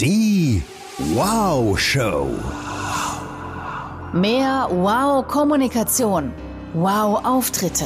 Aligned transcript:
Die 0.00 0.62
Wow 1.12 1.78
Show. 1.78 2.28
Mehr 4.14 4.66
Wow-Kommunikation. 4.70 6.32
Wow-Auftritte. 6.72 7.84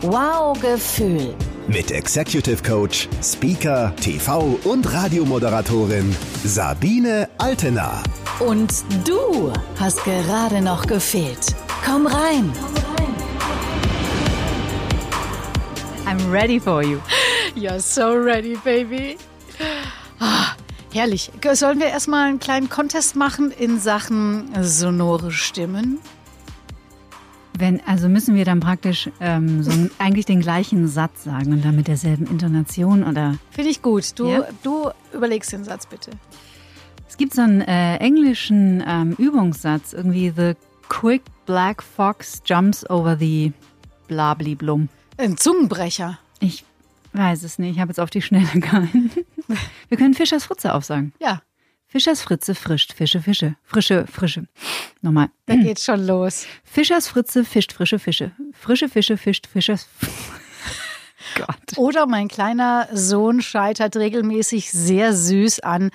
Wow-Gefühl. 0.00 1.34
Mit 1.68 1.90
Executive 1.90 2.62
Coach, 2.62 3.10
Speaker, 3.22 3.94
TV 3.96 4.58
und 4.64 4.90
Radiomoderatorin 4.90 6.16
Sabine 6.44 7.28
Altena. 7.36 8.02
Und 8.38 8.72
du 9.06 9.52
hast 9.78 10.02
gerade 10.04 10.62
noch 10.62 10.86
gefehlt. 10.86 11.54
Komm 11.84 12.06
rein. 12.06 12.50
I'm 16.06 16.32
ready 16.32 16.58
for 16.58 16.82
you. 16.82 17.00
You're 17.54 17.80
so 17.80 18.14
ready, 18.14 18.56
baby. 18.64 19.18
Ah, 20.20 20.54
herrlich. 20.92 21.30
Sollen 21.54 21.78
wir 21.78 21.86
erstmal 21.86 22.28
einen 22.28 22.38
kleinen 22.38 22.68
Contest 22.68 23.16
machen 23.16 23.50
in 23.50 23.78
Sachen 23.78 24.50
sonore 24.62 25.30
Stimmen? 25.32 25.98
Wenn, 27.58 27.80
also 27.86 28.08
müssen 28.08 28.34
wir 28.36 28.44
dann 28.44 28.60
praktisch 28.60 29.10
ähm, 29.20 29.62
so 29.62 29.70
eigentlich 29.98 30.24
den 30.24 30.40
gleichen 30.40 30.88
Satz 30.88 31.24
sagen 31.24 31.52
und 31.52 31.64
dann 31.64 31.76
mit 31.76 31.88
derselben 31.88 32.26
Intonation 32.26 33.04
oder? 33.04 33.36
Finde 33.50 33.70
ich 33.70 33.82
gut. 33.82 34.18
Du, 34.18 34.28
Ja? 34.30 34.44
du 34.62 34.90
überlegst 35.12 35.52
den 35.52 35.64
Satz 35.64 35.84
bitte. 35.86 36.12
Es 37.08 37.16
gibt 37.18 37.34
so 37.34 37.42
einen 37.42 37.60
äh, 37.60 37.96
englischen 37.96 38.82
ähm, 38.86 39.12
Übungssatz, 39.18 39.92
irgendwie 39.92 40.32
The 40.34 40.54
quick 40.88 41.22
black 41.44 41.82
fox 41.82 42.40
jumps 42.46 42.88
over 42.88 43.16
the 43.18 43.52
blabliblum. 44.08 44.88
Ein 45.18 45.36
Zungenbrecher. 45.36 46.18
Ich 46.38 46.64
weiß 47.12 47.42
es 47.42 47.58
nicht, 47.58 47.72
ich 47.74 47.80
habe 47.80 47.90
jetzt 47.90 48.00
auf 48.00 48.10
die 48.10 48.22
Schnelle 48.22 48.48
gehalten. 48.60 49.10
Wir 49.88 49.98
können 49.98 50.14
Fischers 50.14 50.44
Fritze 50.44 50.74
aufsagen. 50.74 51.12
Ja, 51.20 51.42
Fischers 51.90 52.22
Fritze 52.22 52.54
frischt 52.54 52.92
Fische, 52.92 53.20
Fische. 53.20 53.56
Frische, 53.64 54.06
frische. 54.06 54.46
Nochmal. 55.02 55.30
da 55.46 55.56
geht's 55.56 55.84
schon 55.84 56.06
los. 56.06 56.46
Fischers 56.62 57.08
Fritze 57.08 57.44
fischt 57.44 57.72
frische 57.72 57.98
Fische. 57.98 58.30
Frische 58.52 58.88
Fische 58.88 59.16
fischt 59.16 59.48
Fischers. 59.48 59.88
Gott. 61.34 61.76
Oder 61.76 62.06
mein 62.06 62.28
kleiner 62.28 62.88
Sohn 62.92 63.42
scheitert 63.42 63.96
regelmäßig 63.96 64.70
sehr 64.70 65.12
süß 65.14 65.60
an 65.60 65.90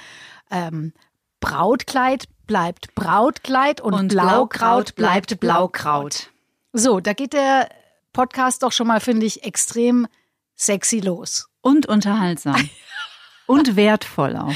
ähm, 0.51 0.91
Brautkleid 1.39 2.25
bleibt 2.45 2.93
Brautkleid 2.95 3.79
und, 3.79 4.09
Blaukraut 4.09 4.95
bleibt 4.95 5.39
Blaukraut. 5.39 6.29
So, 6.73 6.99
da 6.99 7.13
geht 7.13 7.31
der 7.31 7.69
Podcast 8.11 8.63
doch 8.63 8.73
schon 8.73 8.87
mal, 8.87 8.99
finde 8.99 9.25
ich, 9.25 9.43
extrem 9.43 10.07
sexy 10.55 10.99
los. 10.99 11.47
Und 11.61 11.85
unterhaltsam. 11.87 12.69
Und 13.47 13.75
wertvoll 13.75 14.35
auch. 14.37 14.53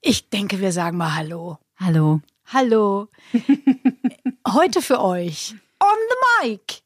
Ich 0.00 0.28
denke, 0.30 0.60
wir 0.60 0.70
sagen 0.72 0.96
mal 0.96 1.14
Hallo. 1.16 1.58
Hallo. 1.78 2.20
Hallo. 2.46 3.08
Heute 4.48 4.82
für 4.82 5.00
euch 5.00 5.54
on 5.80 5.96
the 6.08 6.48
mic 6.48 6.80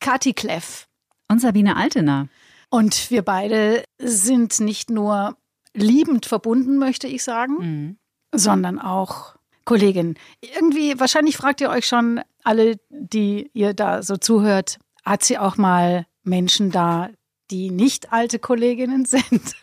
Kati 0.00 0.32
Kleff. 0.32 0.88
Und 1.28 1.40
Sabine 1.40 1.76
Altena. 1.76 2.28
Und 2.70 3.10
wir 3.10 3.22
beide 3.22 3.84
sind 3.98 4.58
nicht 4.60 4.90
nur 4.90 5.36
liebend 5.74 6.26
verbunden, 6.26 6.78
möchte 6.78 7.06
ich 7.06 7.22
sagen, 7.22 7.54
Mhm. 7.58 7.98
sondern 8.34 8.78
auch 8.80 9.36
Kollegin. 9.64 10.16
Irgendwie, 10.40 10.98
wahrscheinlich 10.98 11.36
fragt 11.36 11.60
ihr 11.60 11.70
euch 11.70 11.86
schon, 11.86 12.20
alle, 12.42 12.76
die 12.88 13.50
ihr 13.52 13.74
da 13.74 14.02
so 14.02 14.16
zuhört, 14.16 14.78
hat 15.04 15.22
sie 15.22 15.38
auch 15.38 15.56
mal 15.56 16.06
Menschen 16.24 16.70
da, 16.72 17.10
die 17.50 17.70
nicht 17.70 18.12
alte 18.12 18.38
Kolleginnen 18.38 19.04
sind? 19.04 19.54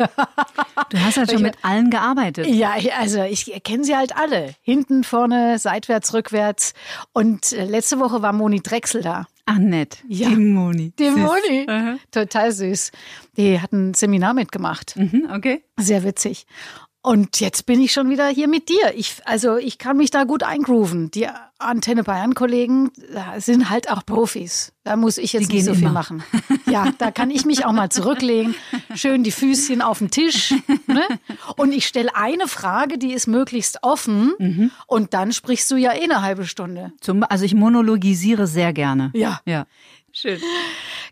Du 0.90 1.00
hast 1.00 1.18
halt 1.18 1.32
schon 1.32 1.42
mit 1.42 1.58
allen 1.64 1.90
gearbeitet. 1.90 2.48
Ja, 2.48 2.76
also 2.98 3.24
ich 3.24 3.52
kenne 3.64 3.84
sie 3.84 3.96
halt 3.96 4.16
alle. 4.16 4.54
Hinten, 4.62 5.04
vorne, 5.04 5.60
seitwärts, 5.60 6.14
rückwärts. 6.14 6.74
Und 7.14 7.52
äh, 7.52 7.66
letzte 7.66 8.00
Woche 8.00 8.22
war 8.22 8.34
Moni 8.34 8.62
Drechsel 8.62 9.02
da. 9.02 9.28
Ach, 9.46 9.58
nett. 9.58 10.04
Ja. 10.08 10.30
Die 10.30 10.36
Moni. 10.36 10.92
Die 11.00 11.10
Süß. 11.10 11.18
Moni. 11.18 11.66
Aha. 11.68 11.96
Total 12.12 12.52
süß. 12.52 12.92
Die 13.38 13.60
hat 13.62 13.72
ein 13.72 13.94
Seminar 13.94 14.34
mitgemacht. 14.34 14.96
Mhm, 14.98 15.30
okay. 15.34 15.64
Sehr 15.78 16.04
witzig. 16.04 16.46
Und 17.08 17.40
jetzt 17.40 17.66
bin 17.66 17.80
ich 17.80 17.94
schon 17.94 18.10
wieder 18.10 18.28
hier 18.28 18.50
mit 18.50 18.68
dir. 18.68 18.94
Ich, 18.94 19.22
also 19.24 19.56
ich 19.56 19.78
kann 19.78 19.96
mich 19.96 20.12
da 20.12 20.26
gut 20.26 20.44
eingrooven. 20.44 21.10
Die 21.10 21.26
Antenne 21.58 22.04
Bayern-Kollegen 22.04 22.92
sind 23.38 23.70
halt 23.70 23.90
auch 23.90 24.06
Profis. 24.06 24.74
Da 24.84 24.98
muss 24.98 25.18
ich 25.18 25.32
jetzt 25.32 25.50
nicht 25.50 25.64
so 25.64 25.74
viel 25.74 25.84
immer. 25.84 25.94
machen. 25.94 26.22
Ja, 26.66 26.92
da 26.98 27.12
kann 27.12 27.32
ich 27.32 27.46
mich 27.46 27.64
auch 27.64 27.72
mal 27.72 27.90
zurücklegen, 27.90 28.56
schön 28.94 29.24
die 29.24 29.32
Füßchen 29.32 29.82
auf 29.82 30.00
den 30.00 30.12
Tisch. 30.12 30.54
Ne? 30.88 31.08
Und 31.56 31.72
ich 31.72 31.88
stelle 31.88 32.14
eine 32.14 32.46
Frage, 32.50 32.98
die 32.98 33.14
ist 33.14 33.26
möglichst 33.26 33.84
offen. 33.84 34.34
Mhm. 34.38 34.72
Und 34.86 35.14
dann 35.14 35.32
sprichst 35.32 35.72
du 35.72 35.78
ja 35.78 35.94
eh 35.94 36.04
eine 36.04 36.22
halbe 36.22 36.46
Stunde. 36.46 36.92
Zum, 37.00 37.24
also 37.24 37.46
ich 37.46 37.54
monologisiere 37.54 38.48
sehr 38.48 38.74
gerne. 38.74 39.12
Ja. 39.14 39.40
Ja. 39.46 39.66
Schön. 40.12 40.42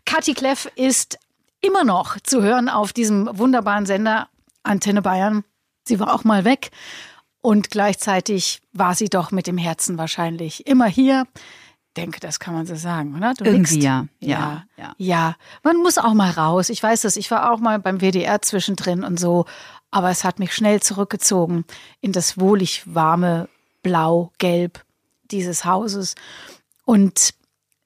Kathi 0.04 0.34
Kleff 0.34 0.70
ist 0.76 1.18
immer 1.62 1.84
noch 1.84 2.20
zu 2.20 2.42
hören 2.42 2.68
auf 2.68 2.92
diesem 2.92 3.30
wunderbaren 3.38 3.86
Sender 3.86 4.28
Antenne 4.62 5.00
Bayern. 5.00 5.42
Sie 5.86 6.00
war 6.00 6.12
auch 6.12 6.24
mal 6.24 6.44
weg 6.44 6.70
und 7.40 7.70
gleichzeitig 7.70 8.60
war 8.72 8.94
sie 8.94 9.08
doch 9.08 9.30
mit 9.30 9.46
dem 9.46 9.56
Herzen 9.56 9.98
wahrscheinlich 9.98 10.66
immer 10.66 10.86
hier. 10.86 11.26
Denke, 11.96 12.20
das 12.20 12.40
kann 12.40 12.54
man 12.54 12.66
so 12.66 12.74
sagen, 12.74 13.16
oder? 13.16 13.34
Du 13.34 13.44
Irgendwie 13.44 13.80
ja. 13.80 14.06
Ja, 14.20 14.66
Ja, 14.76 14.94
ja. 14.98 15.36
man 15.62 15.76
muss 15.78 15.96
auch 15.96 16.12
mal 16.12 16.30
raus. 16.30 16.68
Ich 16.68 16.82
weiß 16.82 17.02
das, 17.02 17.16
ich 17.16 17.30
war 17.30 17.52
auch 17.52 17.58
mal 17.60 17.78
beim 17.78 18.00
WDR 18.00 18.42
zwischendrin 18.42 19.04
und 19.04 19.18
so, 19.18 19.46
aber 19.90 20.10
es 20.10 20.24
hat 20.24 20.38
mich 20.38 20.54
schnell 20.54 20.82
zurückgezogen 20.82 21.64
in 22.00 22.12
das 22.12 22.38
wohlig 22.38 22.82
warme 22.92 23.48
Blau, 23.82 24.32
Gelb 24.38 24.84
dieses 25.30 25.64
Hauses. 25.64 26.16
Und 26.84 27.32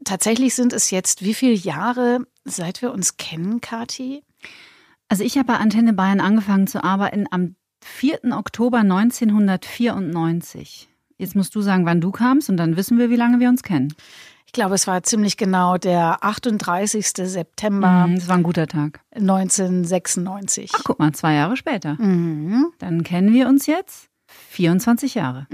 tatsächlich 0.04 0.54
sind 0.54 0.72
es 0.72 0.90
jetzt 0.90 1.22
wie 1.22 1.34
viele 1.34 1.54
Jahre, 1.54 2.26
seit 2.44 2.82
wir 2.82 2.92
uns 2.92 3.18
kennen, 3.18 3.60
Kathi? 3.60 4.24
Also 5.08 5.22
ich 5.22 5.36
habe 5.36 5.48
bei 5.48 5.56
Antenne 5.56 5.92
Bayern 5.92 6.20
angefangen 6.20 6.66
zu 6.66 6.82
arbeiten 6.82 7.26
am 7.30 7.56
4. 7.82 8.20
Oktober 8.32 8.78
1994. 8.78 10.88
Jetzt 11.18 11.36
musst 11.36 11.54
du 11.54 11.60
sagen, 11.60 11.84
wann 11.86 12.00
du 12.00 12.10
kamst 12.12 12.48
und 12.48 12.56
dann 12.56 12.76
wissen 12.76 12.98
wir, 12.98 13.10
wie 13.10 13.16
lange 13.16 13.40
wir 13.40 13.48
uns 13.48 13.62
kennen. 13.62 13.92
Ich 14.46 14.52
glaube, 14.52 14.74
es 14.74 14.86
war 14.86 15.02
ziemlich 15.04 15.36
genau 15.36 15.76
der 15.78 16.24
38. 16.24 17.06
September 17.06 18.06
Mhm, 18.08 18.16
Das 18.16 18.28
war 18.28 18.36
ein 18.36 18.42
guter 18.42 18.66
Tag. 18.66 19.00
1996. 19.14 20.70
Ach, 20.74 20.80
guck 20.84 20.98
mal, 20.98 21.12
zwei 21.12 21.34
Jahre 21.34 21.56
später. 21.56 21.94
Mhm. 22.00 22.66
Dann 22.78 23.04
kennen 23.04 23.32
wir 23.32 23.48
uns 23.48 23.66
jetzt 23.66 24.08
24 24.50 25.14
Jahre. 25.14 25.46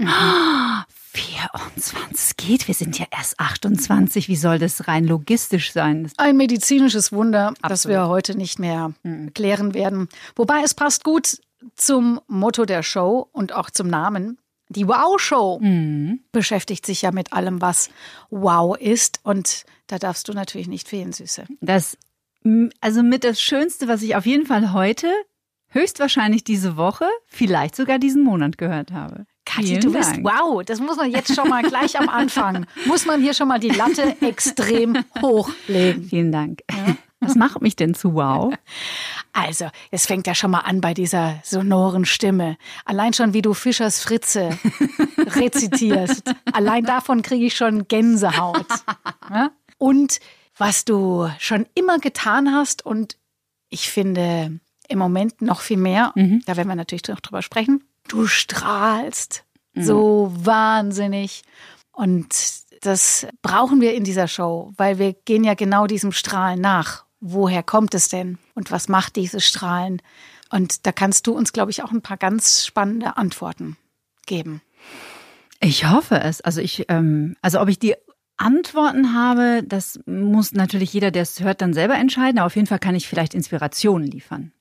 24 1.13 1.97
es 2.13 2.35
geht, 2.37 2.67
wir 2.67 2.75
sind 2.75 2.97
ja 2.99 3.05
erst 3.11 3.39
28. 3.39 4.27
Wie 4.27 4.35
soll 4.35 4.59
das 4.59 4.87
rein 4.87 5.05
logistisch 5.05 5.71
sein? 5.71 6.03
Das 6.03 6.13
Ein 6.17 6.37
medizinisches 6.37 7.11
Wunder, 7.11 7.53
das 7.61 7.71
Absolut. 7.85 7.97
wir 7.97 8.07
heute 8.07 8.37
nicht 8.37 8.59
mehr 8.59 8.93
klären 9.33 9.73
werden. 9.73 10.09
Wobei 10.35 10.61
es 10.63 10.73
passt 10.75 11.03
gut 11.03 11.39
zum 11.75 12.19
Motto 12.27 12.65
der 12.65 12.83
Show 12.83 13.27
und 13.31 13.53
auch 13.53 13.69
zum 13.69 13.87
Namen. 13.87 14.37
Die 14.69 14.87
Wow-Show 14.87 15.59
Mhm. 15.61 16.19
beschäftigt 16.31 16.85
sich 16.85 17.01
ja 17.01 17.11
mit 17.11 17.31
allem, 17.33 17.61
was 17.61 17.89
Wow 18.29 18.77
ist. 18.77 19.19
Und 19.23 19.63
da 19.87 19.97
darfst 19.97 20.27
du 20.27 20.33
natürlich 20.33 20.67
nicht 20.67 20.87
fehlen, 20.89 21.13
Süße. 21.13 21.45
Das, 21.61 21.97
also 22.81 23.01
mit 23.03 23.23
das 23.23 23.41
Schönste, 23.41 23.87
was 23.87 24.01
ich 24.01 24.15
auf 24.15 24.25
jeden 24.25 24.45
Fall 24.45 24.73
heute, 24.73 25.07
höchstwahrscheinlich 25.69 26.43
diese 26.43 26.75
Woche, 26.77 27.05
vielleicht 27.27 27.75
sogar 27.75 27.97
diesen 27.99 28.23
Monat 28.23 28.57
gehört 28.57 28.91
habe. 28.91 29.25
Kathi, 29.45 29.79
du 29.79 29.93
bist 29.93 30.11
Dank. 30.17 30.25
wow. 30.25 30.61
Das 30.65 30.81
muss 30.81 30.97
man 30.97 31.09
jetzt 31.09 31.33
schon 31.33 31.47
mal 31.47 31.63
gleich 31.63 31.97
am 31.97 32.09
Anfang. 32.09 32.65
Muss 32.85 33.05
man 33.05 33.21
hier 33.21 33.33
schon 33.33 33.47
mal 33.47 33.59
die 33.59 33.69
Latte 33.69 34.17
extrem 34.21 34.97
hochlegen. 35.21 36.03
Vielen 36.03 36.33
Dank. 36.33 36.63
Was 37.21 37.35
macht 37.35 37.61
mich 37.61 37.77
denn 37.77 37.93
zu 37.93 38.13
wow? 38.13 38.53
Also, 39.33 39.69
es 39.91 40.05
fängt 40.05 40.27
ja 40.27 40.35
schon 40.35 40.51
mal 40.51 40.61
an 40.61 40.81
bei 40.81 40.93
dieser 40.93 41.39
sonoren 41.43 42.05
Stimme. 42.05 42.57
Allein 42.85 43.13
schon, 43.13 43.33
wie 43.33 43.41
du 43.41 43.53
Fischers 43.53 44.01
Fritze 44.01 44.57
rezitierst. 45.17 46.23
Allein 46.51 46.83
davon 46.83 47.21
kriege 47.21 47.45
ich 47.45 47.55
schon 47.55 47.87
Gänsehaut. 47.87 48.65
Ja? 49.29 49.51
Und 49.77 50.21
was 50.57 50.85
du 50.85 51.29
schon 51.37 51.65
immer 51.75 51.99
getan 51.99 52.53
hast 52.53 52.85
und 52.85 53.17
ich 53.67 53.89
finde 53.91 54.61
im 54.87 54.99
Moment 54.99 55.41
noch 55.41 55.59
viel 55.59 55.75
mehr, 55.75 56.13
da 56.45 56.55
werden 56.55 56.69
wir 56.69 56.75
natürlich 56.75 57.05
noch 57.09 57.19
drüber 57.19 57.41
sprechen, 57.41 57.83
du 58.07 58.25
strahlst 58.25 59.43
so 59.75 60.31
wahnsinnig. 60.33 61.43
Und 61.91 62.27
das 62.81 63.27
brauchen 63.41 63.81
wir 63.81 63.95
in 63.95 64.03
dieser 64.03 64.27
Show, 64.27 64.71
weil 64.77 64.99
wir 64.99 65.13
gehen 65.13 65.43
ja 65.43 65.55
genau 65.55 65.87
diesem 65.87 66.11
Strahlen 66.11 66.61
nach. 66.61 67.05
Woher 67.19 67.63
kommt 67.63 67.93
es 67.93 68.09
denn? 68.09 68.37
Und 68.53 68.71
was 68.71 68.89
macht 68.89 69.15
dieses 69.15 69.45
Strahlen? 69.45 70.01
Und 70.49 70.85
da 70.85 70.91
kannst 70.91 71.27
du 71.27 71.33
uns, 71.33 71.51
glaube 71.51 71.71
ich, 71.71 71.83
auch 71.83 71.91
ein 71.91 72.01
paar 72.01 72.17
ganz 72.17 72.65
spannende 72.65 73.17
Antworten 73.17 73.77
geben. 74.25 74.61
Ich 75.59 75.89
hoffe 75.89 76.19
es. 76.19 76.41
Also 76.41 76.61
ich, 76.61 76.85
ähm, 76.89 77.35
also 77.41 77.59
ob 77.59 77.67
ich 77.67 77.79
die 77.79 77.95
Antworten 78.37 79.15
habe, 79.15 79.63
das 79.65 79.99
muss 80.05 80.53
natürlich 80.53 80.93
jeder, 80.93 81.09
der 81.09 81.23
es 81.23 81.39
hört, 81.39 81.61
dann 81.61 81.73
selber 81.73 81.95
entscheiden. 81.95 82.37
Aber 82.37 82.45
auf 82.45 82.55
jeden 82.55 82.67
Fall 82.67 82.79
kann 82.79 82.95
ich 82.95 83.07
vielleicht 83.07 83.33
Inspirationen 83.33 84.07
liefern. 84.07 84.51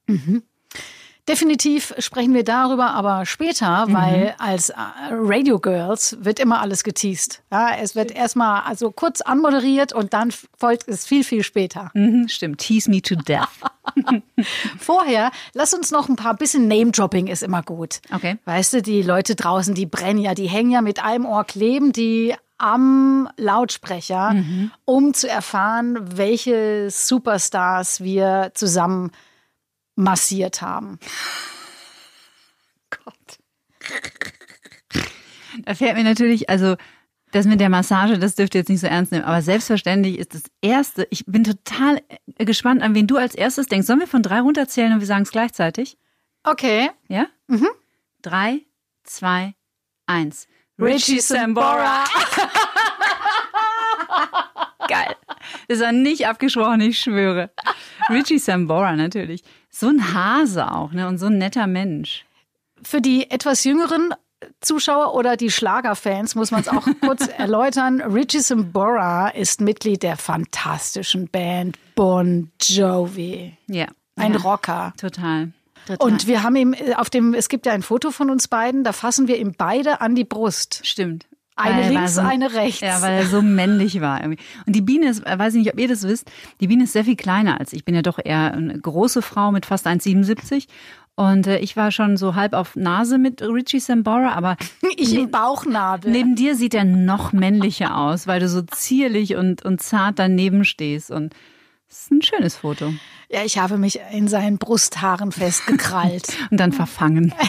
Definitiv 1.28 1.92
sprechen 1.98 2.34
wir 2.34 2.44
darüber 2.44 2.90
aber 2.90 3.26
später, 3.26 3.86
weil 3.88 4.34
als 4.38 4.70
äh, 4.70 4.74
Radio 5.10 5.58
Girls 5.58 6.16
wird 6.20 6.38
immer 6.38 6.60
alles 6.60 6.84
geteased. 6.84 7.42
Ja, 7.50 7.70
es 7.80 7.96
wird 7.96 8.12
erstmal 8.12 8.62
also 8.62 8.92
kurz 8.92 9.22
anmoderiert 9.22 9.92
und 9.92 10.12
dann 10.12 10.32
folgt 10.56 10.86
es 10.86 11.04
viel, 11.04 11.24
viel 11.24 11.42
später. 11.42 11.90
Mhm, 11.94 12.28
stimmt. 12.28 12.58
Tease 12.60 12.88
me 12.88 13.02
to 13.02 13.16
death. 13.16 13.48
Vorher, 14.78 15.32
lass 15.52 15.74
uns 15.74 15.90
noch 15.90 16.08
ein 16.08 16.14
paar 16.14 16.34
bisschen 16.34 16.68
Name-Dropping 16.68 17.26
ist 17.26 17.42
immer 17.42 17.62
gut. 17.62 18.00
Okay. 18.14 18.38
Weißt 18.44 18.74
du, 18.74 18.82
die 18.82 19.02
Leute 19.02 19.34
draußen, 19.34 19.74
die 19.74 19.86
brennen 19.86 20.20
ja, 20.20 20.34
die 20.34 20.48
hängen 20.48 20.70
ja 20.70 20.80
mit 20.80 21.02
einem 21.02 21.26
Ohr 21.26 21.44
kleben, 21.44 21.92
die 21.92 22.34
am 22.58 23.28
Lautsprecher, 23.36 24.34
um 24.84 25.12
zu 25.12 25.28
erfahren, 25.28 25.98
welche 26.16 26.88
Superstars 26.90 28.00
wir 28.00 28.52
zusammen 28.54 29.10
massiert 29.96 30.62
haben. 30.62 30.98
Da 35.64 35.74
fällt 35.74 35.96
mir 35.96 36.04
natürlich, 36.04 36.48
also 36.48 36.76
das 37.32 37.46
mit 37.46 37.60
der 37.60 37.68
Massage, 37.68 38.18
das 38.18 38.34
dürft 38.34 38.54
ihr 38.54 38.60
jetzt 38.60 38.68
nicht 38.68 38.80
so 38.80 38.86
ernst 38.86 39.12
nehmen, 39.12 39.24
aber 39.24 39.42
selbstverständlich 39.42 40.18
ist 40.18 40.34
das 40.34 40.44
Erste, 40.60 41.06
ich 41.10 41.24
bin 41.26 41.44
total 41.44 42.00
äh, 42.38 42.44
gespannt, 42.44 42.82
an 42.82 42.94
wen 42.94 43.06
du 43.06 43.16
als 43.16 43.34
erstes 43.34 43.66
denkst. 43.66 43.86
Sollen 43.86 44.00
wir 44.00 44.06
von 44.06 44.22
drei 44.22 44.40
runterzählen 44.40 44.92
und 44.92 45.00
wir 45.00 45.06
sagen 45.06 45.22
es 45.22 45.32
gleichzeitig? 45.32 45.98
Okay. 46.44 46.90
Ja? 47.08 47.26
Mhm. 47.48 47.68
Drei, 48.22 48.60
zwei, 49.02 49.54
eins. 50.06 50.46
Richie 50.78 51.20
Sambora. 51.20 52.04
Geil. 54.88 55.16
Das 55.68 55.80
war 55.80 55.92
nicht 55.92 56.26
abgesprochen, 56.26 56.80
ich 56.80 56.98
schwöre. 57.00 57.50
Richie 58.08 58.38
Sambora 58.38 58.94
natürlich. 58.94 59.42
So 59.78 59.88
ein 59.88 60.14
Hase 60.14 60.72
auch, 60.72 60.92
ne? 60.92 61.06
Und 61.06 61.18
so 61.18 61.26
ein 61.26 61.36
netter 61.36 61.66
Mensch. 61.66 62.24
Für 62.82 63.02
die 63.02 63.30
etwas 63.30 63.62
jüngeren 63.64 64.14
Zuschauer 64.62 65.14
oder 65.14 65.36
die 65.36 65.50
Schlagerfans 65.50 66.34
muss 66.34 66.50
man 66.50 66.62
es 66.62 66.68
auch 66.68 66.86
kurz 67.02 67.26
erläutern. 67.26 68.00
Richie 68.00 68.40
Sambora 68.40 69.28
ist 69.28 69.60
Mitglied 69.60 70.02
der 70.02 70.16
fantastischen 70.16 71.28
Band 71.28 71.76
Bon 71.94 72.50
Jovi. 72.62 73.54
Ja. 73.66 73.88
Ein 74.16 74.32
ja. 74.32 74.40
Rocker. 74.40 74.94
Total. 74.96 75.52
Total. 75.86 76.06
Und 76.10 76.26
wir 76.26 76.42
haben 76.42 76.56
ihm 76.56 76.74
auf 76.96 77.10
dem, 77.10 77.34
es 77.34 77.50
gibt 77.50 77.66
ja 77.66 77.72
ein 77.72 77.82
Foto 77.82 78.10
von 78.10 78.30
uns 78.30 78.48
beiden, 78.48 78.82
da 78.82 78.94
fassen 78.94 79.28
wir 79.28 79.36
ihm 79.36 79.52
beide 79.58 80.00
an 80.00 80.14
die 80.14 80.24
Brust. 80.24 80.86
Stimmt. 80.86 81.26
Eine 81.56 81.84
Weil 81.84 81.92
links, 81.92 82.14
so, 82.14 82.20
eine 82.20 82.52
rechts. 82.52 82.80
Ja, 82.80 83.00
weil 83.00 83.14
er 83.14 83.26
so 83.26 83.40
männlich 83.40 84.00
war 84.02 84.20
irgendwie. 84.20 84.42
Und 84.66 84.76
die 84.76 84.82
Biene 84.82 85.08
ist, 85.08 85.24
weiß 85.24 85.54
ich 85.54 85.64
nicht, 85.64 85.72
ob 85.72 85.80
ihr 85.80 85.88
das 85.88 86.02
wisst, 86.02 86.30
die 86.60 86.66
Biene 86.66 86.84
ist 86.84 86.92
sehr 86.92 87.04
viel 87.04 87.16
kleiner 87.16 87.58
als 87.58 87.72
ich. 87.72 87.78
Ich 87.78 87.84
bin 87.84 87.94
ja 87.94 88.02
doch 88.02 88.18
eher 88.22 88.52
eine 88.52 88.78
große 88.78 89.22
Frau 89.22 89.52
mit 89.52 89.64
fast 89.64 89.86
1,77. 89.86 90.66
Und 91.14 91.46
äh, 91.46 91.58
ich 91.58 91.74
war 91.76 91.90
schon 91.92 92.18
so 92.18 92.34
halb 92.34 92.52
auf 92.52 92.76
Nase 92.76 93.16
mit 93.16 93.40
Richie 93.40 93.80
Sambora, 93.80 94.32
aber 94.32 94.58
Ich 94.96 95.14
im 95.14 95.30
Bauchnabel. 95.30 96.12
neben 96.12 96.36
dir 96.36 96.56
sieht 96.56 96.74
er 96.74 96.84
noch 96.84 97.32
männlicher 97.32 97.96
aus, 97.96 98.26
weil 98.26 98.38
du 98.38 98.48
so 98.50 98.60
zierlich 98.60 99.34
und, 99.34 99.64
und 99.64 99.80
zart 99.80 100.18
daneben 100.18 100.64
stehst. 100.66 101.10
Und 101.10 101.34
es 101.88 102.02
ist 102.02 102.10
ein 102.10 102.20
schönes 102.22 102.56
Foto. 102.56 102.92
Ja, 103.30 103.44
ich 103.44 103.58
habe 103.58 103.78
mich 103.78 103.98
in 104.12 104.28
seinen 104.28 104.58
Brusthaaren 104.58 105.32
festgekrallt. 105.32 106.28
Und 106.50 106.58
dann 106.58 106.72
verfangen. 106.72 107.32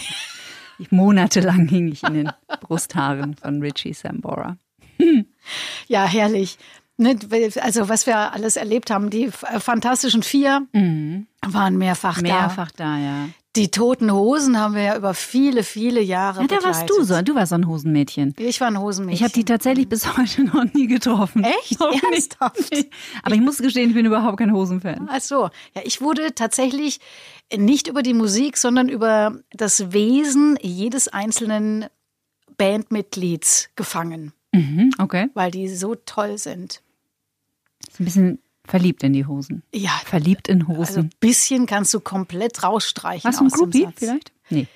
Monatelang 0.92 1.68
hing 1.68 1.92
ich 1.92 2.04
in 2.04 2.14
den 2.14 2.32
Brusthaaren 2.62 3.36
von 3.36 3.62
Richie 3.62 3.94
Sambora. 3.94 4.58
ja, 5.88 6.06
herrlich. 6.06 6.58
Ne, 6.98 7.16
Also 7.62 7.90
was 7.90 8.08
wir 8.08 8.34
alles 8.34 8.58
erlebt 8.58 8.90
haben, 8.90 9.10
die 9.12 9.30
Fantastischen 9.30 10.24
Vier 10.24 10.68
waren 11.46 11.78
mehrfach, 11.78 12.22
Mehrfach 12.22 12.72
da, 12.72 12.98
ja. 12.98 13.30
da. 13.30 13.30
Die 13.58 13.72
Toten 13.72 14.12
Hosen 14.12 14.58
haben 14.60 14.76
wir 14.76 14.84
ja 14.84 14.96
über 14.98 15.14
viele, 15.14 15.64
viele 15.64 16.00
Jahre 16.02 16.42
Ja, 16.42 16.48
da 16.48 16.56
begleitet. 16.58 16.66
warst 16.66 16.90
du 16.90 17.04
so. 17.04 17.22
Du 17.24 17.36
warst 17.36 17.50
so 17.50 17.56
ein 17.56 17.68
Hosenmädchen. 17.68 18.36
Ich 18.38 18.62
war 18.62 18.68
ein 18.68 18.80
Hosenmädchen. 18.80 19.16
Ich 19.16 19.24
habe 19.24 19.34
die 19.34 19.44
tatsächlich 19.46 19.90
bis 19.90 20.16
heute 20.18 20.44
noch 20.44 20.64
nie 20.74 20.88
getroffen. 20.88 21.44
Echt? 21.44 21.80
Noch 21.80 21.92
nicht. 21.92 22.04
Ernsthaft? 22.40 22.72
Nee. 22.72 22.90
Aber 23.24 23.36
ich 23.36 23.42
muss 23.42 23.58
gestehen, 23.58 23.90
ich 23.90 23.96
bin 23.96 24.06
überhaupt 24.06 24.38
kein 24.38 24.54
Hosenfan. 24.54 25.10
Ach 25.12 25.20
so. 25.22 25.50
Ja, 25.76 25.82
ich 25.84 26.02
wurde 26.02 26.36
tatsächlich 26.36 27.00
nicht 27.56 27.88
über 27.88 28.04
die 28.04 28.14
Musik, 28.14 28.58
sondern 28.58 28.90
über 28.90 29.40
das 29.52 29.92
Wesen 29.92 30.58
jedes 30.62 31.08
einzelnen 31.08 31.86
Bandmitglieds 32.58 33.70
gefangen, 33.76 34.34
Mhm, 34.54 34.92
okay. 35.00 35.28
weil 35.34 35.52
die 35.52 35.68
so 35.70 35.96
toll 35.96 36.38
sind. 36.38 36.82
Ist 37.88 38.00
ein 38.00 38.06
bisschen 38.06 38.40
verliebt 38.68 39.04
in 39.04 39.14
die 39.14 39.26
Hosen. 39.26 39.64
Ja, 39.74 39.92
Verliebt 40.06 40.48
in 40.48 40.62
also 40.62 40.74
Hosen. 40.78 41.04
ein 41.06 41.10
bisschen 41.20 41.66
kannst 41.66 41.94
du 41.94 42.00
komplett 42.00 42.64
rausstreichen 42.64 43.24
Warst 43.24 43.40
du 43.40 43.46
ein 43.46 43.50
Groupie 43.50 43.88
vielleicht? 43.96 44.32
Nee. 44.50 44.68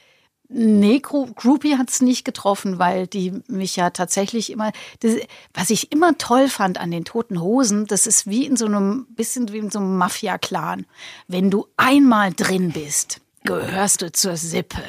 Nee, 0.54 1.00
Groupie 1.00 1.78
hat 1.78 1.90
es 1.90 2.02
nicht 2.02 2.26
getroffen, 2.26 2.78
weil 2.78 3.08
die 3.08 3.32
mich 3.48 3.78
ja 3.78 3.90
tatsächlich 3.92 4.52
immer, 4.52 4.74
das, 5.00 5.16
was 5.54 5.70
ich 5.70 5.94
immer 5.94 6.18
toll 6.18 6.50
fand 6.50 6.78
an 6.78 6.92
den 6.92 7.06
Toten 7.06 7.40
Hosen, 7.40 7.86
das 7.88 8.06
ist 8.06 8.28
wie 8.28 8.46
in 8.46 8.58
so 8.58 8.66
einem, 8.66 9.06
bisschen 9.12 9.50
wie 9.54 9.60
in 9.60 9.72
so 9.72 9.80
einem 9.80 9.98
Mafia-Clan. 9.98 10.86
Wenn 11.28 11.52
du 11.52 11.68
einmal 11.78 12.34
drin 12.34 12.72
bist, 12.72 13.22
gehörst 13.46 14.02
du 14.02 14.12
zur 14.12 14.36
Sippe. 14.36 14.84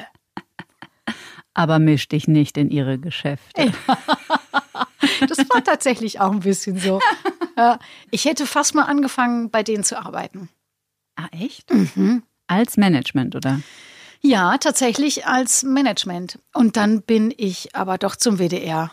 Aber 1.55 1.79
misch 1.79 2.09
dich 2.09 2.27
nicht 2.27 2.57
in 2.57 2.71
ihre 2.71 2.99
Geschäfte. 2.99 3.73
Das 5.29 5.39
war 5.51 5.63
tatsächlich 5.63 6.21
auch 6.21 6.33
ein 6.33 6.41
bisschen 6.41 6.79
so. 6.79 7.01
Ja, 7.63 7.79
Ich 8.11 8.25
hätte 8.25 8.47
fast 8.47 8.75
mal 8.75 8.85
angefangen, 8.85 9.51
bei 9.51 9.63
denen 9.63 9.85
zu 9.85 9.99
arbeiten. 9.99 10.49
Ah, 11.17 11.29
echt? 11.33 11.73
Mhm. 11.73 12.23
Als 12.47 12.77
Management, 12.77 13.37
oder? 13.37 13.61
Ja, 14.21 14.57
tatsächlich 14.59 15.27
als 15.27 15.63
Management. 15.63 16.39
Und 16.55 16.77
dann 16.77 17.03
bin 17.03 17.35
ich 17.37 17.75
aber 17.75 17.99
doch 17.99 18.17
zum 18.17 18.39
WDR 18.39 18.93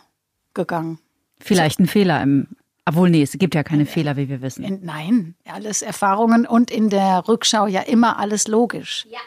gegangen. 0.54 1.00
Vielleicht 1.40 1.80
ein 1.80 1.88
Fehler 1.88 2.22
im. 2.22 2.48
Obwohl, 2.86 3.12
nee, 3.12 3.22
es 3.22 3.34
gibt 3.34 3.54
ja 3.54 3.62
keine 3.62 3.86
Fehler, 3.86 4.18
wie 4.18 4.30
wir 4.30 4.42
wissen. 4.42 4.64
In, 4.64 4.84
nein, 4.84 5.36
alles 5.46 5.84
Erfahrungen 5.84 6.48
und 6.48 6.72
in 6.72 6.90
der 6.90 7.28
Rückschau 7.28 7.68
ja 7.68 7.82
immer 7.82 8.18
alles 8.18 8.48
logisch. 8.48 9.06
Ja. 9.12 9.20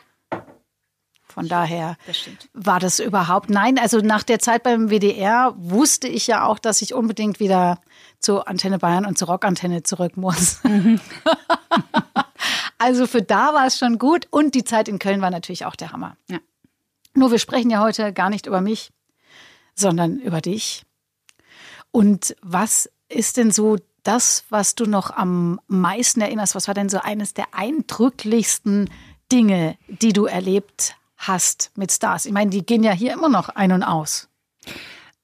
Von 1.32 1.48
daher 1.48 1.96
war 2.52 2.78
das 2.78 3.00
überhaupt 3.00 3.50
nein. 3.50 3.78
Also 3.78 3.98
nach 3.98 4.22
der 4.22 4.38
Zeit 4.38 4.62
beim 4.62 4.90
WDR 4.90 5.54
wusste 5.56 6.08
ich 6.08 6.26
ja 6.26 6.46
auch, 6.46 6.58
dass 6.58 6.82
ich 6.82 6.94
unbedingt 6.94 7.40
wieder 7.40 7.80
zu 8.18 8.44
Antenne 8.44 8.78
Bayern 8.78 9.06
und 9.06 9.18
zur 9.18 9.28
Rockantenne 9.28 9.82
zurück 9.82 10.16
muss. 10.16 10.60
also 12.78 13.06
für 13.06 13.22
da 13.22 13.54
war 13.54 13.66
es 13.66 13.78
schon 13.78 13.98
gut 13.98 14.28
und 14.30 14.54
die 14.54 14.64
Zeit 14.64 14.88
in 14.88 14.98
Köln 14.98 15.20
war 15.20 15.30
natürlich 15.30 15.64
auch 15.64 15.76
der 15.76 15.92
Hammer. 15.92 16.16
Ja. 16.28 16.38
Nur 17.14 17.30
wir 17.30 17.38
sprechen 17.38 17.70
ja 17.70 17.80
heute 17.80 18.12
gar 18.12 18.30
nicht 18.30 18.46
über 18.46 18.60
mich, 18.60 18.90
sondern 19.74 20.18
über 20.18 20.40
dich. 20.40 20.84
Und 21.90 22.36
was 22.42 22.90
ist 23.08 23.36
denn 23.36 23.50
so 23.50 23.76
das, 24.02 24.44
was 24.48 24.74
du 24.74 24.86
noch 24.86 25.10
am 25.10 25.60
meisten 25.66 26.20
erinnerst? 26.20 26.54
Was 26.54 26.66
war 26.68 26.74
denn 26.74 26.88
so 26.88 26.98
eines 26.98 27.34
der 27.34 27.54
eindrücklichsten 27.54 28.90
Dinge, 29.30 29.76
die 29.88 30.12
du 30.12 30.26
erlebt 30.26 30.96
hast 31.22 31.72
mit 31.76 31.92
Stars? 31.92 32.26
Ich 32.26 32.32
meine, 32.32 32.50
die 32.50 32.64
gehen 32.64 32.82
ja 32.82 32.92
hier 32.92 33.12
immer 33.12 33.28
noch 33.28 33.48
ein 33.48 33.72
und 33.72 33.82
aus. 33.82 34.28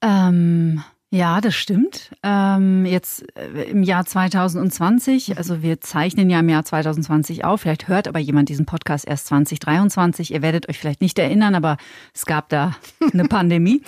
Ähm, 0.00 0.82
ja, 1.10 1.40
das 1.40 1.54
stimmt. 1.54 2.10
Ähm, 2.22 2.84
jetzt 2.84 3.24
äh, 3.34 3.62
im 3.62 3.82
Jahr 3.82 4.04
2020, 4.04 5.38
also 5.38 5.62
wir 5.62 5.80
zeichnen 5.80 6.28
ja 6.28 6.40
im 6.40 6.48
Jahr 6.50 6.66
2020 6.66 7.44
auf, 7.46 7.62
vielleicht 7.62 7.88
hört 7.88 8.08
aber 8.08 8.18
jemand 8.18 8.50
diesen 8.50 8.66
Podcast 8.66 9.06
erst 9.06 9.26
2023. 9.28 10.32
Ihr 10.32 10.42
werdet 10.42 10.68
euch 10.68 10.78
vielleicht 10.78 11.00
nicht 11.00 11.18
erinnern, 11.18 11.54
aber 11.54 11.78
es 12.14 12.26
gab 12.26 12.50
da 12.50 12.76
eine 13.12 13.24
Pandemie. 13.24 13.80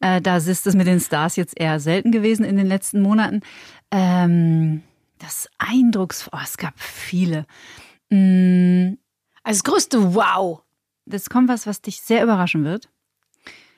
Äh, 0.00 0.20
da 0.20 0.36
ist 0.36 0.66
es 0.66 0.74
mit 0.74 0.86
den 0.86 1.00
Stars 1.00 1.36
jetzt 1.36 1.58
eher 1.58 1.80
selten 1.80 2.12
gewesen 2.12 2.44
in 2.44 2.58
den 2.58 2.66
letzten 2.66 3.00
Monaten. 3.00 3.40
Ähm, 3.90 4.82
das 5.18 5.48
Eindrucks... 5.56 6.28
Oh, 6.30 6.38
es 6.42 6.58
gab 6.58 6.74
viele. 6.78 7.46
Mm, 8.10 8.98
Als 9.44 9.64
größte 9.64 10.14
Wow. 10.14 10.62
Das 11.10 11.28
kommt 11.28 11.48
was, 11.48 11.66
was 11.66 11.82
dich 11.82 12.00
sehr 12.00 12.22
überraschen 12.22 12.64
wird. 12.64 12.88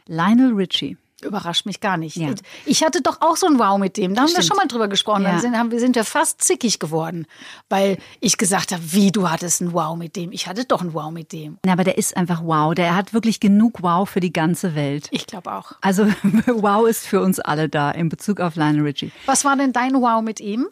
Lionel 0.07 0.53
Richie. 0.53 0.99
Überrascht 1.25 1.67
mich 1.67 1.81
gar 1.81 1.97
nicht. 1.97 2.17
Ja. 2.17 2.31
Ich 2.67 2.83
hatte 2.85 3.03
doch 3.03 3.21
auch 3.21 3.37
so 3.37 3.47
ein 3.47 3.59
Wow 3.59 3.79
mit 3.79 3.97
dem. 3.97 4.15
Da 4.15 4.23
haben 4.23 4.29
wir 4.29 4.35
Stimmt. 4.35 4.47
schon 4.47 4.57
mal 4.57 4.67
drüber 4.67 4.89
gesprochen. 4.89 5.23
Ja. 5.23 5.33
Dann 5.33 5.41
sind, 5.41 5.57
haben, 5.57 5.71
wir 5.71 5.81
sind 5.81 5.97
ja 5.97 6.05
fast 6.05 6.43
zickig 6.43 6.79
geworden, 6.79 7.27
weil 7.69 7.99
ich 8.21 8.39
gesagt 8.39 8.73
habe, 8.73 8.83
wie 8.93 9.11
du 9.11 9.31
hattest 9.31 9.61
ein 9.61 9.73
Wow 9.73 9.97
mit 9.97 10.17
dem. 10.17 10.33
Ich 10.33 10.47
hatte 10.47 10.65
doch 10.65 10.83
ein 10.83 10.95
Wow 10.95 11.11
mit 11.11 11.33
dem. 11.33 11.59
Na, 11.65 11.73
aber 11.73 11.85
der 11.85 11.99
ist 11.99 12.17
einfach 12.17 12.43
wow. 12.45 12.75
Der 12.75 12.95
hat 12.97 13.15
wirklich 13.15 13.41
genug 13.41 13.83
wow 13.83 14.09
für 14.09 14.21
die 14.21 14.33
ganze 14.33 14.75
Welt. 14.75 15.09
Ich 15.11 15.27
glaube 15.27 15.53
auch. 15.53 15.73
Also 15.81 16.07
wow 16.47 16.87
ist 16.87 17.07
für 17.07 17.21
uns 17.21 17.41
alle 17.41 17.69
da 17.69 17.91
in 17.91 18.09
Bezug 18.09 18.41
auf 18.41 18.57
Lionel 18.57 18.83
Richie. 18.83 19.13
Was 19.27 19.45
war 19.45 19.57
denn 19.57 19.73
dein 19.73 19.95
Wow 19.95 20.23
mit 20.23 20.41
ihm? 20.41 20.67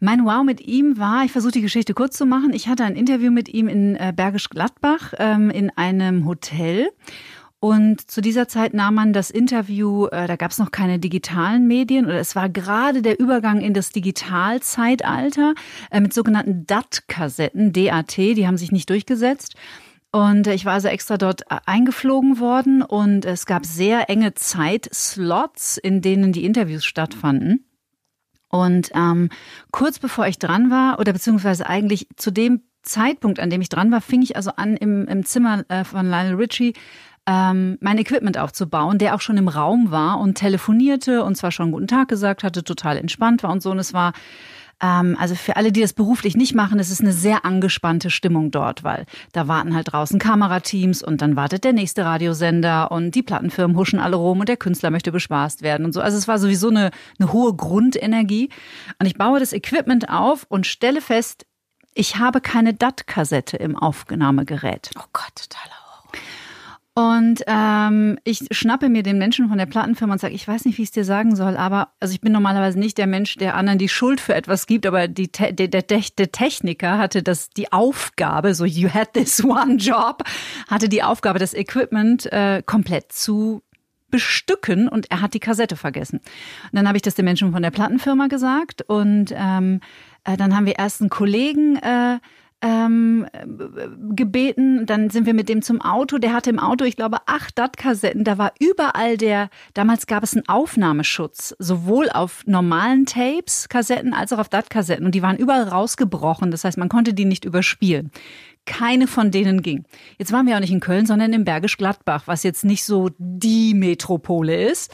Mein 0.00 0.24
Wow 0.24 0.42
mit 0.44 0.60
ihm 0.60 0.98
war, 0.98 1.24
ich 1.24 1.32
versuche 1.32 1.52
die 1.52 1.62
Geschichte 1.62 1.94
kurz 1.94 2.16
zu 2.16 2.26
machen. 2.26 2.52
Ich 2.52 2.68
hatte 2.68 2.84
ein 2.84 2.96
Interview 2.96 3.30
mit 3.30 3.48
ihm 3.48 3.68
in 3.68 3.96
äh, 3.96 4.12
Bergisch 4.14 4.50
Gladbach 4.50 5.14
ähm, 5.18 5.50
in 5.50 5.70
einem 5.76 6.26
Hotel. 6.26 6.90
Und 7.64 8.10
zu 8.10 8.20
dieser 8.20 8.46
Zeit 8.46 8.74
nahm 8.74 8.94
man 8.94 9.14
das 9.14 9.30
Interview, 9.30 10.04
äh, 10.08 10.26
da 10.26 10.36
gab 10.36 10.50
es 10.50 10.58
noch 10.58 10.70
keine 10.70 10.98
digitalen 10.98 11.66
Medien 11.66 12.04
oder 12.04 12.18
es 12.18 12.36
war 12.36 12.50
gerade 12.50 13.00
der 13.00 13.18
Übergang 13.18 13.62
in 13.62 13.72
das 13.72 13.88
Digitalzeitalter 13.88 15.54
äh, 15.90 15.98
mit 15.98 16.12
sogenannten 16.12 16.66
DAT-Kassetten, 16.66 17.72
DAT, 17.72 18.18
die 18.18 18.46
haben 18.46 18.58
sich 18.58 18.70
nicht 18.70 18.90
durchgesetzt. 18.90 19.54
Und 20.12 20.46
ich 20.46 20.66
war 20.66 20.74
also 20.74 20.88
extra 20.88 21.16
dort 21.16 21.50
äh, 21.50 21.56
eingeflogen 21.64 22.38
worden 22.38 22.82
und 22.82 23.24
es 23.24 23.46
gab 23.46 23.64
sehr 23.64 24.10
enge 24.10 24.34
Zeitslots, 24.34 25.78
in 25.78 26.02
denen 26.02 26.32
die 26.32 26.44
Interviews 26.44 26.84
stattfanden. 26.84 27.64
Und 28.50 28.90
ähm, 28.94 29.30
kurz 29.70 29.98
bevor 29.98 30.26
ich 30.26 30.38
dran 30.38 30.70
war, 30.70 30.98
oder 30.98 31.14
beziehungsweise 31.14 31.66
eigentlich 31.66 32.08
zu 32.16 32.30
dem 32.30 32.60
Zeitpunkt, 32.82 33.40
an 33.40 33.48
dem 33.48 33.62
ich 33.62 33.70
dran 33.70 33.90
war, 33.90 34.02
fing 34.02 34.20
ich 34.20 34.36
also 34.36 34.50
an, 34.56 34.76
im, 34.76 35.08
im 35.08 35.24
Zimmer 35.24 35.64
äh, 35.70 35.84
von 35.84 36.10
Lionel 36.10 36.34
Richie 36.34 36.74
ähm, 37.26 37.78
mein 37.80 37.98
Equipment 37.98 38.38
aufzubauen, 38.38 38.98
der 38.98 39.14
auch 39.14 39.20
schon 39.20 39.36
im 39.36 39.48
Raum 39.48 39.90
war 39.90 40.20
und 40.20 40.34
telefonierte 40.34 41.24
und 41.24 41.36
zwar 41.36 41.52
schon 41.52 41.72
guten 41.72 41.86
Tag 41.86 42.08
gesagt 42.08 42.44
hatte, 42.44 42.64
total 42.64 42.98
entspannt 42.98 43.42
war 43.42 43.50
und 43.50 43.62
so. 43.62 43.70
Und 43.70 43.78
es 43.78 43.94
war 43.94 44.12
ähm, 44.82 45.16
also 45.18 45.34
für 45.34 45.56
alle, 45.56 45.72
die 45.72 45.80
das 45.80 45.92
beruflich 45.92 46.36
nicht 46.36 46.54
machen, 46.54 46.78
es 46.78 46.90
ist 46.90 47.00
eine 47.00 47.12
sehr 47.12 47.44
angespannte 47.44 48.10
Stimmung 48.10 48.50
dort, 48.50 48.84
weil 48.84 49.06
da 49.32 49.48
warten 49.48 49.74
halt 49.74 49.92
draußen 49.92 50.18
Kamerateams 50.18 51.02
und 51.02 51.22
dann 51.22 51.36
wartet 51.36 51.64
der 51.64 51.72
nächste 51.72 52.04
Radiosender 52.04 52.90
und 52.90 53.12
die 53.12 53.22
Plattenfirmen 53.22 53.76
huschen 53.76 53.98
alle 53.98 54.16
rum 54.16 54.40
und 54.40 54.48
der 54.48 54.56
Künstler 54.56 54.90
möchte 54.90 55.12
bespaßt 55.12 55.62
werden 55.62 55.86
und 55.86 55.92
so. 55.92 56.00
Also 56.00 56.18
es 56.18 56.28
war 56.28 56.38
sowieso 56.38 56.68
eine, 56.68 56.90
eine 57.18 57.32
hohe 57.32 57.54
Grundenergie. 57.54 58.50
Und 58.98 59.06
ich 59.06 59.16
baue 59.16 59.40
das 59.40 59.52
Equipment 59.52 60.10
auf 60.10 60.44
und 60.48 60.66
stelle 60.66 61.00
fest, 61.00 61.46
ich 61.94 62.16
habe 62.16 62.40
keine 62.40 62.74
DAT-Kassette 62.74 63.56
im 63.56 63.76
Aufnahmegerät. 63.76 64.90
Oh 64.98 65.06
Gott, 65.12 65.32
totaler 65.36 65.73
und 66.96 67.42
ähm, 67.48 68.18
ich 68.22 68.46
schnappe 68.52 68.88
mir 68.88 69.02
den 69.02 69.18
Menschen 69.18 69.48
von 69.48 69.58
der 69.58 69.66
Plattenfirma 69.66 70.12
und 70.12 70.20
sage, 70.20 70.34
ich 70.34 70.46
weiß 70.46 70.64
nicht, 70.64 70.78
wie 70.78 70.82
ich 70.82 70.88
es 70.88 70.92
dir 70.92 71.04
sagen 71.04 71.34
soll, 71.34 71.56
aber 71.56 71.88
also 71.98 72.14
ich 72.14 72.20
bin 72.20 72.32
normalerweise 72.32 72.78
nicht 72.78 72.98
der 72.98 73.08
Mensch, 73.08 73.34
der 73.34 73.56
anderen 73.56 73.80
die 73.80 73.88
Schuld 73.88 74.20
für 74.20 74.34
etwas 74.34 74.68
gibt, 74.68 74.86
aber 74.86 75.08
die, 75.08 75.30
der, 75.30 75.52
der, 75.52 75.82
der 75.82 76.32
Techniker 76.32 76.96
hatte 76.98 77.24
das 77.24 77.50
die 77.50 77.72
Aufgabe, 77.72 78.54
so 78.54 78.64
you 78.64 78.88
had 78.88 79.12
this 79.14 79.44
one 79.44 79.74
job, 79.74 80.22
hatte 80.68 80.88
die 80.88 81.02
Aufgabe, 81.02 81.40
das 81.40 81.52
Equipment 81.52 82.32
äh, 82.32 82.62
komplett 82.64 83.10
zu 83.10 83.62
bestücken 84.10 84.88
und 84.88 85.10
er 85.10 85.20
hat 85.20 85.34
die 85.34 85.40
Kassette 85.40 85.74
vergessen. 85.74 86.18
Und 86.18 86.74
dann 86.74 86.86
habe 86.86 86.96
ich 86.96 87.02
das 87.02 87.16
den 87.16 87.24
Menschen 87.24 87.50
von 87.50 87.62
der 87.62 87.72
Plattenfirma 87.72 88.28
gesagt 88.28 88.82
und 88.82 89.34
ähm, 89.36 89.80
äh, 90.22 90.36
dann 90.36 90.54
haben 90.54 90.66
wir 90.66 90.78
erst 90.78 91.00
einen 91.00 91.10
Kollegen 91.10 91.74
äh, 91.74 92.20
ähm, 92.64 93.26
gebeten. 94.14 94.86
Dann 94.86 95.10
sind 95.10 95.26
wir 95.26 95.34
mit 95.34 95.50
dem 95.50 95.60
zum 95.60 95.82
Auto. 95.82 96.16
Der 96.16 96.32
hatte 96.32 96.48
im 96.48 96.58
Auto, 96.58 96.84
ich 96.84 96.96
glaube, 96.96 97.18
acht 97.26 97.58
DAT-Kassetten. 97.58 98.24
Da 98.24 98.38
war 98.38 98.52
überall 98.58 99.18
der, 99.18 99.50
damals 99.74 100.06
gab 100.06 100.22
es 100.22 100.34
einen 100.34 100.48
Aufnahmeschutz, 100.48 101.54
sowohl 101.58 102.08
auf 102.08 102.42
normalen 102.46 103.04
Tapes, 103.04 103.68
Kassetten, 103.68 104.14
als 104.14 104.32
auch 104.32 104.38
auf 104.38 104.48
DAT-Kassetten. 104.48 105.04
Und 105.04 105.14
die 105.14 105.22
waren 105.22 105.36
überall 105.36 105.64
rausgebrochen. 105.64 106.50
Das 106.50 106.64
heißt, 106.64 106.78
man 106.78 106.88
konnte 106.88 107.12
die 107.12 107.26
nicht 107.26 107.44
überspielen. 107.44 108.10
Keine 108.66 109.06
von 109.06 109.30
denen 109.30 109.62
ging. 109.62 109.84
Jetzt 110.18 110.32
waren 110.32 110.46
wir 110.46 110.56
auch 110.56 110.60
nicht 110.60 110.72
in 110.72 110.80
Köln, 110.80 111.06
sondern 111.06 111.32
in 111.32 111.44
Bergisch 111.44 111.76
Gladbach, 111.76 112.22
was 112.26 112.42
jetzt 112.42 112.64
nicht 112.64 112.84
so 112.84 113.10
die 113.18 113.74
Metropole 113.74 114.68
ist. 114.68 114.92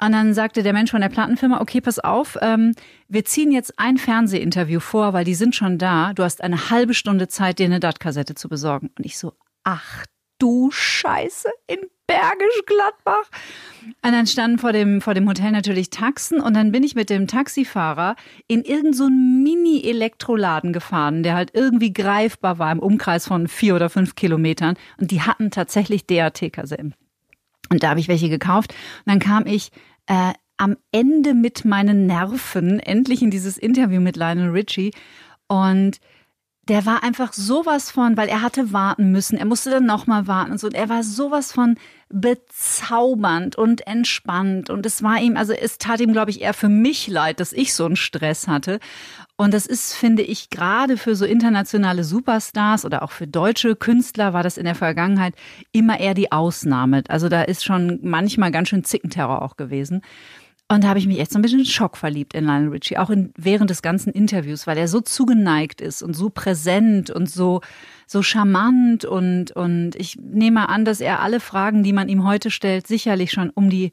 Und 0.00 0.12
dann 0.12 0.34
sagte 0.34 0.62
der 0.62 0.72
Mensch 0.72 0.90
von 0.90 1.00
der 1.00 1.08
Plattenfirma, 1.08 1.60
okay, 1.60 1.80
pass 1.80 1.98
auf, 1.98 2.36
ähm, 2.40 2.74
wir 3.08 3.24
ziehen 3.24 3.52
jetzt 3.52 3.78
ein 3.78 3.98
Fernsehinterview 3.98 4.80
vor, 4.80 5.12
weil 5.12 5.24
die 5.24 5.34
sind 5.34 5.54
schon 5.54 5.78
da. 5.78 6.12
Du 6.14 6.22
hast 6.24 6.42
eine 6.42 6.70
halbe 6.70 6.94
Stunde 6.94 7.28
Zeit, 7.28 7.58
dir 7.58 7.66
eine 7.66 7.80
DAT-Kassette 7.80 8.34
zu 8.34 8.48
besorgen. 8.48 8.90
Und 8.98 9.06
ich 9.06 9.18
so, 9.18 9.34
ach 9.64 10.04
du 10.42 10.70
Scheiße, 10.72 11.48
in 11.68 11.78
Bergisch 12.08 12.62
Gladbach. 12.66 13.30
Und 14.04 14.12
dann 14.12 14.26
standen 14.26 14.58
vor 14.58 14.72
dem, 14.72 15.00
vor 15.00 15.14
dem 15.14 15.28
Hotel 15.28 15.52
natürlich 15.52 15.90
Taxen 15.90 16.40
und 16.40 16.54
dann 16.54 16.72
bin 16.72 16.82
ich 16.82 16.96
mit 16.96 17.10
dem 17.10 17.28
Taxifahrer 17.28 18.16
in 18.48 18.62
irgendeinen 18.62 18.92
so 18.92 19.08
Mini-Elektroladen 19.08 20.72
gefahren, 20.72 21.22
der 21.22 21.34
halt 21.34 21.52
irgendwie 21.54 21.92
greifbar 21.92 22.58
war 22.58 22.72
im 22.72 22.80
Umkreis 22.80 23.26
von 23.26 23.46
vier 23.46 23.76
oder 23.76 23.88
fünf 23.88 24.16
Kilometern 24.16 24.76
und 24.98 25.12
die 25.12 25.22
hatten 25.22 25.50
tatsächlich 25.50 26.06
DAT-Kassetten. 26.06 26.94
Und 27.70 27.82
da 27.82 27.90
habe 27.90 28.00
ich 28.00 28.08
welche 28.08 28.28
gekauft 28.28 28.74
und 29.06 29.12
dann 29.12 29.20
kam 29.20 29.46
ich 29.46 29.70
äh, 30.06 30.32
am 30.56 30.76
Ende 30.90 31.34
mit 31.34 31.64
meinen 31.64 32.06
Nerven 32.06 32.80
endlich 32.80 33.22
in 33.22 33.30
dieses 33.30 33.56
Interview 33.56 34.00
mit 34.00 34.16
Lionel 34.16 34.50
Richie 34.50 34.90
und 35.46 35.98
der 36.72 36.86
war 36.86 37.02
einfach 37.02 37.34
sowas 37.34 37.90
von, 37.90 38.16
weil 38.16 38.30
er 38.30 38.40
hatte 38.40 38.72
warten 38.72 39.12
müssen, 39.12 39.36
er 39.36 39.44
musste 39.44 39.68
dann 39.68 39.84
nochmal 39.84 40.26
warten 40.26 40.52
und 40.52 40.58
so. 40.58 40.68
Und 40.68 40.72
er 40.74 40.88
war 40.88 41.02
sowas 41.02 41.52
von 41.52 41.76
bezaubernd 42.08 43.56
und 43.56 43.86
entspannt. 43.86 44.70
Und 44.70 44.86
es 44.86 45.02
war 45.02 45.20
ihm, 45.20 45.36
also 45.36 45.52
es 45.52 45.76
tat 45.76 46.00
ihm, 46.00 46.12
glaube 46.12 46.30
ich, 46.30 46.40
eher 46.40 46.54
für 46.54 46.70
mich 46.70 47.08
leid, 47.08 47.40
dass 47.40 47.52
ich 47.52 47.74
so 47.74 47.84
einen 47.84 47.96
Stress 47.96 48.48
hatte. 48.48 48.80
Und 49.36 49.52
das 49.52 49.66
ist, 49.66 49.92
finde 49.92 50.22
ich, 50.22 50.48
gerade 50.48 50.96
für 50.96 51.14
so 51.14 51.26
internationale 51.26 52.04
Superstars 52.04 52.86
oder 52.86 53.02
auch 53.02 53.12
für 53.12 53.26
deutsche 53.26 53.76
Künstler 53.76 54.32
war 54.32 54.42
das 54.42 54.56
in 54.56 54.64
der 54.64 54.74
Vergangenheit 54.74 55.34
immer 55.72 56.00
eher 56.00 56.14
die 56.14 56.32
Ausnahme. 56.32 57.04
Also 57.08 57.28
da 57.28 57.42
ist 57.42 57.66
schon 57.66 57.98
manchmal 58.00 58.50
ganz 58.50 58.70
schön 58.70 58.82
Zickenterror 58.82 59.42
auch 59.42 59.58
gewesen. 59.58 60.00
Und 60.72 60.84
da 60.84 60.88
habe 60.88 60.98
ich 60.98 61.06
mich 61.06 61.18
echt 61.18 61.30
so 61.30 61.38
ein 61.38 61.42
bisschen 61.42 61.58
in 61.58 61.66
Schock 61.66 61.98
verliebt 61.98 62.32
in 62.32 62.46
Lionel 62.46 62.70
Richie, 62.70 62.96
auch 62.96 63.10
in, 63.10 63.30
während 63.36 63.68
des 63.68 63.82
ganzen 63.82 64.10
Interviews, 64.10 64.66
weil 64.66 64.78
er 64.78 64.88
so 64.88 65.02
zugeneigt 65.02 65.82
ist 65.82 66.02
und 66.02 66.16
so 66.16 66.30
präsent 66.30 67.10
und 67.10 67.28
so, 67.28 67.60
so 68.06 68.22
charmant 68.22 69.04
und, 69.04 69.50
und 69.50 69.94
ich 69.96 70.16
nehme 70.16 70.70
an, 70.70 70.86
dass 70.86 71.02
er 71.02 71.20
alle 71.20 71.40
Fragen, 71.40 71.82
die 71.82 71.92
man 71.92 72.08
ihm 72.08 72.24
heute 72.24 72.50
stellt, 72.50 72.86
sicherlich 72.86 73.32
schon 73.32 73.50
um 73.50 73.68
die 73.68 73.92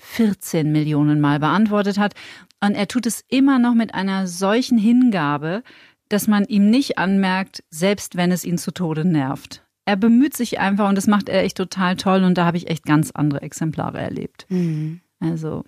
14 0.00 0.72
Millionen 0.72 1.20
Mal 1.20 1.40
beantwortet 1.40 1.98
hat. 1.98 2.14
Und 2.58 2.74
er 2.74 2.88
tut 2.88 3.04
es 3.04 3.22
immer 3.28 3.58
noch 3.58 3.74
mit 3.74 3.92
einer 3.92 4.26
solchen 4.26 4.78
Hingabe, 4.78 5.62
dass 6.08 6.26
man 6.26 6.44
ihm 6.44 6.70
nicht 6.70 6.96
anmerkt, 6.96 7.62
selbst 7.68 8.16
wenn 8.16 8.32
es 8.32 8.46
ihn 8.46 8.56
zu 8.56 8.70
Tode 8.70 9.04
nervt. 9.04 9.62
Er 9.84 9.96
bemüht 9.96 10.34
sich 10.34 10.58
einfach 10.58 10.88
und 10.88 10.94
das 10.94 11.06
macht 11.06 11.28
er 11.28 11.42
echt 11.42 11.58
total 11.58 11.96
toll 11.96 12.24
und 12.24 12.38
da 12.38 12.46
habe 12.46 12.56
ich 12.56 12.70
echt 12.70 12.86
ganz 12.86 13.10
andere 13.10 13.42
Exemplare 13.42 14.00
erlebt. 14.00 14.46
Mhm. 14.48 15.02
Also 15.20 15.64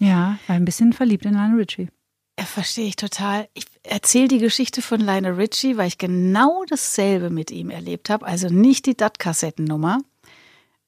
ja, 0.00 0.38
war 0.46 0.56
ein 0.56 0.64
bisschen 0.64 0.92
verliebt 0.92 1.26
in 1.26 1.34
Lionel 1.34 1.58
Richie. 1.58 1.88
Ja, 2.38 2.46
verstehe 2.46 2.86
ich 2.86 2.96
total. 2.96 3.48
Ich 3.52 3.66
erzähle 3.82 4.28
die 4.28 4.38
Geschichte 4.38 4.80
von 4.80 4.98
Lionel 4.98 5.34
Richie, 5.34 5.76
weil 5.76 5.88
ich 5.88 5.98
genau 5.98 6.64
dasselbe 6.66 7.28
mit 7.28 7.50
ihm 7.50 7.68
erlebt 7.68 8.08
habe. 8.08 8.24
Also 8.24 8.48
nicht 8.48 8.86
die 8.86 8.96
DAT-Kassettennummer. 8.96 9.98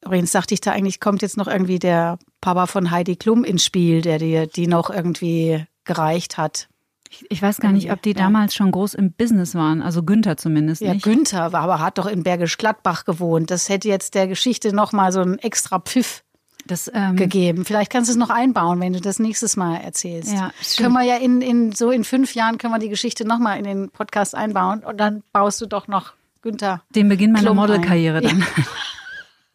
Übrigens 0.03 0.33
dachte 0.33 0.55
ich 0.55 0.63
da 0.63 0.73
eigentlich, 0.73 0.99
kommt 0.99 1.21
jetzt 1.21 1.37
noch 1.37 1.47
irgendwie 1.47 1.79
der 1.79 2.19
Papa 2.41 2.67
von 2.67 2.91
Heidi 2.91 3.17
Klum 3.17 3.45
ins 3.45 3.67
Spiel, 3.67 4.01
der 4.01 4.19
dir 4.19 4.47
die 4.47 4.67
noch 4.67 4.89
irgendwie 4.89 5.65
gereicht 5.85 6.39
hat. 6.39 6.69
Ich, 7.11 7.27
ich 7.29 7.43
weiß 7.43 7.59
gar 7.59 7.73
nicht, 7.73 7.93
ob 7.93 8.01
die 8.01 8.15
damals 8.15 8.55
schon 8.55 8.71
groß 8.71 8.95
im 8.95 9.13
Business 9.13 9.55
waren, 9.55 9.83
also 9.83 10.03
Günther 10.03 10.39
zumindest 10.39 10.81
ja, 10.81 10.95
nicht. 10.95 11.05
Günther 11.05 11.53
war, 11.53 11.61
aber 11.61 11.79
hat 11.81 11.99
doch 11.99 12.07
in 12.07 12.23
Bergisch 12.23 12.57
Gladbach 12.57 13.05
gewohnt. 13.05 13.51
Das 13.51 13.69
hätte 13.69 13.89
jetzt 13.89 14.15
der 14.15 14.27
Geschichte 14.27 14.75
nochmal 14.75 15.13
so 15.13 15.21
einen 15.21 15.39
extra 15.39 15.79
Pfiff 15.79 16.25
das, 16.67 16.91
ähm, 16.95 17.17
gegeben. 17.17 17.65
Vielleicht 17.65 17.91
kannst 17.91 18.09
du 18.09 18.13
es 18.13 18.19
noch 18.19 18.31
einbauen, 18.31 18.81
wenn 18.81 18.93
du 18.93 19.01
das 19.01 19.19
nächstes 19.19 19.57
Mal 19.57 19.77
erzählst. 19.77 20.33
Ja, 20.33 20.53
können 20.77 20.93
wir 20.93 21.03
ja 21.03 21.17
in, 21.17 21.41
in 21.41 21.73
so 21.73 21.91
in 21.91 22.05
fünf 22.05 22.35
Jahren 22.35 22.59
können 22.59 22.73
wir 22.73 22.79
die 22.79 22.89
Geschichte 22.89 23.25
nochmal 23.27 23.59
in 23.59 23.65
den 23.65 23.91
Podcast 23.91 24.35
einbauen 24.35 24.81
und 24.81 24.99
dann 24.99 25.23
baust 25.33 25.61
du 25.61 25.67
doch 25.67 25.89
noch 25.89 26.13
Günther. 26.43 26.83
Den 26.91 27.09
Beginn 27.09 27.33
meiner 27.33 27.55
Modelkarriere 27.55 28.21
dann. 28.21 28.45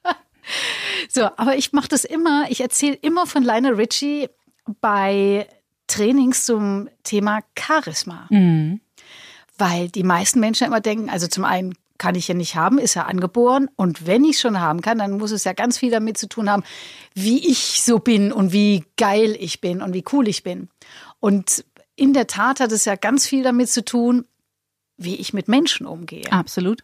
Ja. 0.06 0.16
so, 1.10 1.24
aber 1.38 1.58
ich 1.58 1.74
mache 1.74 1.90
das 1.90 2.06
immer, 2.06 2.46
ich 2.50 2.62
erzähle 2.62 2.96
immer 2.96 3.26
von 3.26 3.44
Lionel 3.44 3.74
Richie 3.74 4.30
bei 4.82 5.48
Trainings 5.88 6.46
zum 6.46 6.90
Thema 7.04 7.42
Charisma. 7.58 8.28
Mhm. 8.30 8.82
Weil 9.58 9.90
die 9.90 10.04
meisten 10.04 10.40
Menschen 10.40 10.68
immer 10.68 10.82
denken, 10.82 11.10
also 11.10 11.28
zum 11.28 11.44
einen 11.44 11.74
kann 11.98 12.16
ich 12.16 12.28
ja 12.28 12.34
nicht 12.34 12.56
haben, 12.56 12.78
ist 12.78 12.96
ja 12.96 13.04
angeboren. 13.04 13.70
Und 13.76 14.06
wenn 14.08 14.24
ich 14.24 14.40
schon 14.40 14.60
haben 14.60 14.82
kann, 14.82 15.00
dann 15.00 15.18
muss 15.18 15.32
es 15.32 15.44
ja 15.44 15.54
ganz 15.54 15.78
viel 15.78 15.92
damit 15.92 16.18
zu 16.18 16.28
tun 16.28 16.50
haben, 16.50 16.64
wie 17.14 17.48
ich 17.50 17.84
so 17.84 18.00
bin 18.00 18.32
und 18.32 18.52
wie 18.52 18.86
geil 18.98 19.36
ich 19.40 19.62
bin 19.62 19.82
und 19.82 19.94
wie 19.94 20.04
cool 20.12 20.28
ich 20.28 20.44
bin. 20.44 20.70
Und 21.20 21.66
in 21.96 22.14
der 22.14 22.28
Tat 22.28 22.60
hat 22.60 22.72
es 22.72 22.86
ja 22.86 22.96
ganz 22.96 23.28
viel 23.28 23.44
damit 23.44 23.70
zu 23.70 23.84
tun, 23.84 24.26
wie 24.98 25.16
ich 25.16 25.34
mit 25.34 25.48
Menschen 25.48 25.86
umgehe. 25.86 26.32
Absolut. 26.32 26.84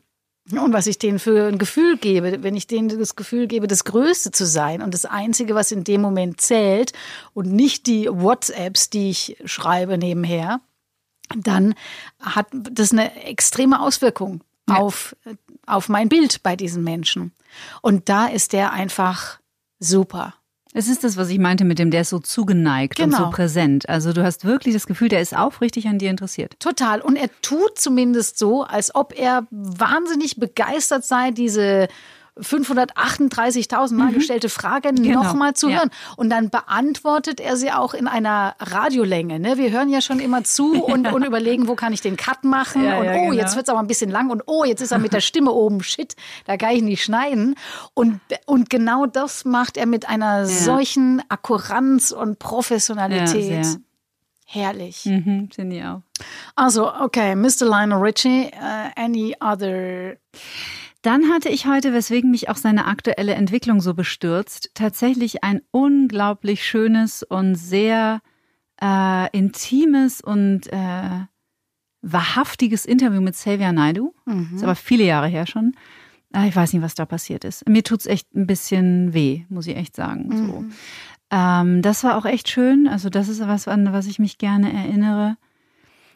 Und 0.51 0.73
was 0.73 0.87
ich 0.87 0.99
denen 0.99 1.19
für 1.19 1.47
ein 1.47 1.57
Gefühl 1.57 1.97
gebe, 1.97 2.43
wenn 2.43 2.55
ich 2.55 2.67
denen 2.67 2.89
das 2.89 3.15
Gefühl 3.15 3.47
gebe, 3.47 3.67
das 3.67 3.85
Größte 3.85 4.31
zu 4.31 4.45
sein 4.45 4.81
und 4.81 4.93
das 4.93 5.05
Einzige, 5.05 5.55
was 5.55 5.71
in 5.71 5.85
dem 5.85 6.01
Moment 6.01 6.41
zählt 6.41 6.91
und 7.33 7.53
nicht 7.53 7.87
die 7.87 8.09
WhatsApps, 8.11 8.89
die 8.89 9.09
ich 9.09 9.37
schreibe 9.45 9.97
nebenher, 9.97 10.59
dann 11.37 11.75
hat 12.19 12.47
das 12.51 12.91
eine 12.91 13.23
extreme 13.23 13.81
Auswirkung 13.81 14.43
ja. 14.73 14.81
auf, 14.81 15.15
auf 15.65 15.89
mein 15.89 16.09
Bild 16.09 16.43
bei 16.43 16.55
diesen 16.55 16.83
Menschen. 16.83 17.31
Und 17.81 18.09
da 18.09 18.27
ist 18.27 18.53
der 18.53 18.73
einfach 18.73 19.39
super. 19.79 20.33
Es 20.73 20.87
ist 20.87 21.03
das, 21.03 21.17
was 21.17 21.29
ich 21.29 21.37
meinte 21.37 21.65
mit 21.65 21.77
dem, 21.77 21.91
der 21.91 22.01
ist 22.01 22.09
so 22.09 22.19
zugeneigt 22.19 22.95
genau. 22.95 23.05
und 23.05 23.11
so 23.11 23.17
genau. 23.25 23.29
präsent. 23.35 23.87
Also 23.87 24.11
du 24.11 24.23
hast 24.23 24.43
wirklich 24.43 24.73
das 24.73 24.87
Gefühl, 24.87 25.07
der 25.07 25.21
ist 25.21 25.37
aufrichtig 25.37 25.87
an 25.87 25.99
dir 25.99 26.09
interessiert. 26.09 26.55
Total. 26.59 26.99
Und 26.99 27.15
er 27.15 27.29
tut 27.41 27.77
zumindest 27.77 28.39
so, 28.39 28.63
als 28.63 28.95
ob 28.95 29.17
er 29.17 29.45
wahnsinnig 29.51 30.37
begeistert 30.37 31.05
sei, 31.05 31.29
diese 31.29 31.87
538.000 32.39 33.93
Mal 33.93 34.11
gestellte 34.13 34.49
Frage 34.49 34.91
Genau. 34.93 35.21
nochmal 35.23 35.53
zu 35.53 35.69
Ja. 35.69 35.77
hören. 35.79 35.89
Und 36.17 36.29
dann 36.29 36.49
beantwortet 36.49 37.39
er 37.39 37.55
sie 37.57 37.71
auch 37.71 37.93
in 37.93 38.07
einer 38.07 38.55
Radiolänge. 38.59 39.39
Ne? 39.39 39.57
Wir 39.57 39.71
hören 39.71 39.89
ja 39.89 40.01
schon 40.01 40.19
immer 40.19 40.43
zu 40.43 40.73
und, 40.83 41.11
und 41.11 41.23
überlegen, 41.23 41.67
wo 41.67 41.75
kann 41.75 41.93
ich 41.93 42.01
den 42.01 42.17
Cut 42.17 42.43
machen. 42.43 42.83
Ja, 42.83 42.97
und 42.99 43.05
ja, 43.05 43.11
oh, 43.13 43.29
genau. 43.29 43.33
jetzt 43.33 43.55
wird's 43.55 43.69
aber 43.69 43.79
ein 43.79 43.87
bisschen 43.87 44.09
lang. 44.09 44.29
Und 44.29 44.43
oh, 44.47 44.63
jetzt 44.63 44.81
ist 44.81 44.91
er 44.91 44.99
mit 44.99 45.13
der 45.13 45.21
Stimme 45.21 45.51
oben. 45.51 45.83
Shit, 45.83 46.15
da 46.45 46.57
kann 46.57 46.71
ich 46.71 46.81
nicht 46.81 47.03
schneiden. 47.03 47.55
Und, 47.93 48.19
und 48.45 48.69
genau 48.69 49.05
das 49.05 49.45
macht 49.45 49.77
er 49.77 49.85
mit 49.85 50.09
einer 50.09 50.45
solchen 50.45 51.21
Akkuranz 51.29 52.11
und 52.11 52.39
Professionalität. 52.39 53.79
Herrlich. 54.45 55.05
Mhm, 55.05 55.49
finde 55.53 55.75
ich 55.77 55.83
auch. 55.83 56.01
Also, 56.55 56.93
okay, 56.93 57.35
Mr. 57.35 57.61
Lionel 57.65 57.97
Richie, 57.99 58.51
uh, 58.53 58.89
any 58.95 59.35
other 59.39 60.15
Dann 61.03 61.29
hatte 61.29 61.49
ich 61.49 61.67
heute, 61.67 61.93
weswegen 61.93 62.31
mich 62.31 62.49
auch 62.49 62.55
seine 62.55 62.85
aktuelle 62.85 63.33
Entwicklung 63.35 63.81
so 63.81 63.93
bestürzt, 63.93 64.71
tatsächlich 64.73 65.43
ein 65.43 65.61
unglaublich 65.71 66.65
schönes 66.65 67.23
und 67.23 67.55
sehr 67.55 68.21
äh, 68.81 69.29
intimes 69.37 70.21
und 70.21 70.61
äh, 70.73 71.25
wahrhaftiges 72.01 72.85
Interview 72.85 73.21
mit 73.21 73.35
Xavier 73.35 73.71
Naidu. 73.71 74.13
Ist 74.55 74.63
aber 74.63 74.75
viele 74.75 75.03
Jahre 75.03 75.27
her 75.27 75.45
schon. 75.45 75.73
Äh, 76.33 76.47
Ich 76.47 76.55
weiß 76.55 76.73
nicht, 76.73 76.81
was 76.81 76.95
da 76.95 77.05
passiert 77.05 77.43
ist. 77.45 77.67
Mir 77.67 77.83
tut's 77.83 78.05
echt 78.05 78.33
ein 78.35 78.47
bisschen 78.47 79.13
weh, 79.13 79.43
muss 79.49 79.67
ich 79.67 79.75
echt 79.75 79.95
sagen. 79.95 80.29
So. 80.35 80.65
Ähm, 81.31 81.81
das 81.81 82.03
war 82.03 82.17
auch 82.17 82.25
echt 82.25 82.49
schön. 82.49 82.87
Also 82.87 83.09
das 83.09 83.27
ist 83.29 83.39
was, 83.45 83.67
an 83.67 83.91
was 83.93 84.07
ich 84.07 84.19
mich 84.19 84.37
gerne 84.37 84.71
erinnere. 84.71 85.37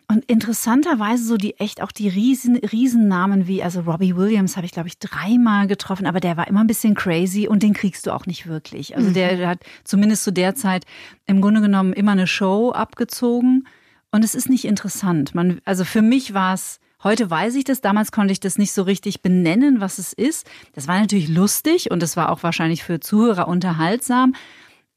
Und 0.09 0.23
interessanterweise 0.25 1.25
so 1.25 1.35
die 1.35 1.59
echt 1.59 1.81
auch 1.81 1.91
die 1.91 2.07
Riesen, 2.07 2.55
Riesennamen 2.55 3.45
wie, 3.45 3.61
also 3.61 3.81
Robbie 3.81 4.15
Williams 4.15 4.55
habe 4.55 4.65
ich, 4.65 4.71
glaube 4.71 4.87
ich, 4.87 4.99
dreimal 4.99 5.67
getroffen, 5.67 6.05
aber 6.05 6.21
der 6.21 6.37
war 6.37 6.47
immer 6.47 6.61
ein 6.61 6.67
bisschen 6.67 6.95
crazy 6.95 7.49
und 7.49 7.61
den 7.61 7.73
kriegst 7.73 8.07
du 8.07 8.11
auch 8.11 8.25
nicht 8.25 8.47
wirklich. 8.47 8.95
Also 8.95 9.11
der, 9.11 9.35
der 9.35 9.49
hat 9.49 9.59
zumindest 9.83 10.23
zu 10.23 10.31
der 10.31 10.55
Zeit 10.55 10.85
im 11.25 11.41
Grunde 11.41 11.59
genommen 11.59 11.91
immer 11.91 12.13
eine 12.13 12.25
Show 12.25 12.71
abgezogen 12.71 13.67
und 14.09 14.23
es 14.23 14.33
ist 14.33 14.49
nicht 14.49 14.63
interessant. 14.63 15.35
Man, 15.35 15.59
also 15.65 15.83
für 15.83 16.01
mich 16.01 16.33
war 16.33 16.53
es, 16.53 16.79
heute 17.03 17.29
weiß 17.29 17.55
ich 17.55 17.65
das, 17.65 17.81
damals 17.81 18.13
konnte 18.13 18.31
ich 18.31 18.39
das 18.39 18.57
nicht 18.57 18.71
so 18.71 18.83
richtig 18.83 19.21
benennen, 19.21 19.81
was 19.81 19.97
es 19.97 20.13
ist. 20.13 20.47
Das 20.71 20.87
war 20.87 21.01
natürlich 21.01 21.27
lustig 21.27 21.91
und 21.91 22.01
es 22.01 22.15
war 22.15 22.31
auch 22.31 22.43
wahrscheinlich 22.43 22.81
für 22.81 23.01
Zuhörer 23.01 23.49
unterhaltsam, 23.49 24.35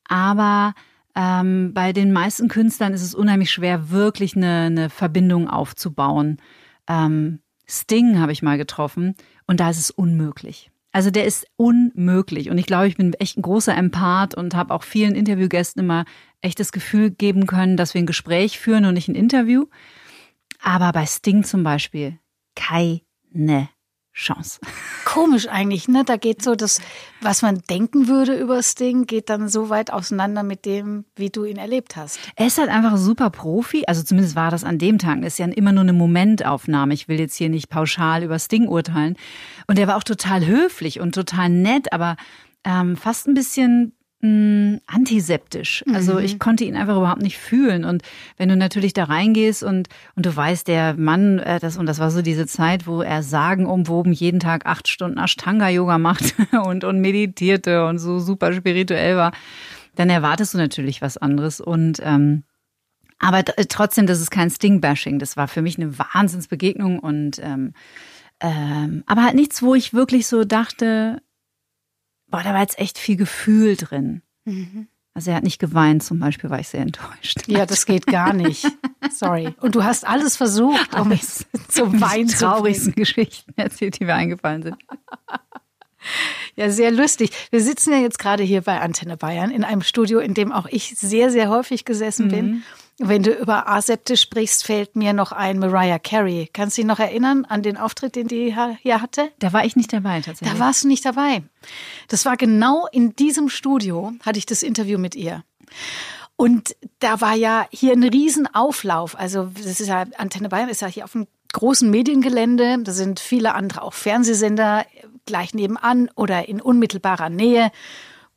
aber 0.04 0.74
ähm, 1.16 1.72
bei 1.74 1.92
den 1.92 2.12
meisten 2.12 2.48
Künstlern 2.48 2.92
ist 2.92 3.02
es 3.02 3.14
unheimlich 3.14 3.50
schwer, 3.50 3.90
wirklich 3.90 4.36
eine, 4.36 4.62
eine 4.62 4.90
Verbindung 4.90 5.48
aufzubauen. 5.48 6.38
Ähm, 6.88 7.40
Sting 7.66 8.18
habe 8.18 8.32
ich 8.32 8.42
mal 8.42 8.58
getroffen 8.58 9.14
und 9.46 9.60
da 9.60 9.70
ist 9.70 9.78
es 9.78 9.90
unmöglich. 9.90 10.70
Also 10.92 11.10
der 11.10 11.24
ist 11.24 11.46
unmöglich 11.56 12.50
und 12.50 12.58
ich 12.58 12.66
glaube, 12.66 12.88
ich 12.88 12.96
bin 12.96 13.12
echt 13.14 13.38
ein 13.38 13.42
großer 13.42 13.76
Empath 13.76 14.34
und 14.34 14.54
habe 14.54 14.74
auch 14.74 14.82
vielen 14.82 15.14
Interviewgästen 15.14 15.84
immer 15.84 16.04
echt 16.40 16.58
das 16.58 16.72
Gefühl 16.72 17.10
geben 17.10 17.46
können, 17.46 17.76
dass 17.76 17.94
wir 17.94 18.02
ein 18.02 18.06
Gespräch 18.06 18.58
führen 18.58 18.84
und 18.84 18.94
nicht 18.94 19.08
ein 19.08 19.14
Interview. 19.14 19.66
Aber 20.60 20.92
bei 20.92 21.06
Sting 21.06 21.44
zum 21.44 21.62
Beispiel 21.62 22.18
keine 22.56 23.68
Chance. 24.20 24.60
Komisch 25.04 25.48
eigentlich, 25.48 25.88
ne? 25.88 26.04
Da 26.04 26.16
geht 26.16 26.42
so 26.42 26.54
das, 26.54 26.80
was 27.20 27.40
man 27.40 27.62
denken 27.70 28.06
würde 28.06 28.38
über 28.38 28.62
Sting, 28.62 29.06
geht 29.06 29.30
dann 29.30 29.48
so 29.48 29.70
weit 29.70 29.92
auseinander 29.92 30.42
mit 30.42 30.66
dem, 30.66 31.06
wie 31.16 31.30
du 31.30 31.44
ihn 31.44 31.56
erlebt 31.56 31.96
hast. 31.96 32.18
Er 32.36 32.46
ist 32.46 32.58
halt 32.58 32.68
einfach 32.68 32.92
ein 32.92 32.98
super 32.98 33.30
Profi, 33.30 33.84
also 33.86 34.02
zumindest 34.02 34.36
war 34.36 34.50
das 34.50 34.62
an 34.62 34.78
dem 34.78 34.98
Tag. 34.98 35.22
Das 35.22 35.34
ist 35.34 35.38
ja 35.38 35.46
immer 35.46 35.72
nur 35.72 35.82
eine 35.82 35.94
Momentaufnahme. 35.94 36.92
Ich 36.92 37.08
will 37.08 37.18
jetzt 37.18 37.36
hier 37.36 37.48
nicht 37.48 37.70
pauschal 37.70 38.22
über 38.22 38.38
Sting 38.38 38.68
urteilen. 38.68 39.16
Und 39.66 39.78
er 39.78 39.86
war 39.88 39.96
auch 39.96 40.04
total 40.04 40.46
höflich 40.46 41.00
und 41.00 41.14
total 41.14 41.48
nett, 41.48 41.92
aber 41.92 42.16
ähm, 42.64 42.96
fast 42.96 43.26
ein 43.26 43.34
bisschen 43.34 43.94
mh, 44.20 44.80
antiseptisch. 44.86 45.84
Also 45.92 46.18
ich 46.18 46.38
konnte 46.38 46.64
ihn 46.64 46.76
einfach 46.76 46.96
überhaupt 46.96 47.22
nicht 47.22 47.38
fühlen. 47.38 47.84
Und 47.84 48.02
wenn 48.36 48.48
du 48.48 48.56
natürlich 48.56 48.92
da 48.92 49.04
reingehst 49.04 49.62
und, 49.62 49.88
und 50.14 50.26
du 50.26 50.34
weißt, 50.34 50.68
der 50.68 50.94
Mann, 50.94 51.38
äh, 51.38 51.58
das, 51.58 51.76
und 51.76 51.86
das 51.86 51.98
war 51.98 52.10
so 52.10 52.22
diese 52.22 52.46
Zeit, 52.46 52.86
wo 52.86 53.02
er 53.02 53.22
sagenumwoben 53.22 54.12
jeden 54.12 54.40
Tag 54.40 54.66
acht 54.66 54.88
Stunden 54.88 55.18
Ashtanga-Yoga 55.18 55.98
macht 55.98 56.34
und, 56.64 56.84
und 56.84 57.00
meditierte 57.00 57.86
und 57.86 57.98
so 57.98 58.18
super 58.18 58.52
spirituell 58.52 59.16
war, 59.16 59.32
dann 59.96 60.10
erwartest 60.10 60.54
du 60.54 60.58
natürlich 60.58 61.02
was 61.02 61.16
anderes. 61.16 61.60
Und 61.60 62.00
ähm, 62.02 62.44
aber 63.18 63.44
trotzdem, 63.44 64.06
das 64.06 64.20
ist 64.20 64.30
kein 64.30 64.48
Sting-Bashing. 64.48 65.18
Das 65.18 65.36
war 65.36 65.46
für 65.46 65.60
mich 65.60 65.76
eine 65.76 65.98
Wahnsinnsbegegnung 65.98 66.98
und 66.98 67.38
ähm, 67.42 67.74
ähm, 68.40 69.04
aber 69.06 69.24
halt 69.24 69.34
nichts, 69.34 69.62
wo 69.62 69.74
ich 69.74 69.92
wirklich 69.92 70.26
so 70.26 70.44
dachte, 70.44 71.20
boah, 72.30 72.42
da 72.42 72.52
war 72.52 72.60
jetzt 72.60 72.78
echt 72.78 72.98
viel 72.98 73.16
Gefühl 73.16 73.76
drin. 73.76 74.22
Also 75.14 75.30
er 75.30 75.36
hat 75.36 75.44
nicht 75.44 75.58
geweint, 75.58 76.02
zum 76.02 76.18
Beispiel 76.18 76.50
war 76.50 76.60
ich 76.60 76.68
sehr 76.68 76.80
enttäuscht. 76.80 77.42
Ja, 77.46 77.66
das 77.66 77.84
geht 77.84 78.06
gar 78.06 78.32
nicht. 78.32 78.66
Sorry. 79.10 79.54
Und 79.60 79.74
du 79.74 79.82
hast 79.84 80.06
alles 80.06 80.36
versucht, 80.36 80.94
um 80.98 81.12
es 81.12 81.46
zum 81.68 82.00
Wein 82.00 82.26
die 82.26 82.34
zu 82.34 82.44
traurigsten 82.44 82.94
Geschichten 82.94 83.52
erzählt, 83.56 83.98
die 83.98 84.04
mir 84.04 84.14
eingefallen 84.14 84.62
sind. 84.62 84.76
Ja, 86.56 86.70
sehr 86.70 86.90
lustig. 86.90 87.30
Wir 87.50 87.60
sitzen 87.60 87.92
ja 87.92 87.98
jetzt 87.98 88.18
gerade 88.18 88.42
hier 88.42 88.62
bei 88.62 88.80
Antenne 88.80 89.16
Bayern 89.16 89.50
in 89.50 89.64
einem 89.64 89.82
Studio, 89.82 90.18
in 90.20 90.34
dem 90.34 90.52
auch 90.52 90.66
ich 90.66 90.94
sehr, 90.96 91.30
sehr 91.30 91.50
häufig 91.50 91.84
gesessen 91.84 92.28
bin. 92.28 92.62
Wenn 93.02 93.22
du 93.22 93.32
über 93.32 93.66
Asepte 93.66 94.18
sprichst, 94.18 94.62
fällt 94.62 94.94
mir 94.94 95.14
noch 95.14 95.32
ein 95.32 95.58
Mariah 95.58 95.98
Carey. 95.98 96.50
Kannst 96.52 96.76
du 96.76 96.82
dich 96.82 96.86
noch 96.86 96.98
erinnern 96.98 97.46
an 97.46 97.62
den 97.62 97.78
Auftritt, 97.78 98.14
den 98.14 98.28
die 98.28 98.54
hier 98.82 99.00
hatte? 99.00 99.30
Da 99.38 99.54
war 99.54 99.64
ich 99.64 99.74
nicht 99.74 99.90
dabei 99.90 100.20
tatsächlich. 100.20 100.52
Da 100.52 100.62
warst 100.62 100.84
du 100.84 100.88
nicht 100.88 101.06
dabei. 101.06 101.42
Das 102.08 102.26
war 102.26 102.36
genau 102.36 102.86
in 102.92 103.16
diesem 103.16 103.48
Studio, 103.48 104.12
hatte 104.22 104.38
ich 104.38 104.44
das 104.44 104.62
Interview 104.62 104.98
mit 104.98 105.16
ihr. 105.16 105.44
Und 106.36 106.76
da 106.98 107.22
war 107.22 107.34
ja 107.34 107.66
hier 107.70 107.92
ein 107.92 108.04
Riesenauflauf. 108.04 109.18
Also 109.18 109.50
das 109.54 109.80
ist 109.80 109.88
ja, 109.88 110.04
Antenne 110.18 110.50
Bayern 110.50 110.68
ist 110.68 110.82
ja 110.82 110.88
hier 110.88 111.04
auf 111.04 111.14
einem 111.14 111.26
großen 111.54 111.90
Mediengelände. 111.90 112.82
Da 112.82 112.92
sind 112.92 113.18
viele 113.18 113.54
andere 113.54 113.80
auch 113.80 113.94
Fernsehsender 113.94 114.84
gleich 115.24 115.54
nebenan 115.54 116.10
oder 116.16 116.50
in 116.50 116.60
unmittelbarer 116.60 117.30
Nähe. 117.30 117.72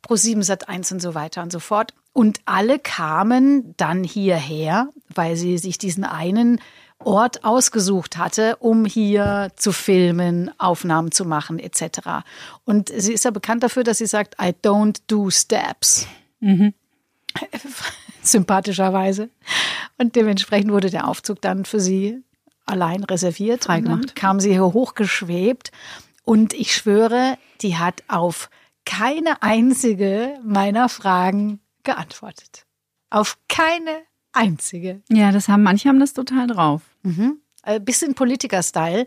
Pro7 0.06 0.42
Sat 0.42 0.70
1 0.70 0.90
und 0.92 1.00
so 1.00 1.14
weiter 1.14 1.42
und 1.42 1.52
so 1.52 1.60
fort. 1.60 1.92
Und 2.14 2.40
alle 2.46 2.78
kamen 2.78 3.74
dann 3.76 4.04
hierher, 4.04 4.88
weil 5.12 5.36
sie 5.36 5.58
sich 5.58 5.78
diesen 5.78 6.04
einen 6.04 6.60
Ort 7.00 7.44
ausgesucht 7.44 8.16
hatte, 8.16 8.56
um 8.60 8.84
hier 8.84 9.50
zu 9.56 9.72
filmen, 9.72 10.50
Aufnahmen 10.58 11.10
zu 11.10 11.24
machen 11.24 11.58
etc. 11.58 12.24
Und 12.64 12.88
sie 12.88 13.12
ist 13.12 13.24
ja 13.24 13.32
bekannt 13.32 13.64
dafür, 13.64 13.82
dass 13.82 13.98
sie 13.98 14.06
sagt, 14.06 14.36
I 14.40 14.54
don't 14.64 15.00
do 15.08 15.28
steps. 15.28 16.06
Sympathischerweise. 18.22 19.28
Und 19.98 20.14
dementsprechend 20.14 20.70
wurde 20.70 20.90
der 20.90 21.08
Aufzug 21.08 21.42
dann 21.42 21.64
für 21.64 21.80
sie 21.80 22.22
allein 22.64 23.02
reserviert. 23.02 23.64
Freigemacht. 23.64 24.14
Kam 24.14 24.38
sie 24.38 24.52
hier 24.52 24.62
hochgeschwebt. 24.62 25.72
Und 26.22 26.54
ich 26.54 26.74
schwöre, 26.74 27.38
die 27.60 27.76
hat 27.76 28.04
auf 28.06 28.50
keine 28.86 29.42
einzige 29.42 30.38
meiner 30.44 30.88
Fragen 30.88 31.60
geantwortet. 31.84 32.66
Auf 33.10 33.38
keine 33.48 34.02
einzige. 34.32 35.02
Ja, 35.08 35.32
das 35.32 35.48
haben 35.48 35.62
manche 35.62 35.88
haben 35.88 36.00
das 36.00 36.12
total 36.12 36.46
drauf. 36.46 36.82
Äh, 37.62 37.80
bisschen 37.80 38.14
Politiker-Style. 38.14 39.06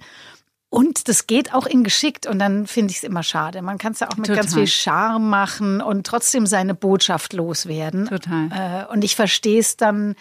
Und 0.70 1.08
das 1.08 1.28
geht 1.28 1.54
auch 1.54 1.66
in 1.66 1.84
geschickt 1.84 2.28
und 2.28 2.40
dann 2.40 2.68
finde 2.68 2.92
ich 2.92 2.98
es 2.98 3.04
immer 3.04 3.24
schade. 3.24 3.62
Man 3.62 3.78
kann 3.78 3.94
es 3.94 4.02
ja 4.02 4.10
auch 4.10 4.18
mit 4.18 4.28
Total. 4.28 4.44
ganz 4.44 4.54
viel 4.54 4.68
Charme 4.68 5.30
machen 5.30 5.82
und 5.82 6.06
trotzdem 6.06 6.46
seine 6.46 6.76
Botschaft 6.76 7.32
loswerden. 7.32 8.08
Total. 8.08 8.50
Äh, 8.90 8.92
und 8.92 9.04
ich 9.04 9.16
verstehe 9.16 9.60
es 9.60 9.78
dann, 9.78 10.16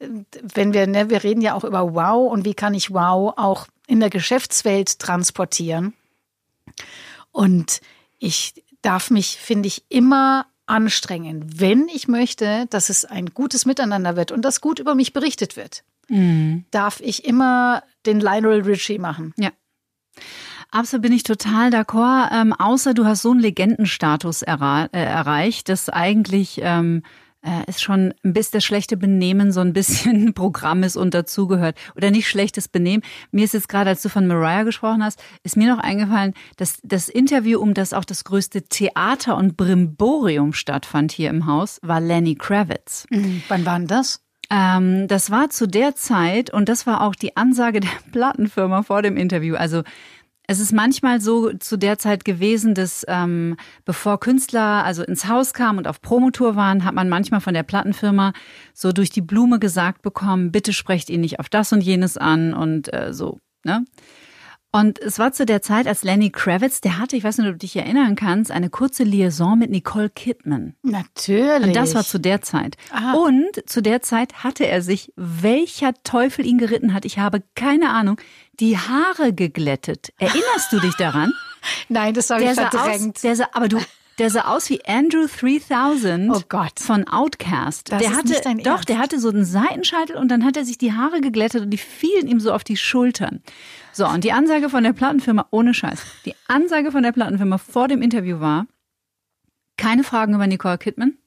äh, 0.00 0.08
wenn 0.42 0.72
wir, 0.72 0.88
ne, 0.88 1.10
wir 1.10 1.22
reden 1.22 1.40
ja 1.40 1.54
auch 1.54 1.62
über 1.62 1.94
Wow 1.94 2.32
und 2.32 2.44
wie 2.44 2.54
kann 2.54 2.74
ich 2.74 2.92
Wow 2.92 3.34
auch 3.36 3.68
in 3.86 4.00
der 4.00 4.10
Geschäftswelt 4.10 4.98
transportieren. 4.98 5.94
Und 7.30 7.80
ich 8.18 8.64
darf 8.82 9.10
mich, 9.10 9.38
finde 9.38 9.68
ich, 9.68 9.84
immer 9.88 10.46
anstrengen, 10.66 11.44
wenn 11.60 11.88
ich 11.88 12.08
möchte, 12.08 12.66
dass 12.70 12.88
es 12.88 13.04
ein 13.04 13.26
gutes 13.26 13.66
Miteinander 13.66 14.16
wird 14.16 14.32
und 14.32 14.42
dass 14.42 14.60
gut 14.60 14.78
über 14.78 14.94
mich 14.94 15.12
berichtet 15.12 15.56
wird, 15.56 15.84
darf 16.70 17.00
ich 17.00 17.24
immer 17.24 17.82
den 18.06 18.20
Lionel 18.20 18.62
Richie 18.62 18.98
machen. 18.98 19.32
Ja. 19.36 19.50
Absolut 20.70 21.02
bin 21.02 21.12
ich 21.12 21.22
total 21.22 21.70
d'accord. 21.70 22.30
Ähm, 22.32 22.52
außer 22.52 22.94
du 22.94 23.04
hast 23.04 23.22
so 23.22 23.30
einen 23.30 23.40
Legendenstatus 23.40 24.42
äh, 24.42 24.56
erreicht, 24.90 25.68
dass 25.68 25.88
eigentlich 25.88 26.60
ähm, 26.62 27.02
äh, 27.04 27.23
ist 27.66 27.82
schon 27.82 28.14
ein 28.24 28.32
bisschen 28.32 28.58
das 28.58 28.64
schlechte 28.64 28.96
Benehmen 28.96 29.52
so 29.52 29.60
ein 29.60 29.72
bisschen 29.72 30.34
Programm 30.34 30.82
ist 30.82 30.96
und 30.96 31.14
dazugehört. 31.14 31.76
Oder 31.96 32.10
nicht 32.10 32.28
schlechtes 32.28 32.68
Benehmen. 32.68 33.02
Mir 33.30 33.44
ist 33.44 33.54
jetzt 33.54 33.68
gerade, 33.68 33.90
als 33.90 34.02
du 34.02 34.08
von 34.08 34.26
Mariah 34.26 34.62
gesprochen 34.62 35.04
hast, 35.04 35.22
ist 35.42 35.56
mir 35.56 35.74
noch 35.74 35.82
eingefallen, 35.82 36.34
dass 36.56 36.78
das 36.82 37.08
Interview, 37.08 37.60
um 37.60 37.74
das 37.74 37.92
auch 37.92 38.04
das 38.04 38.24
größte 38.24 38.62
Theater 38.62 39.36
und 39.36 39.56
Brimborium 39.56 40.52
stattfand 40.52 41.12
hier 41.12 41.30
im 41.30 41.46
Haus, 41.46 41.78
war 41.82 42.00
Lenny 42.00 42.34
Kravitz. 42.34 43.06
Wann 43.48 43.66
war 43.66 43.78
denn 43.78 43.88
das? 43.88 44.20
Ähm, 44.50 45.08
das 45.08 45.30
war 45.30 45.50
zu 45.50 45.66
der 45.66 45.94
Zeit 45.94 46.50
und 46.50 46.68
das 46.68 46.86
war 46.86 47.02
auch 47.02 47.14
die 47.14 47.36
Ansage 47.36 47.80
der 47.80 47.90
Plattenfirma 48.12 48.82
vor 48.82 49.02
dem 49.02 49.16
Interview. 49.16 49.56
Also 49.56 49.82
Es 50.46 50.60
ist 50.60 50.72
manchmal 50.72 51.22
so 51.22 51.54
zu 51.54 51.78
der 51.78 51.98
Zeit 51.98 52.24
gewesen, 52.24 52.74
dass 52.74 53.04
ähm, 53.08 53.56
bevor 53.86 54.20
Künstler 54.20 54.84
also 54.84 55.02
ins 55.02 55.26
Haus 55.26 55.54
kamen 55.54 55.78
und 55.78 55.88
auf 55.88 56.02
Promotour 56.02 56.54
waren, 56.54 56.84
hat 56.84 56.94
man 56.94 57.08
manchmal 57.08 57.40
von 57.40 57.54
der 57.54 57.62
Plattenfirma 57.62 58.34
so 58.74 58.92
durch 58.92 59.08
die 59.08 59.22
Blume 59.22 59.58
gesagt 59.58 60.02
bekommen, 60.02 60.52
bitte 60.52 60.74
sprecht 60.74 61.08
ihn 61.08 61.22
nicht 61.22 61.40
auf 61.40 61.48
das 61.48 61.72
und 61.72 61.80
jenes 61.80 62.18
an 62.18 62.52
und 62.52 62.92
äh, 62.92 63.14
so. 63.14 63.38
Ne? 63.64 63.86
Und 64.74 64.98
es 64.98 65.20
war 65.20 65.30
zu 65.30 65.46
der 65.46 65.62
Zeit, 65.62 65.86
als 65.86 66.02
Lenny 66.02 66.30
Kravitz, 66.30 66.80
der 66.80 66.98
hatte, 66.98 67.14
ich 67.16 67.22
weiß 67.22 67.38
nicht, 67.38 67.46
ob 67.46 67.52
du 67.52 67.58
dich 67.58 67.76
erinnern 67.76 68.16
kannst, 68.16 68.50
eine 68.50 68.70
kurze 68.70 69.04
Liaison 69.04 69.56
mit 69.56 69.70
Nicole 69.70 70.10
Kidman. 70.10 70.74
Natürlich. 70.82 71.68
Und 71.68 71.76
das 71.76 71.94
war 71.94 72.02
zu 72.02 72.18
der 72.18 72.42
Zeit. 72.42 72.76
Aha. 72.90 73.12
Und 73.12 73.70
zu 73.70 73.82
der 73.82 74.02
Zeit 74.02 74.42
hatte 74.42 74.66
er 74.66 74.82
sich, 74.82 75.12
welcher 75.14 75.94
Teufel 76.02 76.44
ihn 76.44 76.58
geritten 76.58 76.92
hat, 76.92 77.04
ich 77.04 77.20
habe 77.20 77.44
keine 77.54 77.90
Ahnung, 77.90 78.20
die 78.58 78.76
Haare 78.76 79.32
geglättet. 79.32 80.12
Erinnerst 80.18 80.72
du 80.72 80.80
dich 80.80 80.96
daran? 80.96 81.32
Nein, 81.88 82.12
das 82.12 82.30
habe 82.30 82.42
ich 82.42 82.52
sah 82.54 82.66
aus, 82.66 82.74
verdrängt. 82.74 83.22
der 83.22 83.36
sah, 83.36 83.46
aber 83.52 83.68
du, 83.68 83.78
der 84.18 84.30
sah 84.30 84.42
aus 84.42 84.70
wie 84.70 84.84
Andrew 84.84 85.26
3000 85.26 86.30
Oh 86.34 86.42
Gott. 86.48 86.78
von 86.78 87.06
Outcast. 87.08 87.90
Das 87.90 88.00
der 88.00 88.10
ist 88.10 88.16
hatte, 88.16 88.28
nicht 88.28 88.44
dein 88.46 88.58
doch, 88.58 88.72
Ernst. 88.72 88.88
der 88.88 88.98
hatte 88.98 89.18
so 89.20 89.28
einen 89.28 89.44
Seitenscheitel 89.44 90.16
und 90.16 90.28
dann 90.28 90.44
hat 90.44 90.56
er 90.56 90.64
sich 90.64 90.78
die 90.78 90.92
Haare 90.92 91.20
geglättet 91.20 91.62
und 91.62 91.70
die 91.70 91.78
fielen 91.78 92.28
ihm 92.28 92.40
so 92.40 92.52
auf 92.52 92.64
die 92.64 92.76
Schultern. 92.76 93.42
So, 93.92 94.06
und 94.06 94.24
die 94.24 94.32
Ansage 94.32 94.70
von 94.70 94.84
der 94.84 94.92
Plattenfirma, 94.92 95.46
ohne 95.50 95.74
Scheiß, 95.74 96.00
die 96.24 96.34
Ansage 96.48 96.92
von 96.92 97.02
der 97.02 97.12
Plattenfirma 97.12 97.58
vor 97.58 97.88
dem 97.88 98.02
Interview 98.02 98.40
war, 98.40 98.66
keine 99.76 100.04
Fragen 100.04 100.34
über 100.34 100.46
Nicole 100.46 100.78
Kidman, 100.78 101.18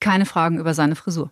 keine 0.00 0.24
Fragen 0.26 0.58
über 0.58 0.72
seine 0.74 0.96
Frisur. 0.96 1.30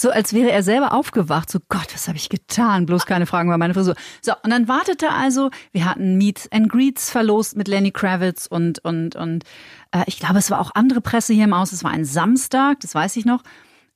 So 0.00 0.08
als 0.10 0.32
wäre 0.32 0.50
er 0.50 0.62
selber 0.62 0.94
aufgewacht, 0.94 1.50
so 1.50 1.58
Gott, 1.68 1.88
was 1.92 2.08
habe 2.08 2.16
ich 2.16 2.30
getan? 2.30 2.86
Bloß 2.86 3.04
keine 3.04 3.26
Fragen 3.26 3.50
über 3.50 3.58
meine 3.58 3.74
Frisur. 3.74 3.94
So, 4.22 4.32
und 4.42 4.48
dann 4.48 4.66
wartete 4.66 5.10
also, 5.10 5.50
wir 5.72 5.84
hatten 5.84 6.16
Meets 6.16 6.50
and 6.50 6.70
Greets 6.70 7.10
verlost 7.10 7.54
mit 7.54 7.68
Lenny 7.68 7.90
Kravitz 7.90 8.46
und, 8.46 8.78
und, 8.78 9.14
und 9.14 9.44
äh, 9.92 10.04
ich 10.06 10.18
glaube, 10.18 10.38
es 10.38 10.50
war 10.50 10.58
auch 10.58 10.70
andere 10.74 11.02
Presse 11.02 11.34
hier 11.34 11.44
im 11.44 11.54
Haus. 11.54 11.72
Es 11.72 11.84
war 11.84 11.90
ein 11.90 12.06
Samstag, 12.06 12.80
das 12.80 12.94
weiß 12.94 13.14
ich 13.16 13.26
noch. 13.26 13.42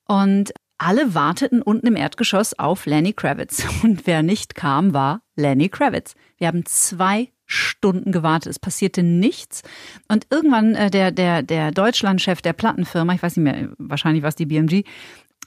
Und 0.06 0.52
alle 0.76 1.14
warteten 1.14 1.62
unten 1.62 1.86
im 1.86 1.96
Erdgeschoss 1.96 2.58
auf 2.58 2.84
Lenny 2.84 3.14
Kravitz. 3.14 3.64
Und 3.82 4.06
wer 4.06 4.22
nicht 4.22 4.54
kam, 4.54 4.92
war 4.92 5.22
Lenny 5.36 5.70
Kravitz. 5.70 6.16
Wir 6.36 6.48
haben 6.48 6.66
zwei 6.66 7.30
Stunden 7.46 8.12
gewartet. 8.12 8.50
Es 8.50 8.58
passierte 8.58 9.02
nichts. 9.02 9.62
Und 10.08 10.26
irgendwann 10.30 10.74
äh, 10.74 10.90
der, 10.90 11.12
der, 11.12 11.42
der 11.42 11.70
Deutschlandchef 11.70 12.42
der 12.42 12.52
Plattenfirma, 12.52 13.14
ich 13.14 13.22
weiß 13.22 13.36
nicht 13.36 13.44
mehr, 13.44 13.70
wahrscheinlich 13.78 14.22
war 14.22 14.28
es 14.28 14.36
die 14.36 14.46
BMG, 14.46 14.84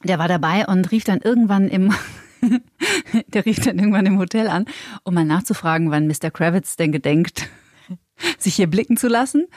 der 0.03 0.19
war 0.19 0.27
dabei 0.27 0.65
und 0.67 0.91
rief 0.91 1.03
dann 1.03 1.21
irgendwann 1.21 1.67
im, 1.67 1.93
der 3.27 3.45
rief 3.45 3.59
dann 3.59 3.79
irgendwann 3.79 4.05
im 4.05 4.19
Hotel 4.19 4.47
an, 4.47 4.65
um 5.03 5.13
mal 5.13 5.25
nachzufragen, 5.25 5.91
wann 5.91 6.07
Mr. 6.07 6.31
Kravitz 6.31 6.75
denn 6.75 6.91
gedenkt, 6.91 7.49
sich 8.37 8.55
hier 8.55 8.67
blicken 8.67 8.97
zu 8.97 9.07
lassen. 9.07 9.47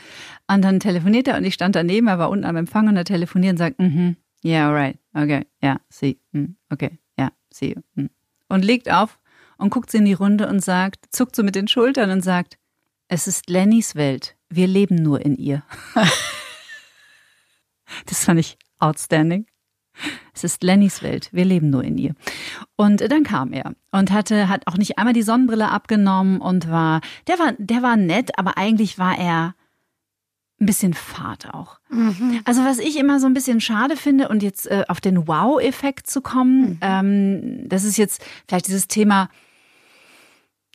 Und 0.48 0.62
dann 0.62 0.80
telefoniert 0.80 1.28
er 1.28 1.36
und 1.36 1.44
ich 1.44 1.54
stand 1.54 1.76
daneben, 1.76 2.08
er 2.08 2.18
war 2.18 2.30
unten 2.30 2.44
am 2.44 2.56
Empfang 2.56 2.88
und 2.88 2.96
er 2.96 3.04
telefoniert 3.04 3.52
und 3.52 3.58
sagt, 3.58 3.78
mhm, 3.78 4.16
yeah, 4.44 4.70
right, 4.70 4.98
okay, 5.14 5.46
ja, 5.62 5.80
see, 5.88 6.18
mm, 6.32 6.56
okay, 6.70 6.98
ja, 7.18 7.30
see 7.52 7.76
mm. 7.94 8.06
Und 8.48 8.64
legt 8.64 8.90
auf 8.90 9.18
und 9.58 9.70
guckt 9.70 9.90
sie 9.90 9.98
in 9.98 10.06
die 10.06 10.12
Runde 10.12 10.48
und 10.48 10.64
sagt, 10.64 11.06
zuckt 11.10 11.36
so 11.36 11.42
mit 11.42 11.54
den 11.54 11.68
Schultern 11.68 12.10
und 12.10 12.22
sagt, 12.22 12.58
es 13.08 13.26
ist 13.26 13.50
Lennys 13.50 13.94
Welt, 13.94 14.36
wir 14.48 14.66
leben 14.66 14.96
nur 14.96 15.20
in 15.20 15.36
ihr. 15.36 15.62
das 18.06 18.24
fand 18.24 18.40
ich 18.40 18.56
outstanding. 18.78 19.46
Es 20.34 20.44
ist 20.44 20.62
Lennys 20.62 21.02
Welt. 21.02 21.28
Wir 21.32 21.44
leben 21.44 21.70
nur 21.70 21.84
in 21.84 21.98
ihr. 21.98 22.14
Und 22.76 23.00
dann 23.10 23.24
kam 23.24 23.52
er 23.52 23.74
und 23.90 24.10
hatte, 24.10 24.48
hat 24.48 24.66
auch 24.66 24.76
nicht 24.76 24.98
einmal 24.98 25.14
die 25.14 25.22
Sonnenbrille 25.22 25.70
abgenommen 25.70 26.40
und 26.40 26.70
war, 26.70 27.00
der 27.26 27.38
war, 27.38 27.52
der 27.58 27.82
war 27.82 27.96
nett, 27.96 28.38
aber 28.38 28.56
eigentlich 28.56 28.98
war 28.98 29.18
er 29.18 29.54
ein 30.60 30.66
bisschen 30.66 30.92
fad 30.94 31.52
auch. 31.54 31.80
Also 32.44 32.64
was 32.64 32.78
ich 32.78 32.98
immer 32.98 33.18
so 33.18 33.26
ein 33.26 33.34
bisschen 33.34 33.60
schade 33.60 33.96
finde 33.96 34.28
und 34.28 34.42
jetzt 34.42 34.70
äh, 34.70 34.84
auf 34.88 35.00
den 35.00 35.26
Wow-Effekt 35.26 36.06
zu 36.06 36.20
kommen, 36.20 36.78
ähm, 36.82 37.68
das 37.68 37.84
ist 37.84 37.96
jetzt 37.96 38.22
vielleicht 38.46 38.66
dieses 38.66 38.86
Thema, 38.86 39.30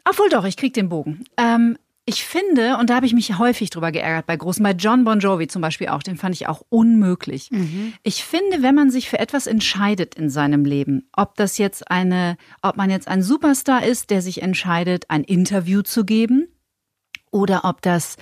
obwohl 0.03 0.29
doch, 0.29 0.43
ich 0.45 0.57
krieg 0.57 0.73
den 0.73 0.89
Bogen. 0.89 1.25
Ähm, 1.38 1.77
ich 2.08 2.24
finde, 2.24 2.78
und 2.78 2.89
da 2.89 2.96
habe 2.96 3.08
ich 3.08 3.13
mich 3.13 3.39
häufig 3.39 3.72
drüber 3.72 3.91
geärgert 3.91 4.28
bei 4.28 4.38
Großen, 4.38 4.63
bei 4.63 4.74
John 4.74 5.04
Bon 5.06 5.20
Jovi 5.20 5.48
zum 5.48 5.62
Beispiel 5.62 5.88
auch, 5.88 6.04
den 6.04 6.18
fand 6.18 6.36
ich 6.36 6.48
auch 6.48 6.62
unmöglich. 6.70 7.50
Ich 8.04 8.24
finde, 8.24 8.62
wenn 8.62 8.76
man 8.76 8.91
sich 8.91 9.10
für 9.10 9.18
etwas 9.18 9.48
entscheidet 9.48 10.13
in 10.13 10.30
seinem 10.30 10.65
Leben, 10.65 11.10
ob 11.13 11.36
das 11.36 11.58
jetzt 11.58 11.89
eine, 11.89 12.38
ob 12.62 12.78
man 12.78 12.91
jetzt 12.91 13.08
ein 13.08 13.24
Superstar 13.24 13.84
ist, 13.84 14.12
der 14.12 14.22
sich 14.22 14.44
entscheidet, 14.44 15.10
ein 15.10 15.24
Interview 15.24 15.82
zu 15.82 16.06
geben, 16.06 16.48
oder 17.36 17.65
ob 17.65 17.82
das 17.82 18.15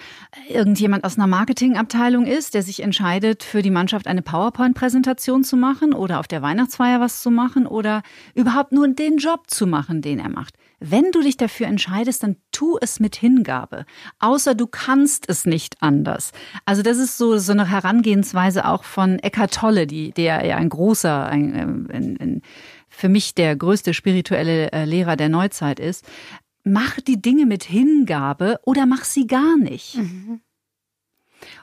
irgendjemand 0.50 1.04
aus 1.04 1.17
einer 1.17 1.28
Marketingabteilung 1.28 2.26
ist, 2.26 2.56
der 2.56 2.63
sich 2.63 2.82
entscheidet, 2.82 3.43
für 3.43 3.62
die 3.62 3.69
Mannschaft 3.69 4.08
eine 4.08 4.24
PowerPoint-Präsentation 4.24 5.43
zu 5.43 5.56
machen 5.56 5.93
oder 5.93 6.19
auf 6.19 6.28
der 6.28 6.41
Weihnachtsfeier 6.41 7.00
was 7.00 7.22
zu 7.22 7.30
machen 7.30 7.67
oder 7.67 8.02
überhaupt 8.34 8.72
nur 8.72 8.88
den 8.88 9.17
Job 9.17 9.43
zu 9.52 9.67
machen, 9.67 10.02
den 10.02 10.17
er 10.17 10.30
macht. 10.30 10.56
Wenn 10.79 11.12
du 11.12 11.21
dich 11.21 11.38
dafür 11.38 11.67
entscheidest, 11.67 12.23
dann 12.23 12.36
tu 12.51 12.77
es 12.81 12.99
mit 12.99 13.15
Hingabe. 13.15 13.86
Außer 14.19 14.55
du 14.55 14.67
kannst 14.67 15.29
es 15.29 15.45
nicht 15.45 15.81
anders. 15.81 16.31
Also 16.65 16.81
das 16.81 16.97
ist 16.97 17.17
so, 17.17 17.38
so 17.38 17.51
eine 17.51 17.69
Herangehensweise 17.69 18.65
auch 18.65 18.83
von 18.83 19.19
Eckhart 19.19 19.53
Tolle, 19.53 19.88
die, 19.88 20.12
der 20.12 20.45
ja 20.45 20.57
ein 20.57 20.69
großer, 20.69 21.25
ein, 21.27 21.89
ein, 21.89 22.17
ein, 22.19 22.41
für 22.89 23.09
mich 23.09 23.33
der 23.33 23.55
größte 23.55 23.93
spirituelle 23.93 24.71
äh, 24.71 24.86
Lehrer 24.86 25.15
der 25.15 25.29
Neuzeit 25.29 25.79
ist 25.79 26.05
mach 26.63 26.99
die 27.01 27.21
Dinge 27.21 27.45
mit 27.45 27.63
Hingabe 27.63 28.59
oder 28.63 28.86
mach 28.86 29.03
sie 29.03 29.27
gar 29.27 29.57
nicht. 29.57 29.99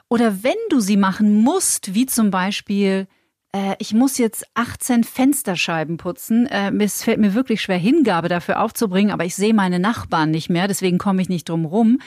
Oder 0.09 0.43
wenn 0.43 0.57
du 0.69 0.79
sie 0.79 0.97
machen 0.97 1.41
musst, 1.41 1.93
wie 1.93 2.05
zum 2.05 2.31
Beispiel, 2.31 3.07
äh, 3.53 3.75
ich 3.79 3.93
muss 3.93 4.17
jetzt 4.17 4.45
18 4.53 5.03
Fensterscheiben 5.03 5.97
putzen, 5.97 6.47
äh, 6.47 6.71
es 6.83 7.03
fällt 7.03 7.19
mir 7.19 7.33
wirklich 7.33 7.61
schwer, 7.61 7.77
Hingabe 7.77 8.29
dafür 8.29 8.61
aufzubringen, 8.61 9.11
aber 9.11 9.25
ich 9.25 9.35
sehe 9.35 9.53
meine 9.53 9.79
Nachbarn 9.79 10.31
nicht 10.31 10.49
mehr, 10.49 10.67
deswegen 10.67 10.97
komme 10.97 11.21
ich 11.21 11.29
nicht 11.29 11.49
drum 11.49 11.65
rum, 11.65 11.99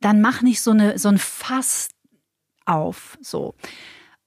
dann 0.00 0.20
mach 0.20 0.42
nicht 0.42 0.60
so, 0.60 0.70
eine, 0.70 0.98
so 0.98 1.08
ein 1.08 1.18
Fass 1.18 1.88
auf, 2.64 3.18
so. 3.20 3.54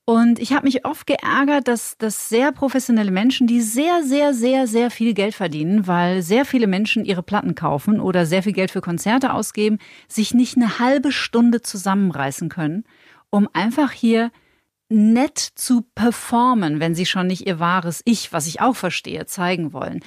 Und 0.06 0.40
ich 0.40 0.52
habe 0.52 0.66
mich 0.66 0.86
oft 0.86 1.08
geärgert, 1.08 1.70
dass, 1.70 1.98
dass 1.98 2.28
sehr 2.28 2.52
professionelle 2.52 3.12
Menschen, 3.12 3.48
die 3.48 3.62
sehr, 3.62 4.04
sehr, 4.04 4.34
sehr, 4.34 4.68
sehr 4.68 4.92
viel 4.92 5.14
Geld 5.14 5.34
verdienen, 5.34 5.88
weil 5.88 6.22
sehr 6.22 6.44
viele 6.44 6.68
Menschen 6.68 7.06
ihre 7.06 7.24
Platten 7.24 7.56
kaufen 7.56 8.02
oder 8.02 8.26
sehr 8.26 8.44
viel 8.44 8.52
Geld 8.52 8.70
für 8.70 8.82
Konzerte 8.82 9.34
ausgeben, 9.34 9.80
sich 10.10 10.34
nicht 10.34 10.58
eine 10.58 10.80
halbe 10.80 11.14
Stunde 11.14 11.62
zusammenreißen 11.62 12.50
können, 12.50 12.84
um 13.30 13.48
einfach 13.54 13.94
hier 13.94 14.32
nett 14.94 15.40
zu 15.40 15.82
performen, 15.96 16.80
wenn 16.80 16.96
sie 16.96 17.06
schon 17.06 17.28
nicht 17.28 17.48
ihr 17.48 17.60
wahres 17.60 18.02
Ich, 18.06 18.32
was 18.32 18.48
ich 18.48 18.62
auch 18.62 18.76
verstehe, 18.76 19.26
zeigen 19.26 19.74
wollen. 19.74 20.02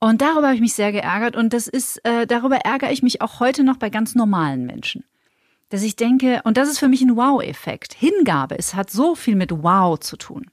Und 0.00 0.20
darüber 0.20 0.48
habe 0.48 0.54
ich 0.54 0.60
mich 0.60 0.74
sehr 0.74 0.92
geärgert 0.92 1.36
und 1.36 1.52
das 1.52 1.66
ist, 1.66 2.04
äh, 2.04 2.26
darüber 2.26 2.56
ärgere 2.56 2.92
ich 2.92 3.02
mich 3.02 3.22
auch 3.22 3.40
heute 3.40 3.64
noch 3.64 3.76
bei 3.76 3.90
ganz 3.90 4.14
normalen 4.14 4.66
Menschen 4.66 5.04
dass 5.74 5.82
ich 5.82 5.96
denke, 5.96 6.40
und 6.44 6.56
das 6.56 6.68
ist 6.68 6.78
für 6.78 6.86
mich 6.86 7.02
ein 7.02 7.16
Wow-Effekt. 7.16 7.94
Hingabe, 7.94 8.56
es 8.56 8.74
hat 8.74 8.90
so 8.90 9.16
viel 9.16 9.34
mit 9.34 9.50
Wow 9.50 9.98
zu 9.98 10.16
tun. 10.16 10.48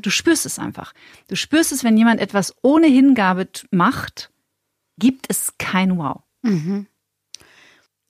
Du 0.00 0.08
spürst 0.08 0.46
es 0.46 0.58
einfach. 0.58 0.94
Du 1.28 1.36
spürst 1.36 1.72
es, 1.72 1.84
wenn 1.84 1.98
jemand 1.98 2.20
etwas 2.20 2.54
ohne 2.62 2.86
Hingabe 2.86 3.48
macht, 3.70 4.30
gibt 4.98 5.26
es 5.28 5.58
kein 5.58 5.98
Wow. 5.98 6.22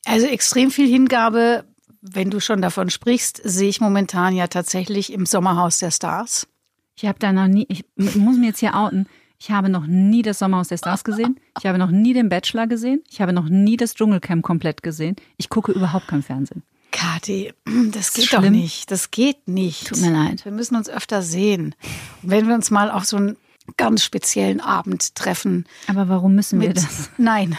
Also 0.05 0.27
extrem 0.27 0.71
viel 0.71 0.87
Hingabe, 0.87 1.65
wenn 2.03 2.31
du 2.31 2.41
schon 2.41 2.61
davon 2.61 2.91
sprichst, 2.91 3.41
sehe 3.43 3.69
ich 3.69 3.81
momentan 3.81 4.35
ja 4.35 4.49
tatsächlich 4.49 5.13
im 5.13 5.25
Sommerhaus 5.25 5.79
der 5.79 5.93
Stars. 5.93 6.49
Ich 6.97 7.07
habe 7.07 7.19
da 7.19 7.33
noch 7.33 7.47
nie, 7.47 7.67
ich 7.69 7.85
muss 7.97 8.37
mir 8.37 8.49
jetzt 8.49 8.59
hier 8.59 8.75
outen, 8.75 9.07
ich 9.39 9.51
habe 9.51 9.69
noch 9.69 9.87
nie 9.87 10.23
das 10.23 10.39
Sommerhaus 10.39 10.69
der 10.69 10.77
Stars 10.77 11.03
gesehen. 11.03 11.41
Ich 11.59 11.67
habe 11.67 11.79
noch 11.79 11.91
nie 11.91 12.13
den 12.13 12.29
Bachelor 12.29 12.69
gesehen. 12.69 13.03
Ich 13.11 13.21
habe 13.21 13.33
noch 13.33 13.49
nie 13.49 13.77
das 13.77 13.95
Dschungelcamp 13.95 14.45
komplett 14.45 14.85
gesehen. 14.85 15.17
Ich 15.37 15.49
gucke 15.49 15.73
überhaupt 15.73 16.07
kein 16.07 16.23
Fernsehen. 16.23 16.63
Kathi, 16.93 17.53
das 17.93 18.13
geht 18.13 18.27
schlimm. 18.27 18.43
doch 18.43 18.51
nicht. 18.51 18.91
Das 18.93 19.11
geht 19.11 19.49
nicht. 19.49 19.89
Tut 19.89 20.01
mir 20.01 20.13
leid. 20.13 20.45
Wir 20.45 20.53
müssen 20.53 20.77
uns 20.77 20.89
öfter 20.89 21.23
sehen. 21.23 21.75
Und 22.23 22.31
wenn 22.31 22.47
wir 22.47 22.55
uns 22.55 22.71
mal 22.71 22.89
auf 22.91 23.05
so 23.05 23.17
einen 23.17 23.37
ganz 23.77 24.05
speziellen 24.05 24.61
Abend 24.61 25.17
treffen. 25.17 25.67
Aber 25.89 26.09
warum 26.09 26.37
müssen 26.37 26.61
wir 26.61 26.73
das? 26.73 27.11
Nein. 27.19 27.57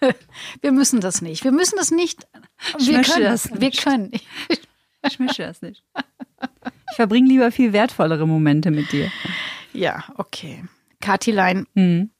Wir 0.60 0.72
müssen 0.72 1.00
das 1.00 1.22
nicht. 1.22 1.44
Wir 1.44 1.52
müssen 1.52 1.76
das 1.76 1.90
nicht. 1.90 2.26
Ich 2.78 2.88
Wir 2.88 3.02
können. 3.02 3.24
das 3.24 3.50
Wir 3.50 3.58
nicht. 3.58 3.82
können. 3.84 4.10
Ich 5.06 5.18
möchte 5.18 5.42
das 5.42 5.62
nicht. 5.62 5.82
Ich 6.90 6.96
verbringe 6.96 7.28
lieber 7.28 7.52
viel 7.52 7.72
wertvollere 7.72 8.26
Momente 8.26 8.70
mit 8.70 8.90
dir. 8.92 9.10
Ja, 9.72 10.04
okay. 10.16 10.64
Katilein, 11.00 11.66
Hm. 11.74 12.10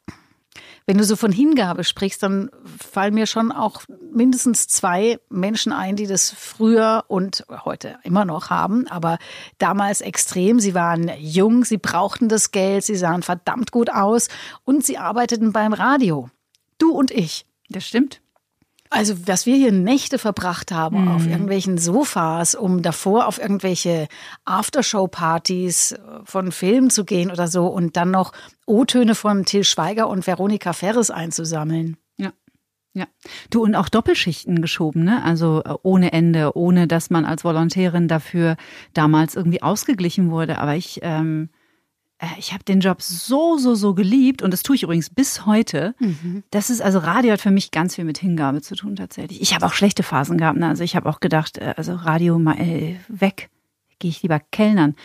wenn 0.87 0.99
du 0.99 1.05
so 1.05 1.17
von 1.17 1.33
Hingabe 1.33 1.83
sprichst, 1.83 2.23
dann 2.23 2.51
fallen 2.91 3.15
mir 3.15 3.27
schon 3.27 3.51
auch 3.51 3.83
mindestens 4.13 4.69
zwei 4.69 5.19
Menschen 5.29 5.73
ein, 5.73 5.97
die 5.97 6.07
das 6.07 6.31
früher 6.31 7.05
und 7.09 7.45
heute 7.65 7.99
immer 8.05 8.25
noch 8.25 8.51
haben, 8.51 8.87
aber 8.87 9.19
damals 9.59 10.01
extrem. 10.01 10.61
Sie 10.61 10.75
waren 10.75 11.11
jung, 11.19 11.65
sie 11.65 11.79
brauchten 11.79 12.29
das 12.29 12.53
Geld, 12.53 12.85
sie 12.85 12.97
sahen 12.97 13.23
verdammt 13.23 13.73
gut 13.73 13.91
aus 13.91 14.29
und 14.65 14.87
sie 14.87 14.99
arbeiteten 14.99 15.53
beim 15.53 15.73
Radio. 15.73 16.31
Du 16.79 16.93
und 16.93 17.11
ich. 17.11 17.45
Das 17.69 17.87
stimmt. 17.87 18.21
Also, 18.91 19.27
was 19.27 19.45
wir 19.45 19.55
hier 19.55 19.71
Nächte 19.73 20.19
verbracht 20.19 20.73
haben 20.73 21.03
Mhm. 21.05 21.09
auf 21.09 21.27
irgendwelchen 21.27 21.77
Sofas, 21.77 22.55
um 22.55 22.81
davor 22.81 23.27
auf 23.27 23.39
irgendwelche 23.39 24.09
Aftershow-Partys 24.47 25.93
äh, 25.93 25.99
von 26.25 26.53
Filmen 26.53 26.89
zu 26.91 27.05
gehen 27.05 27.31
oder 27.31 27.49
so 27.49 27.67
und 27.67 27.97
dann 27.97 28.11
noch 28.11 28.33
O-Töne 28.67 29.15
von 29.15 29.45
Till 29.45 29.65
Schweiger 29.65 30.09
und 30.09 30.27
Veronika 30.27 30.73
Ferres 30.73 31.11
einzusammeln. 31.11 31.97
Ja. 32.17 32.33
Ja. 32.95 33.07
Du 33.51 33.63
und 33.63 33.75
auch 33.75 33.91
Doppelschichten 33.91 34.63
geschoben, 34.63 35.05
ne? 35.05 35.23
Also 35.23 35.63
äh, 35.65 35.75
ohne 35.83 36.13
Ende, 36.13 36.57
ohne 36.57 36.87
dass 36.87 37.11
man 37.11 37.27
als 37.27 37.45
Volontärin 37.45 38.09
dafür 38.09 38.57
damals 38.95 39.35
irgendwie 39.37 39.63
ausgeglichen 39.63 40.31
wurde. 40.31 40.59
Aber 40.59 40.75
ich, 40.77 41.01
ähm, 41.03 41.51
äh, 41.53 41.58
ich 42.39 42.53
habe 42.53 42.65
den 42.65 42.81
Job 42.81 43.01
so, 43.01 43.59
so, 43.59 43.75
so 43.75 43.95
geliebt 43.95 44.43
und 44.43 44.53
das 44.53 44.63
tue 44.63 44.75
ich 44.75 44.83
übrigens 44.83 45.09
bis 45.11 45.47
heute. 45.47 45.95
Das 46.51 46.69
ist, 46.69 46.81
also 46.81 46.99
Radio 46.99 47.33
hat 47.33 47.41
für 47.41 47.53
mich 47.53 47.71
ganz 47.71 47.95
viel 47.95 48.05
mit 48.05 48.19
Hingabe 48.19 48.61
zu 48.61 48.75
tun 48.75 48.97
tatsächlich. 48.97 49.41
Ich 49.41 49.55
habe 49.55 49.65
auch 49.65 49.73
schlechte 49.73 50.03
Phasen 50.03 50.37
gehabt. 50.39 50.59
Ne? 50.59 50.69
Also 50.69 50.83
ich 50.83 50.97
habe 50.97 51.09
auch 51.09 51.21
gedacht, 51.21 51.59
äh, 51.59 51.75
also 51.77 51.95
Radio 51.95 52.39
mal 52.39 52.59
äh, 52.59 52.97
weg, 53.09 53.51
gehe 54.01 54.11
ich 54.11 54.23
lieber 54.23 54.41
Kellnern. 54.41 54.97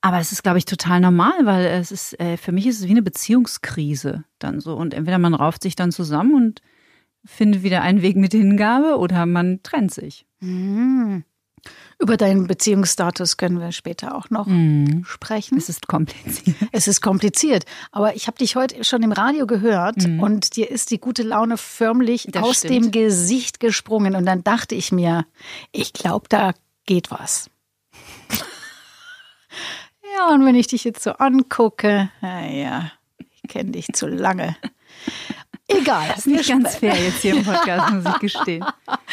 Aber 0.00 0.18
es 0.18 0.30
ist, 0.30 0.42
glaube 0.42 0.58
ich, 0.58 0.64
total 0.64 1.00
normal, 1.00 1.44
weil 1.44 1.64
es 1.66 1.90
ist, 1.90 2.20
äh, 2.20 2.36
für 2.36 2.52
mich 2.52 2.66
ist 2.66 2.80
es 2.80 2.86
wie 2.86 2.92
eine 2.92 3.02
Beziehungskrise 3.02 4.24
dann 4.38 4.60
so. 4.60 4.76
Und 4.76 4.94
entweder 4.94 5.18
man 5.18 5.34
rauft 5.34 5.62
sich 5.62 5.74
dann 5.74 5.90
zusammen 5.90 6.34
und 6.34 6.62
findet 7.24 7.62
wieder 7.62 7.82
einen 7.82 8.02
Weg 8.02 8.16
mit 8.16 8.32
Hingabe 8.32 8.98
oder 8.98 9.26
man 9.26 9.62
trennt 9.62 9.92
sich. 9.92 10.26
Über 12.00 12.16
deinen 12.16 12.46
Beziehungsstatus 12.46 13.36
können 13.38 13.58
wir 13.58 13.72
später 13.72 14.14
auch 14.14 14.30
noch 14.30 14.46
sprechen. 15.04 15.58
Es 15.58 15.68
ist 15.68 15.88
kompliziert. 15.88 16.56
Es 16.70 16.86
ist 16.86 17.00
kompliziert, 17.00 17.64
aber 17.90 18.14
ich 18.14 18.28
habe 18.28 18.38
dich 18.38 18.54
heute 18.54 18.84
schon 18.84 19.02
im 19.02 19.10
Radio 19.10 19.46
gehört 19.48 20.04
und 20.04 20.54
dir 20.54 20.70
ist 20.70 20.92
die 20.92 21.00
gute 21.00 21.24
Laune 21.24 21.56
förmlich 21.56 22.28
Das 22.30 22.44
aus 22.44 22.58
stimmt. 22.58 22.74
dem 22.74 22.90
Gesicht 22.92 23.58
gesprungen 23.58 24.14
und 24.14 24.26
dann 24.26 24.44
dachte 24.44 24.76
ich 24.76 24.92
mir, 24.92 25.26
ich 25.72 25.92
glaube, 25.92 26.26
da 26.28 26.52
geht 26.86 27.10
was. 27.10 27.50
ja, 30.16 30.28
und 30.32 30.44
wenn 30.44 30.54
ich 30.54 30.68
dich 30.68 30.84
jetzt 30.84 31.02
so 31.02 31.10
angucke, 31.12 32.10
naja, 32.20 32.92
ich 33.18 33.42
kenne 33.48 33.72
dich 33.72 33.88
zu 33.92 34.06
lange. 34.06 34.56
Egal. 35.68 36.08
Das 36.08 36.18
ist 36.18 36.26
nicht 36.26 36.48
ganz 36.48 36.76
fair 36.76 36.96
jetzt 36.96 37.20
hier 37.20 37.36
im 37.36 37.44
Podcast, 37.44 37.92
muss 37.92 38.04
ich 38.14 38.18
gestehen. 38.20 38.64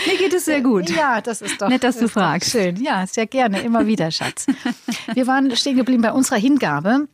Mir 0.07 0.17
geht 0.17 0.33
es 0.33 0.45
sehr 0.45 0.61
gut. 0.61 0.89
Ja, 0.89 1.19
das 1.19 1.41
ist 1.41 1.61
doch 1.61 1.67
Nett, 1.67 1.83
dass 1.83 1.97
du 1.97 2.07
fragst. 2.07 2.51
Schön, 2.51 2.81
ja, 2.81 3.05
sehr 3.05 3.27
gerne, 3.27 3.61
immer 3.61 3.85
wieder, 3.85 4.09
Schatz. 4.09 4.47
Wir 5.13 5.27
waren 5.27 5.53
stehen 5.55 5.75
geblieben 5.75 6.01
bei 6.01 6.13
unserer 6.13 6.37
Hingabe. 6.37 7.07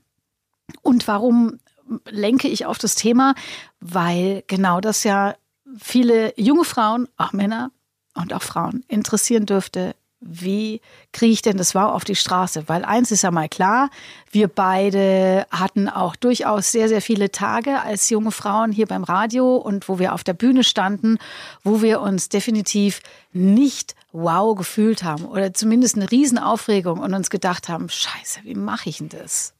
Und 0.84 1.08
warum 1.08 1.60
lenke 2.08 2.47
ich 2.47 2.65
auf 2.67 2.77
das 2.77 2.95
Thema? 2.95 3.34
Weil 3.80 4.43
genau 4.47 4.80
das 4.80 5.04
ja 5.04 5.36
viele 5.80 6.34
junge 6.38 6.63
Frauen, 6.63 7.08
auch 7.17 7.34
Männer 7.34 7.71
und 8.13 8.34
auch 8.34 8.43
Frauen 8.43 8.84
interessieren 8.88 9.47
dürfte. 9.47 9.95
Wie 10.21 10.81
kriege 11.12 11.34
ich 11.34 11.41
denn 11.41 11.57
das 11.57 11.73
Wow 11.75 11.93
auf 11.93 12.03
die 12.03 12.15
Straße? 12.15 12.63
Weil 12.67 12.86
eins 12.86 13.12
ist 13.12 13.23
ja 13.23 13.31
mal 13.31 13.49
klar, 13.49 13.89
wir 14.31 14.47
beide 14.47 15.47
hatten 15.51 15.89
auch 15.89 16.15
durchaus 16.15 16.71
sehr, 16.71 16.88
sehr 16.88 17.01
viele 17.01 17.31
Tage 17.31 17.81
als 17.81 18.10
junge 18.10 18.31
Frauen 18.31 18.71
hier 18.71 18.86
beim 18.86 19.03
Radio 19.03 19.55
und 19.57 19.89
wo 19.89 19.99
wir 19.99 20.13
auf 20.13 20.23
der 20.23 20.34
Bühne 20.34 20.63
standen, 20.63 21.17
wo 21.63 21.81
wir 21.81 22.01
uns 22.01 22.29
definitiv 22.29 23.01
nicht 23.34 23.95
wow 24.12 24.55
gefühlt 24.55 25.03
haben 25.03 25.25
oder 25.25 25.53
zumindest 25.53 25.95
eine 25.95 26.12
Riesenaufregung 26.12 26.99
und 26.99 27.13
uns 27.13 27.29
gedacht 27.29 27.67
haben, 27.67 27.89
scheiße, 27.89 28.41
wie 28.43 28.55
mache 28.55 28.89
ich 28.89 28.99
denn 28.99 29.10
das? 29.10 29.53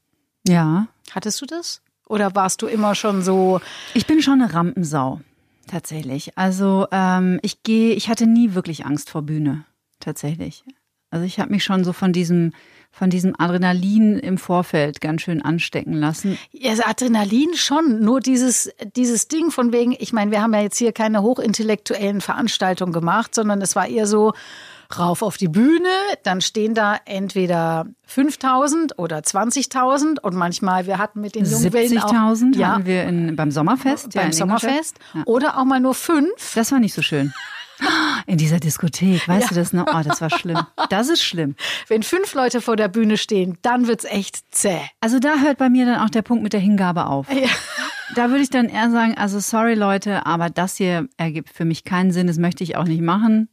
Ja, 0.46 0.86
Hattest 1.14 1.40
du 1.42 1.46
das? 1.46 1.82
Oder 2.08 2.34
warst 2.34 2.62
du 2.62 2.66
immer 2.66 2.94
schon 2.94 3.22
so, 3.22 3.60
ich 3.94 4.06
bin 4.06 4.22
schon 4.22 4.40
eine 4.40 4.52
Rampensau, 4.52 5.20
tatsächlich. 5.66 6.36
Also 6.36 6.86
ähm, 6.90 7.38
ich 7.42 7.62
gehe, 7.62 7.94
ich 7.94 8.08
hatte 8.08 8.26
nie 8.26 8.54
wirklich 8.54 8.84
Angst 8.84 9.10
vor 9.10 9.22
Bühne, 9.22 9.64
tatsächlich. 10.02 10.64
Also 11.10 11.26
ich 11.26 11.38
habe 11.38 11.50
mich 11.50 11.62
schon 11.62 11.84
so 11.84 11.92
von 11.92 12.12
diesem, 12.14 12.52
von 12.90 13.10
diesem 13.10 13.34
Adrenalin 13.38 14.18
im 14.18 14.38
Vorfeld 14.38 15.02
ganz 15.02 15.20
schön 15.22 15.42
anstecken 15.42 15.92
lassen. 15.92 16.38
ja, 16.52 16.70
das 16.70 16.80
Adrenalin 16.80 17.54
schon, 17.54 18.00
nur 18.00 18.20
dieses, 18.20 18.70
dieses 18.96 19.28
Ding 19.28 19.50
von 19.50 19.72
wegen, 19.72 19.94
ich 19.98 20.14
meine, 20.14 20.30
wir 20.30 20.40
haben 20.40 20.54
ja 20.54 20.62
jetzt 20.62 20.78
hier 20.78 20.92
keine 20.92 21.20
hochintellektuellen 21.22 22.22
Veranstaltungen 22.22 22.94
gemacht, 22.94 23.34
sondern 23.34 23.60
es 23.60 23.76
war 23.76 23.86
eher 23.88 24.06
so, 24.06 24.32
rauf 24.98 25.22
auf 25.22 25.36
die 25.36 25.48
Bühne, 25.48 25.88
dann 26.22 26.40
stehen 26.40 26.74
da 26.74 26.96
entweder 27.04 27.86
5000 28.06 28.98
oder 28.98 29.18
20.000 29.18 30.20
und 30.20 30.34
manchmal, 30.34 30.86
wir 30.86 30.98
hatten 30.98 31.20
mit 31.20 31.34
den 31.34 31.44
Jungwellen 31.44 31.98
auch 31.98 32.12
70.000 32.12 32.56
ja, 32.58 32.68
hatten 32.68 32.86
wir 32.86 33.04
in, 33.04 33.36
beim 33.36 33.50
Sommerfest. 33.50 34.14
ja, 34.14 34.22
beim 34.22 34.30
Ingolstadt. 34.32 34.60
Sommerfest 34.60 34.98
Ja. 35.14 35.22
oder 35.26 35.58
auch 35.58 35.64
mal 35.64 35.80
nur 35.80 35.94
fünf. 35.94 36.54
Das 36.54 36.72
war 36.72 36.78
nicht 36.78 36.94
so 36.94 37.02
schön. 37.02 37.32
In 38.26 38.38
dieser 38.38 38.60
Diskothek, 38.60 39.26
weißt 39.26 39.50
du 39.50 39.54
das 39.54 39.72
noch? 39.72 39.86
Oh, 39.92 40.02
das 40.04 40.20
war 40.20 40.30
schlimm. 40.30 40.58
Das 40.90 41.08
ist 41.08 41.22
schlimm. 41.22 41.56
Wenn 41.88 42.02
fünf 42.02 42.34
Leute 42.34 42.60
vor 42.60 42.76
der 42.76 42.88
Bühne 42.88 43.16
stehen, 43.16 43.58
dann 43.62 43.86
wird's 43.86 44.04
echt 44.04 44.54
zäh. 44.54 44.80
Also 45.00 45.18
da 45.18 45.40
hört 45.40 45.58
bei 45.58 45.68
mir 45.68 45.86
dann 45.86 46.00
auch 46.00 46.10
der 46.10 46.22
Punkt 46.22 46.42
mit 46.42 46.52
der 46.52 46.60
Hingabe 46.60 47.06
auf. 47.06 47.26
Da 48.14 48.28
würde 48.28 48.42
ich 48.42 48.50
dann 48.50 48.68
eher 48.68 48.90
sagen, 48.90 49.14
also 49.16 49.40
sorry 49.40 49.74
Leute, 49.74 50.26
aber 50.26 50.50
das 50.50 50.76
hier 50.76 51.08
ergibt 51.16 51.48
für 51.48 51.64
mich 51.64 51.84
keinen 51.84 52.12
Sinn, 52.12 52.26
das 52.26 52.36
möchte 52.36 52.62
ich 52.62 52.76
auch 52.76 52.84
nicht 52.84 53.00
machen. 53.00 53.48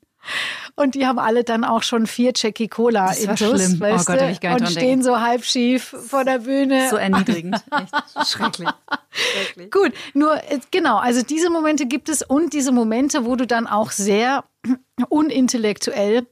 Und 0.75 0.95
die 0.95 1.05
haben 1.05 1.19
alle 1.19 1.43
dann 1.43 1.63
auch 1.63 1.84
schon 1.84 2.08
vier 2.08 2.32
Jackie 2.36 2.67
Cola 2.67 3.08
war 3.08 3.17
intus, 3.17 3.38
schlimm. 3.39 3.77
Oh 3.79 3.84
weißt 3.84 4.08
Gott, 4.08 4.19
du? 4.21 4.47
und 4.49 4.69
stehen 4.69 5.03
so 5.03 5.19
halb 5.19 5.43
schief 5.43 5.95
vor 6.08 6.23
der 6.23 6.39
Bühne. 6.39 6.89
So 6.89 6.95
erniedrigend. 6.95 7.55
Echt 7.71 8.27
schrecklich. 8.29 8.69
Schrecklich. 9.12 9.71
Gut, 9.71 9.91
nur 10.13 10.36
äh, 10.36 10.60
genau, 10.71 10.97
also 10.97 11.21
diese 11.21 11.49
Momente 11.49 11.86
gibt 11.86 12.10
es 12.10 12.21
und 12.21 12.53
diese 12.53 12.71
Momente, 12.71 13.25
wo 13.25 13.36
du 13.36 13.45
dann 13.47 13.67
auch 13.67 13.91
sehr 13.91 14.43
unintellektuell 15.10 16.25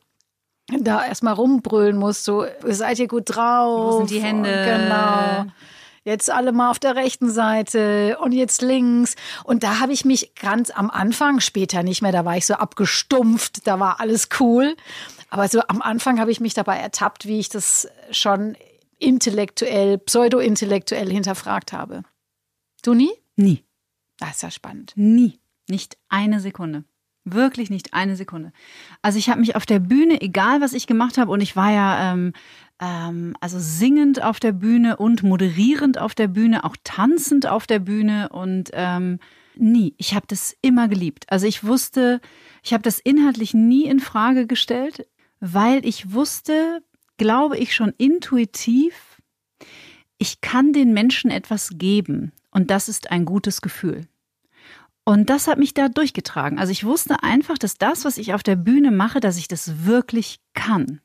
da 0.79 1.05
erstmal 1.05 1.33
rumbrüllen 1.33 1.97
musst, 1.97 2.25
so 2.25 2.45
seid 2.65 2.99
ihr 2.99 3.07
gut 3.07 3.23
drauf? 3.27 3.93
Wo 3.93 3.97
sind 3.99 4.11
die 4.11 4.21
Hände? 4.21 4.49
Und 4.49 4.65
Genau. 4.65 5.45
Jetzt 6.07 6.31
alle 6.31 6.53
mal 6.53 6.71
auf 6.71 6.79
der 6.79 6.95
rechten 6.95 7.29
Seite 7.29 8.17
und 8.21 8.31
jetzt 8.31 8.61
links. 8.61 9.17
Und 9.43 9.63
da 9.63 9.81
habe 9.81 9.91
ich 9.91 10.05
mich 10.05 10.33
ganz 10.35 10.69
am 10.69 10.89
Anfang, 10.89 11.41
später 11.41 11.83
nicht 11.83 12.01
mehr, 12.01 12.13
da 12.13 12.23
war 12.23 12.37
ich 12.37 12.45
so 12.45 12.53
abgestumpft, 12.53 13.67
da 13.67 13.81
war 13.81 13.99
alles 13.99 14.29
cool. 14.39 14.77
Aber 15.29 15.49
so 15.49 15.59
am 15.67 15.81
Anfang 15.81 16.21
habe 16.21 16.31
ich 16.31 16.39
mich 16.39 16.53
dabei 16.53 16.77
ertappt, 16.77 17.27
wie 17.27 17.39
ich 17.39 17.49
das 17.49 17.89
schon 18.09 18.55
intellektuell, 18.99 19.97
pseudo-intellektuell 19.97 21.11
hinterfragt 21.11 21.73
habe. 21.73 22.03
Du 22.83 22.93
nie? 22.93 23.11
Nie. 23.35 23.65
Das 24.17 24.35
ist 24.35 24.43
ja 24.43 24.51
spannend. 24.51 24.93
Nie. 24.95 25.41
Nicht 25.67 25.97
eine 26.07 26.39
Sekunde. 26.39 26.85
Wirklich 27.25 27.69
nicht 27.69 27.93
eine 27.93 28.15
Sekunde. 28.15 28.53
Also 29.01 29.19
ich 29.19 29.29
habe 29.29 29.41
mich 29.41 29.57
auf 29.57 29.65
der 29.65 29.79
Bühne, 29.79 30.21
egal 30.21 30.61
was 30.61 30.71
ich 30.71 30.87
gemacht 30.87 31.17
habe, 31.17 31.29
und 31.31 31.41
ich 31.41 31.57
war 31.57 31.69
ja 31.69 32.13
ähm, 32.13 32.31
ähm, 32.79 33.35
also 33.39 33.59
singend 33.59 34.21
auf 34.21 34.39
der 34.39 34.51
Bühne 34.51 34.97
und 34.97 35.23
moderierend 35.23 35.97
auf 35.97 36.15
der 36.15 36.27
Bühne, 36.27 36.63
auch 36.63 36.75
tanzend 36.83 37.47
auf 37.47 37.67
der 37.67 37.79
Bühne 37.79 38.29
und 38.29 38.69
ähm, 38.73 39.19
nie. 39.55 39.95
Ich 39.97 40.13
habe 40.13 40.27
das 40.27 40.55
immer 40.61 40.87
geliebt. 40.87 41.25
Also 41.29 41.47
ich 41.47 41.63
wusste, 41.63 42.21
ich 42.63 42.73
habe 42.73 42.83
das 42.83 42.99
inhaltlich 42.99 43.53
nie 43.53 43.85
in 43.85 43.99
Frage 43.99 44.47
gestellt, 44.47 45.07
weil 45.39 45.85
ich 45.85 46.13
wusste, 46.13 46.81
glaube 47.17 47.57
ich 47.57 47.73
schon 47.73 47.93
intuitiv, 47.97 49.21
ich 50.19 50.41
kann 50.41 50.73
den 50.73 50.93
Menschen 50.93 51.29
etwas 51.31 51.71
geben 51.73 52.31
und 52.51 52.71
das 52.71 52.89
ist 52.89 53.11
ein 53.11 53.25
gutes 53.25 53.61
Gefühl. 53.61 54.07
Und 55.03 55.29
das 55.29 55.47
hat 55.47 55.57
mich 55.57 55.73
da 55.73 55.87
durchgetragen. 55.87 56.59
Also 56.59 56.71
ich 56.71 56.83
wusste 56.83 57.23
einfach, 57.23 57.57
dass 57.57 57.77
das, 57.77 58.03
was 58.03 58.17
ich 58.17 58.33
auf 58.33 58.43
der 58.43 58.57
Bühne 58.57 58.91
mache, 58.91 59.21
dass 59.21 59.37
ich 59.37 59.47
das 59.47 59.85
wirklich 59.85 60.39
kann. 60.53 60.99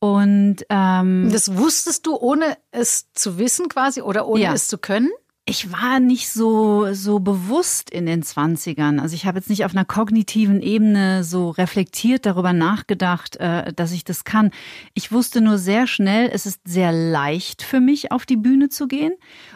Und 0.00 0.58
ähm, 0.68 1.28
Das 1.32 1.56
wusstest 1.56 2.06
du, 2.06 2.16
ohne 2.16 2.56
es 2.70 3.12
zu 3.14 3.38
wissen 3.38 3.68
quasi 3.68 4.00
oder 4.02 4.28
ohne 4.28 4.42
Ja. 4.42 4.52
es 4.52 4.68
zu 4.68 4.78
können? 4.78 5.10
ich 5.50 5.72
war 5.72 5.98
nicht 5.98 6.28
so, 6.28 6.92
so 6.92 7.20
bewusst 7.20 7.88
in 7.88 8.04
den 8.04 8.22
Zwanzigern. 8.22 9.00
Also 9.00 9.14
ich 9.14 9.24
habe 9.24 9.38
jetzt 9.38 9.48
nicht 9.48 9.64
auf 9.64 9.72
einer 9.72 9.86
kognitiven 9.86 10.60
Ebene 10.60 11.24
so 11.24 11.48
reflektiert 11.48 12.26
darüber 12.26 12.52
nachgedacht, 12.52 13.36
äh, 13.36 13.72
dass 13.72 13.92
ich 13.92 14.04
das 14.04 14.24
kann. 14.24 14.50
Ich 14.92 15.10
wusste 15.10 15.40
nur 15.40 15.56
sehr 15.56 15.86
schnell, 15.86 16.28
es 16.30 16.44
ist 16.44 16.60
sehr 16.68 16.92
leicht 16.92 17.62
für 17.62 17.80
mich, 17.80 18.12
auf 18.12 18.26
die 18.26 18.36
Bühne 18.36 18.68
zu 18.68 18.88
gehen. 18.88 19.12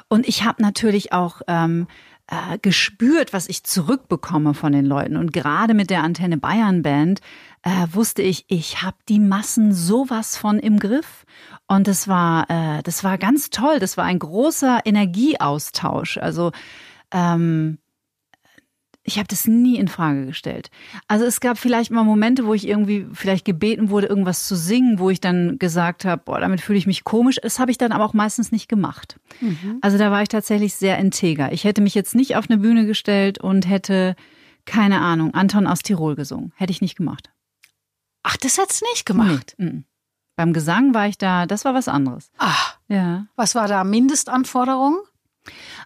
Und 0.08 0.26
ich 0.26 0.44
habe 0.44 0.62
natürlich 0.62 1.12
auch 1.12 1.42
ähm, 1.46 1.86
äh, 2.26 2.56
gespürt, 2.62 3.34
was 3.34 3.46
ich 3.50 3.62
zurückbekomme 3.64 4.54
von 4.54 4.72
den 4.72 4.86
Leuten. 4.86 5.18
Und 5.18 5.34
gerade 5.34 5.74
mit 5.74 5.90
der 5.90 6.02
Antenne 6.04 6.38
Bayern 6.38 6.80
Band 6.80 7.20
äh, 7.62 7.86
wusste 7.92 8.22
ich, 8.22 8.44
ich 8.48 8.82
habe 8.82 8.96
die 9.08 9.20
Massen 9.20 9.72
sowas 9.72 10.36
von 10.36 10.58
im 10.58 10.78
Griff. 10.78 11.24
Und 11.68 11.86
das 11.86 12.08
war, 12.08 12.50
äh, 12.50 12.82
das 12.82 13.04
war 13.04 13.18
ganz 13.18 13.50
toll. 13.50 13.78
Das 13.78 13.96
war 13.96 14.04
ein 14.04 14.18
großer 14.18 14.80
Energieaustausch. 14.84 16.18
Also 16.18 16.52
ähm, 17.12 17.78
ich 19.04 19.18
habe 19.18 19.26
das 19.28 19.48
nie 19.48 19.76
in 19.78 19.88
Frage 19.88 20.26
gestellt. 20.26 20.70
Also 21.08 21.24
es 21.24 21.40
gab 21.40 21.58
vielleicht 21.58 21.90
mal 21.90 22.04
Momente, 22.04 22.46
wo 22.46 22.54
ich 22.54 22.68
irgendwie 22.68 23.06
vielleicht 23.12 23.44
gebeten 23.44 23.90
wurde, 23.90 24.06
irgendwas 24.06 24.46
zu 24.46 24.54
singen, 24.54 25.00
wo 25.00 25.10
ich 25.10 25.20
dann 25.20 25.58
gesagt 25.58 26.04
habe, 26.04 26.22
boah, 26.24 26.38
damit 26.40 26.60
fühle 26.60 26.78
ich 26.78 26.86
mich 26.86 27.02
komisch. 27.02 27.38
Das 27.42 27.58
habe 27.58 27.72
ich 27.72 27.78
dann 27.78 27.90
aber 27.90 28.04
auch 28.04 28.14
meistens 28.14 28.52
nicht 28.52 28.68
gemacht. 28.68 29.18
Also 29.80 29.98
da 29.98 30.10
war 30.12 30.22
ich 30.22 30.28
tatsächlich 30.28 30.74
sehr 30.74 30.98
integer. 30.98 31.52
Ich 31.52 31.64
hätte 31.64 31.80
mich 31.80 31.94
jetzt 31.94 32.14
nicht 32.14 32.36
auf 32.36 32.48
eine 32.48 32.58
Bühne 32.58 32.86
gestellt 32.86 33.38
und 33.38 33.68
hätte 33.68 34.14
Keine 34.64 35.00
Ahnung, 35.00 35.34
Anton 35.34 35.66
aus 35.66 35.80
Tirol 35.80 36.14
gesungen. 36.14 36.52
Hätte 36.56 36.70
ich 36.70 36.80
nicht 36.80 36.94
gemacht. 36.96 37.30
Ach, 38.32 38.36
das 38.38 38.56
hat's 38.58 38.80
nicht 38.82 39.04
gemacht. 39.04 39.54
Nee. 39.58 39.66
mhm. 39.66 39.84
Beim 40.34 40.54
Gesang 40.54 40.94
war 40.94 41.06
ich 41.08 41.18
da, 41.18 41.44
das 41.46 41.64
war 41.66 41.74
was 41.74 41.88
anderes. 41.88 42.30
Ach, 42.38 42.78
Ja. 42.88 43.26
was 43.36 43.54
war 43.54 43.68
da 43.68 43.84
Mindestanforderung? 43.84 44.98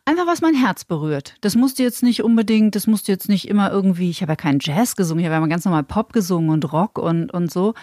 Einfach 0.04 0.26
was 0.26 0.40
mein 0.40 0.54
Herz 0.54 0.84
berührt. 0.84 1.34
Das 1.40 1.56
musste 1.56 1.82
jetzt 1.82 2.02
nicht 2.04 2.22
unbedingt, 2.22 2.76
das 2.76 2.86
musste 2.86 3.10
jetzt 3.10 3.28
nicht 3.28 3.48
immer 3.48 3.72
irgendwie, 3.72 4.08
ich 4.10 4.22
habe 4.22 4.32
ja 4.32 4.36
keinen 4.36 4.60
Jazz 4.60 4.94
gesungen, 4.94 5.20
ich 5.20 5.26
habe 5.26 5.32
ja 5.34 5.38
immer 5.38 5.48
ganz 5.48 5.64
normal 5.64 5.82
Pop 5.82 6.12
gesungen 6.12 6.50
und 6.50 6.72
Rock 6.72 6.98
und, 6.98 7.32
und 7.32 7.50
so. 7.50 7.74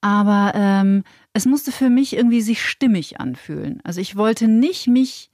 Aber 0.00 0.52
ähm, 0.54 1.02
es 1.32 1.44
musste 1.46 1.72
für 1.72 1.90
mich 1.90 2.14
irgendwie 2.14 2.42
sich 2.42 2.62
stimmig 2.64 3.18
anfühlen. 3.18 3.80
Also 3.82 4.00
ich 4.00 4.14
wollte 4.14 4.46
nicht 4.46 4.86
mich 4.86 5.30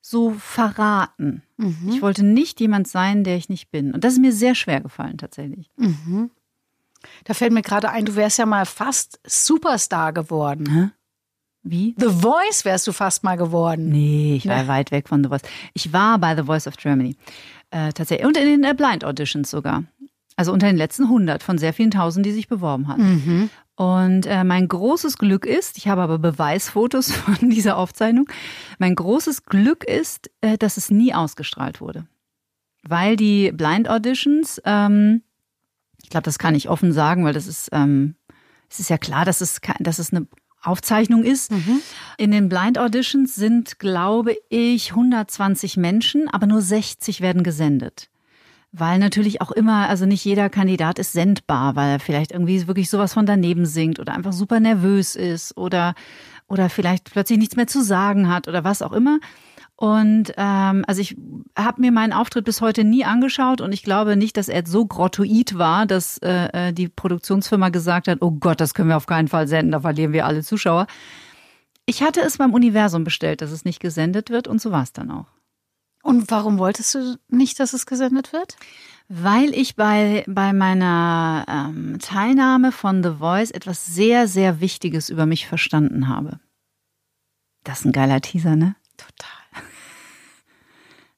so 0.00 0.30
verraten. 0.32 1.42
Ich 1.90 2.00
wollte 2.02 2.24
nicht 2.24 2.60
jemand 2.60 2.88
sein, 2.88 3.24
der 3.24 3.36
ich 3.36 3.48
nicht 3.48 3.70
bin. 3.70 3.92
Und 3.92 4.04
das 4.04 4.14
ist 4.14 4.18
mir 4.20 4.32
sehr 4.32 4.54
schwer 4.54 4.80
gefallen 4.80 5.18
tatsächlich. 5.18 5.70
Da 7.24 7.34
fällt 7.34 7.52
mir 7.52 7.62
gerade 7.62 7.90
ein, 7.90 8.04
du 8.04 8.14
wärst 8.16 8.38
ja 8.38 8.46
mal 8.46 8.66
fast 8.66 9.20
Superstar 9.26 10.12
geworden. 10.12 10.92
Wie? 11.62 11.94
The 11.98 12.08
Voice 12.08 12.64
wärst 12.64 12.86
du 12.86 12.92
fast 12.92 13.24
mal 13.24 13.36
geworden. 13.36 13.88
Nee, 13.88 14.36
ich 14.36 14.46
war 14.46 14.62
Nee. 14.62 14.68
weit 14.68 14.90
weg 14.90 15.08
von 15.08 15.22
The 15.24 15.30
Voice. 15.30 15.42
Ich 15.72 15.92
war 15.92 16.18
bei 16.18 16.36
The 16.36 16.42
Voice 16.42 16.66
of 16.66 16.76
Germany. 16.76 17.16
Äh, 17.70 17.92
tatsächlich. 17.92 18.26
Und 18.26 18.36
in 18.36 18.44
den 18.46 18.64
äh, 18.64 18.74
Blind 18.74 19.04
Auditions 19.04 19.50
sogar. 19.50 19.84
Also 20.36 20.52
unter 20.52 20.66
den 20.66 20.76
letzten 20.76 21.04
100 21.04 21.42
von 21.42 21.58
sehr 21.58 21.72
vielen 21.72 21.90
Tausend, 21.92 22.26
die 22.26 22.32
sich 22.32 22.48
beworben 22.48 22.88
hatten. 22.88 23.50
Und 23.76 24.26
äh, 24.26 24.44
mein 24.44 24.68
großes 24.68 25.16
Glück 25.16 25.46
ist, 25.46 25.78
ich 25.78 25.88
habe 25.88 26.02
aber 26.02 26.18
Beweisfotos 26.18 27.12
von 27.12 27.50
dieser 27.50 27.76
Aufzeichnung, 27.78 28.28
mein 28.78 28.94
großes 28.94 29.44
Glück 29.44 29.84
ist, 29.84 30.30
äh, 30.42 30.58
dass 30.58 30.76
es 30.76 30.90
nie 30.90 31.14
ausgestrahlt 31.14 31.80
wurde. 31.80 32.06
Weil 32.86 33.16
die 33.16 33.50
Blind 33.52 33.88
Auditions, 33.88 34.60
ähm, 34.64 35.22
ich 36.04 36.10
glaube, 36.10 36.24
das 36.24 36.38
kann 36.38 36.54
ich 36.54 36.68
offen 36.68 36.92
sagen, 36.92 37.24
weil 37.24 37.32
das 37.32 37.46
ist, 37.46 37.70
ähm, 37.72 38.14
es 38.70 38.78
ist 38.78 38.90
ja 38.90 38.98
klar, 38.98 39.24
dass 39.24 39.40
es, 39.40 39.60
dass 39.80 39.98
es 39.98 40.12
eine 40.12 40.26
Aufzeichnung 40.62 41.24
ist. 41.24 41.50
In 42.18 42.30
den 42.30 42.50
Blind 42.50 42.78
Auditions 42.78 43.34
sind, 43.34 43.78
glaube 43.78 44.36
ich, 44.50 44.90
120 44.90 45.78
Menschen, 45.78 46.28
aber 46.28 46.46
nur 46.46 46.60
60 46.60 47.22
werden 47.22 47.42
gesendet. 47.42 48.10
Weil 48.70 48.98
natürlich 48.98 49.40
auch 49.40 49.50
immer, 49.50 49.88
also 49.88 50.04
nicht 50.04 50.24
jeder 50.24 50.50
Kandidat 50.50 50.98
ist 50.98 51.12
sendbar, 51.12 51.74
weil 51.74 51.92
er 51.92 52.00
vielleicht 52.00 52.32
irgendwie 52.32 52.66
wirklich 52.66 52.90
sowas 52.90 53.14
von 53.14 53.24
daneben 53.24 53.64
singt 53.64 53.98
oder 53.98 54.14
einfach 54.14 54.32
super 54.32 54.60
nervös 54.60 55.16
ist 55.16 55.56
oder, 55.56 55.94
oder 56.48 56.68
vielleicht 56.68 57.12
plötzlich 57.12 57.38
nichts 57.38 57.56
mehr 57.56 57.66
zu 57.66 57.82
sagen 57.82 58.28
hat 58.28 58.46
oder 58.46 58.62
was 58.62 58.82
auch 58.82 58.92
immer. 58.92 59.20
Und 59.76 60.32
ähm, 60.36 60.84
also 60.86 61.00
ich 61.00 61.16
habe 61.58 61.80
mir 61.80 61.90
meinen 61.90 62.12
Auftritt 62.12 62.44
bis 62.44 62.60
heute 62.60 62.84
nie 62.84 63.04
angeschaut 63.04 63.60
und 63.60 63.72
ich 63.72 63.82
glaube 63.82 64.16
nicht, 64.16 64.36
dass 64.36 64.48
er 64.48 64.64
so 64.64 64.86
grottoid 64.86 65.58
war, 65.58 65.84
dass 65.86 66.18
äh, 66.18 66.68
äh, 66.68 66.72
die 66.72 66.88
Produktionsfirma 66.88 67.70
gesagt 67.70 68.06
hat, 68.06 68.18
oh 68.20 68.30
Gott, 68.30 68.60
das 68.60 68.74
können 68.74 68.88
wir 68.88 68.96
auf 68.96 69.06
keinen 69.06 69.26
Fall 69.26 69.48
senden, 69.48 69.72
da 69.72 69.80
verlieren 69.80 70.12
wir 70.12 70.26
alle 70.26 70.44
Zuschauer. 70.44 70.86
Ich 71.86 72.02
hatte 72.02 72.20
es 72.20 72.38
beim 72.38 72.54
Universum 72.54 73.02
bestellt, 73.02 73.42
dass 73.42 73.50
es 73.50 73.64
nicht 73.64 73.80
gesendet 73.80 74.30
wird 74.30 74.46
und 74.46 74.60
so 74.60 74.70
war 74.70 74.84
es 74.84 74.92
dann 74.92 75.10
auch. 75.10 75.26
Und 76.04 76.30
warum 76.30 76.58
wolltest 76.58 76.94
du 76.94 77.18
nicht, 77.28 77.58
dass 77.58 77.72
es 77.72 77.86
gesendet 77.86 78.32
wird? 78.32 78.56
Weil 79.08 79.52
ich 79.54 79.74
bei, 79.74 80.22
bei 80.28 80.52
meiner 80.52 81.46
ähm, 81.48 81.98
Teilnahme 81.98 82.72
von 82.72 83.02
The 83.02 83.16
Voice 83.18 83.50
etwas 83.50 83.86
sehr, 83.86 84.28
sehr 84.28 84.60
Wichtiges 84.60 85.08
über 85.08 85.26
mich 85.26 85.46
verstanden 85.46 86.08
habe. 86.08 86.40
Das 87.64 87.80
ist 87.80 87.86
ein 87.86 87.92
geiler 87.92 88.20
Teaser, 88.20 88.54
ne? 88.54 88.76
Total. 88.98 89.43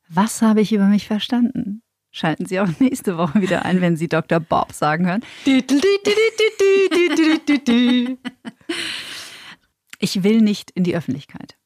Was 0.09 0.42
habe 0.42 0.61
ich 0.61 0.73
über 0.73 0.87
mich 0.87 1.07
verstanden? 1.07 1.83
Schalten 2.11 2.47
Sie 2.47 2.61
auch 2.61 2.69
nächste 2.79 3.19
Woche 3.19 3.40
wieder 3.40 3.64
ein, 3.64 3.81
wenn 3.81 3.97
Sie 3.97 4.09
Dr. 4.09 4.40
Bob 4.40 4.73
sagen 4.73 5.07
hören. 5.07 5.23
Ich 9.99 10.23
will 10.23 10.40
nicht 10.40 10.71
in 10.73 10.85
die 10.85 10.97
Öffentlichkeit. 10.97 11.57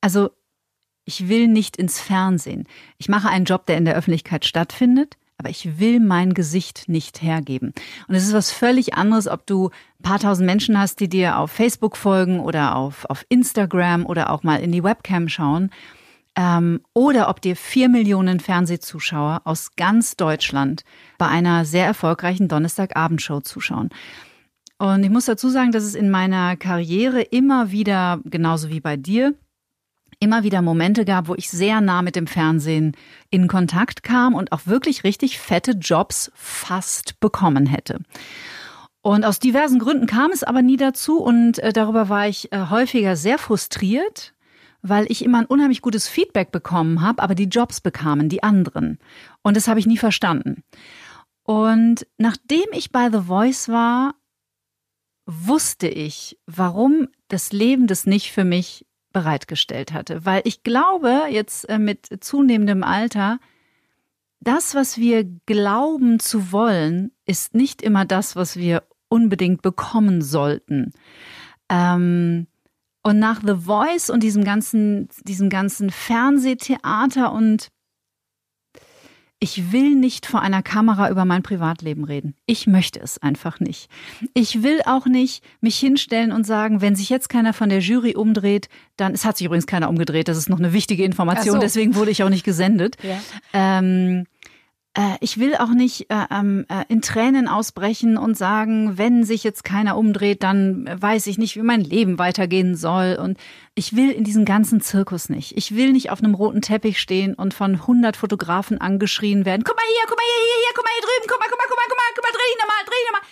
Also, 0.00 0.30
ich 1.04 1.28
will 1.28 1.48
nicht 1.48 1.76
ins 1.76 2.00
Fernsehen. 2.00 2.66
Ich 2.96 3.08
mache 3.08 3.28
einen 3.28 3.44
Job, 3.44 3.66
der 3.66 3.76
in 3.76 3.84
der 3.84 3.96
Öffentlichkeit 3.96 4.44
stattfindet, 4.44 5.16
aber 5.36 5.50
ich 5.50 5.80
will 5.80 5.98
mein 5.98 6.34
Gesicht 6.34 6.88
nicht 6.88 7.22
hergeben. 7.22 7.72
Und 8.06 8.14
es 8.14 8.24
ist 8.24 8.32
was 8.32 8.52
völlig 8.52 8.94
anderes, 8.94 9.26
ob 9.26 9.46
du 9.46 9.70
ein 9.98 10.02
paar 10.02 10.20
tausend 10.20 10.46
Menschen 10.46 10.78
hast, 10.78 11.00
die 11.00 11.08
dir 11.08 11.38
auf 11.38 11.50
Facebook 11.50 11.96
folgen 11.96 12.38
oder 12.38 12.76
auf, 12.76 13.04
auf 13.06 13.26
Instagram 13.28 14.06
oder 14.06 14.30
auch 14.30 14.44
mal 14.44 14.60
in 14.60 14.70
die 14.70 14.84
Webcam 14.84 15.28
schauen. 15.28 15.70
Ähm, 16.34 16.80
oder 16.94 17.28
ob 17.28 17.40
dir 17.42 17.56
vier 17.56 17.88
Millionen 17.88 18.40
Fernsehzuschauer 18.40 19.42
aus 19.44 19.76
ganz 19.76 20.16
Deutschland 20.16 20.82
bei 21.18 21.28
einer 21.28 21.64
sehr 21.64 21.84
erfolgreichen 21.84 22.48
Donnerstagabendshow 22.48 23.40
zuschauen. 23.40 23.90
Und 24.78 25.04
ich 25.04 25.10
muss 25.10 25.26
dazu 25.26 25.48
sagen, 25.48 25.72
dass 25.72 25.84
es 25.84 25.94
in 25.94 26.10
meiner 26.10 26.56
Karriere 26.56 27.22
immer 27.22 27.70
wieder, 27.70 28.20
genauso 28.24 28.70
wie 28.70 28.80
bei 28.80 28.96
dir, 28.96 29.34
immer 30.18 30.42
wieder 30.44 30.62
Momente 30.62 31.04
gab, 31.04 31.28
wo 31.28 31.34
ich 31.34 31.50
sehr 31.50 31.80
nah 31.80 32.00
mit 32.00 32.16
dem 32.16 32.26
Fernsehen 32.26 32.96
in 33.30 33.48
Kontakt 33.48 34.02
kam 34.02 34.34
und 34.34 34.52
auch 34.52 34.66
wirklich 34.66 35.04
richtig 35.04 35.38
fette 35.38 35.72
Jobs 35.72 36.30
fast 36.34 37.20
bekommen 37.20 37.66
hätte. 37.66 38.00
Und 39.02 39.24
aus 39.24 39.40
diversen 39.40 39.80
Gründen 39.80 40.06
kam 40.06 40.30
es 40.30 40.44
aber 40.44 40.62
nie 40.62 40.76
dazu 40.76 41.20
und 41.20 41.58
äh, 41.58 41.72
darüber 41.72 42.08
war 42.08 42.28
ich 42.28 42.52
äh, 42.52 42.66
häufiger 42.70 43.16
sehr 43.16 43.36
frustriert, 43.36 44.32
weil 44.82 45.06
ich 45.08 45.24
immer 45.24 45.38
ein 45.38 45.46
unheimlich 45.46 45.80
gutes 45.80 46.08
Feedback 46.08 46.50
bekommen 46.50 47.00
habe, 47.00 47.22
aber 47.22 47.34
die 47.34 47.44
Jobs 47.44 47.80
bekamen 47.80 48.28
die 48.28 48.42
anderen. 48.42 48.98
Und 49.42 49.56
das 49.56 49.68
habe 49.68 49.80
ich 49.80 49.86
nie 49.86 49.96
verstanden. 49.96 50.64
Und 51.44 52.06
nachdem 52.18 52.66
ich 52.72 52.92
bei 52.92 53.10
The 53.10 53.22
Voice 53.22 53.68
war, 53.68 54.14
wusste 55.26 55.88
ich, 55.88 56.38
warum 56.46 57.08
das 57.28 57.52
Leben 57.52 57.86
das 57.86 58.06
nicht 58.06 58.32
für 58.32 58.44
mich 58.44 58.86
bereitgestellt 59.12 59.92
hatte. 59.92 60.24
Weil 60.24 60.42
ich 60.44 60.62
glaube, 60.62 61.22
jetzt 61.30 61.68
äh, 61.68 61.78
mit 61.78 62.08
zunehmendem 62.20 62.82
Alter, 62.82 63.38
das, 64.40 64.74
was 64.74 64.98
wir 64.98 65.24
glauben 65.46 66.18
zu 66.18 66.50
wollen, 66.50 67.12
ist 67.26 67.54
nicht 67.54 67.82
immer 67.82 68.04
das, 68.04 68.34
was 68.34 68.56
wir 68.56 68.82
unbedingt 69.08 69.62
bekommen 69.62 70.22
sollten. 70.22 70.92
Ähm, 71.68 72.48
und 73.02 73.18
nach 73.18 73.40
The 73.44 73.56
Voice 73.56 74.10
und 74.10 74.22
diesem 74.22 74.44
ganzen, 74.44 75.08
diesem 75.24 75.48
ganzen 75.50 75.90
Fernsehtheater 75.90 77.32
und 77.32 77.68
ich 79.42 79.72
will 79.72 79.96
nicht 79.96 80.26
vor 80.26 80.40
einer 80.40 80.62
Kamera 80.62 81.10
über 81.10 81.24
mein 81.24 81.42
Privatleben 81.42 82.04
reden. 82.04 82.36
Ich 82.46 82.68
möchte 82.68 83.00
es 83.00 83.20
einfach 83.20 83.58
nicht. 83.58 83.90
Ich 84.34 84.62
will 84.62 84.80
auch 84.86 85.06
nicht 85.06 85.42
mich 85.60 85.76
hinstellen 85.78 86.30
und 86.30 86.46
sagen, 86.46 86.80
wenn 86.80 86.94
sich 86.94 87.10
jetzt 87.10 87.28
keiner 87.28 87.52
von 87.52 87.68
der 87.68 87.80
Jury 87.80 88.14
umdreht, 88.14 88.68
dann, 88.96 89.14
es 89.14 89.24
hat 89.24 89.36
sich 89.36 89.46
übrigens 89.46 89.66
keiner 89.66 89.88
umgedreht, 89.88 90.28
das 90.28 90.38
ist 90.38 90.48
noch 90.48 90.60
eine 90.60 90.72
wichtige 90.72 91.02
Information, 91.02 91.56
so. 91.56 91.60
deswegen 91.60 91.96
wurde 91.96 92.12
ich 92.12 92.22
auch 92.22 92.28
nicht 92.28 92.44
gesendet. 92.44 92.96
Ja. 93.02 93.20
Ähm, 93.52 94.26
äh, 94.26 94.48
ich 95.20 95.38
will 95.38 95.56
auch 95.56 95.70
nicht 95.70 96.10
äh, 96.10 96.26
ähm, 96.30 96.66
äh, 96.68 96.84
in 96.88 97.00
Tränen 97.00 97.48
ausbrechen 97.48 98.18
und 98.18 98.36
sagen, 98.36 98.98
wenn 98.98 99.24
sich 99.24 99.42
jetzt 99.42 99.64
keiner 99.64 99.96
umdreht, 99.96 100.42
dann 100.42 100.86
weiß 101.00 101.28
ich 101.28 101.38
nicht, 101.38 101.56
wie 101.56 101.62
mein 101.62 101.80
Leben 101.80 102.18
weitergehen 102.18 102.76
soll. 102.76 103.16
Und 103.18 103.38
ich 103.74 103.96
will 103.96 104.10
in 104.10 104.24
diesen 104.24 104.44
ganzen 104.44 104.82
Zirkus 104.82 105.30
nicht. 105.30 105.56
Ich 105.56 105.74
will 105.74 105.92
nicht 105.92 106.10
auf 106.10 106.22
einem 106.22 106.34
roten 106.34 106.60
Teppich 106.60 107.00
stehen 107.00 107.32
und 107.34 107.54
von 107.54 107.76
100 107.76 108.16
Fotografen 108.16 108.82
angeschrien 108.82 109.46
werden. 109.46 109.62
Guck 109.64 109.76
mal 109.76 109.86
hier, 109.86 110.04
guck 110.06 110.16
mal 110.18 110.24
hier, 110.24 110.44
hier, 110.44 110.56
hier, 110.66 110.74
guck 110.74 110.84
mal 110.84 110.90
hier 110.92 111.02
drüben, 111.02 111.26
guck 111.26 111.40
mal, 111.40 111.46
guck 111.48 111.58
mal, 111.58 111.66
guck 111.68 111.78
mal, 111.78 111.84
guck 111.88 111.96
mal, 111.96 112.12
guck 112.14 112.24
mal, 112.24 112.32
dreh 112.32 112.50
dich 112.52 112.60
nochmal, 112.60 112.84
dreh 112.84 112.90
dich 112.90 113.06
nochmal. 113.12 113.28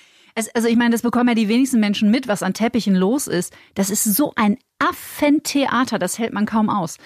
Also 0.54 0.68
ich 0.68 0.76
meine, 0.76 0.92
das 0.92 1.02
bekommen 1.02 1.28
ja 1.28 1.34
die 1.34 1.48
wenigsten 1.48 1.80
Menschen 1.80 2.10
mit, 2.10 2.26
was 2.26 2.42
an 2.42 2.54
Teppichen 2.54 2.94
los 2.94 3.26
ist. 3.26 3.52
Das 3.74 3.90
ist 3.90 4.04
so 4.04 4.32
ein 4.36 4.56
Affentheater, 4.78 5.98
das 5.98 6.18
hält 6.18 6.32
man 6.32 6.46
kaum 6.46 6.70
aus. 6.70 6.96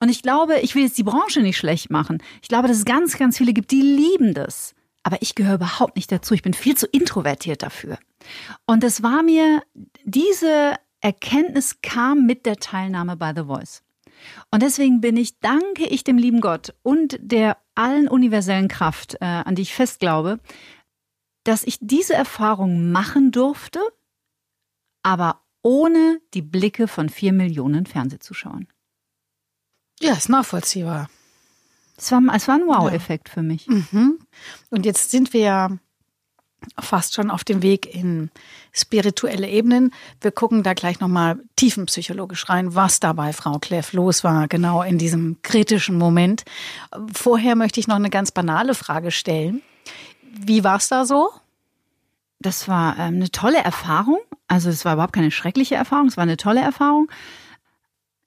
Und 0.00 0.08
ich 0.08 0.22
glaube, 0.22 0.60
ich 0.60 0.74
will 0.74 0.82
jetzt 0.82 0.98
die 0.98 1.04
Branche 1.04 1.40
nicht 1.40 1.56
schlecht 1.56 1.90
machen. 1.90 2.22
Ich 2.42 2.48
glaube, 2.48 2.68
dass 2.68 2.76
es 2.76 2.84
ganz, 2.84 3.18
ganz 3.18 3.38
viele 3.38 3.52
gibt, 3.52 3.70
die 3.70 3.82
lieben 3.82 4.34
das. 4.34 4.74
Aber 5.02 5.22
ich 5.22 5.34
gehöre 5.34 5.54
überhaupt 5.54 5.96
nicht 5.96 6.12
dazu. 6.12 6.34
Ich 6.34 6.42
bin 6.42 6.54
viel 6.54 6.76
zu 6.76 6.86
introvertiert 6.86 7.62
dafür. 7.62 7.98
Und 8.66 8.84
es 8.84 9.02
war 9.02 9.22
mir, 9.22 9.62
diese 10.04 10.74
Erkenntnis 11.00 11.80
kam 11.82 12.26
mit 12.26 12.46
der 12.46 12.56
Teilnahme 12.56 13.16
bei 13.16 13.32
The 13.34 13.44
Voice. 13.44 13.82
Und 14.50 14.62
deswegen 14.62 15.00
bin 15.00 15.16
ich, 15.16 15.38
danke 15.40 15.86
ich 15.86 16.04
dem 16.04 16.18
lieben 16.18 16.40
Gott 16.40 16.74
und 16.82 17.18
der 17.20 17.56
allen 17.74 18.08
universellen 18.08 18.68
Kraft, 18.68 19.14
äh, 19.20 19.24
an 19.24 19.54
die 19.54 19.62
ich 19.62 19.74
fest 19.74 20.00
glaube, 20.00 20.40
dass 21.44 21.64
ich 21.64 21.78
diese 21.80 22.14
Erfahrung 22.14 22.90
machen 22.90 23.30
durfte, 23.30 23.80
aber 25.02 25.42
ohne 25.62 26.20
die 26.34 26.42
Blicke 26.42 26.88
von 26.88 27.08
vier 27.08 27.32
Millionen 27.32 27.86
Fernsehzuschauern. 27.86 28.66
Ja, 30.00 30.12
ist 30.12 30.28
nachvollziehbar. 30.28 31.08
Es 31.96 32.12
war, 32.12 32.22
es 32.34 32.46
war 32.46 32.54
ein 32.54 32.66
Wow-Effekt 32.66 33.28
für 33.28 33.42
mich. 33.42 33.66
Und 34.70 34.86
jetzt 34.86 35.10
sind 35.10 35.32
wir 35.32 35.40
ja 35.40 35.68
fast 36.78 37.14
schon 37.14 37.30
auf 37.30 37.44
dem 37.44 37.62
Weg 37.62 37.92
in 37.92 38.30
spirituelle 38.72 39.48
Ebenen. 39.48 39.92
Wir 40.20 40.30
gucken 40.30 40.62
da 40.62 40.74
gleich 40.74 41.00
nochmal 41.00 41.38
tiefenpsychologisch 41.56 42.48
rein, 42.48 42.74
was 42.74 43.00
da 43.00 43.12
bei 43.12 43.32
Frau 43.32 43.58
Kleff 43.58 43.92
los 43.92 44.24
war, 44.24 44.48
genau 44.48 44.82
in 44.82 44.98
diesem 44.98 45.38
kritischen 45.42 45.96
Moment. 45.98 46.44
Vorher 47.12 47.56
möchte 47.56 47.80
ich 47.80 47.88
noch 47.88 47.96
eine 47.96 48.10
ganz 48.10 48.30
banale 48.30 48.74
Frage 48.74 49.10
stellen. 49.10 49.62
Wie 50.22 50.62
war 50.64 50.76
es 50.76 50.88
da 50.88 51.04
so? 51.04 51.30
Das 52.40 52.68
war 52.68 52.96
ähm, 52.98 53.16
eine 53.16 53.30
tolle 53.30 53.58
Erfahrung. 53.58 54.18
Also 54.46 54.70
es 54.70 54.84
war 54.84 54.94
überhaupt 54.94 55.12
keine 55.12 55.30
schreckliche 55.30 55.74
Erfahrung, 55.74 56.06
es 56.06 56.16
war 56.16 56.22
eine 56.22 56.36
tolle 56.36 56.60
Erfahrung. 56.60 57.10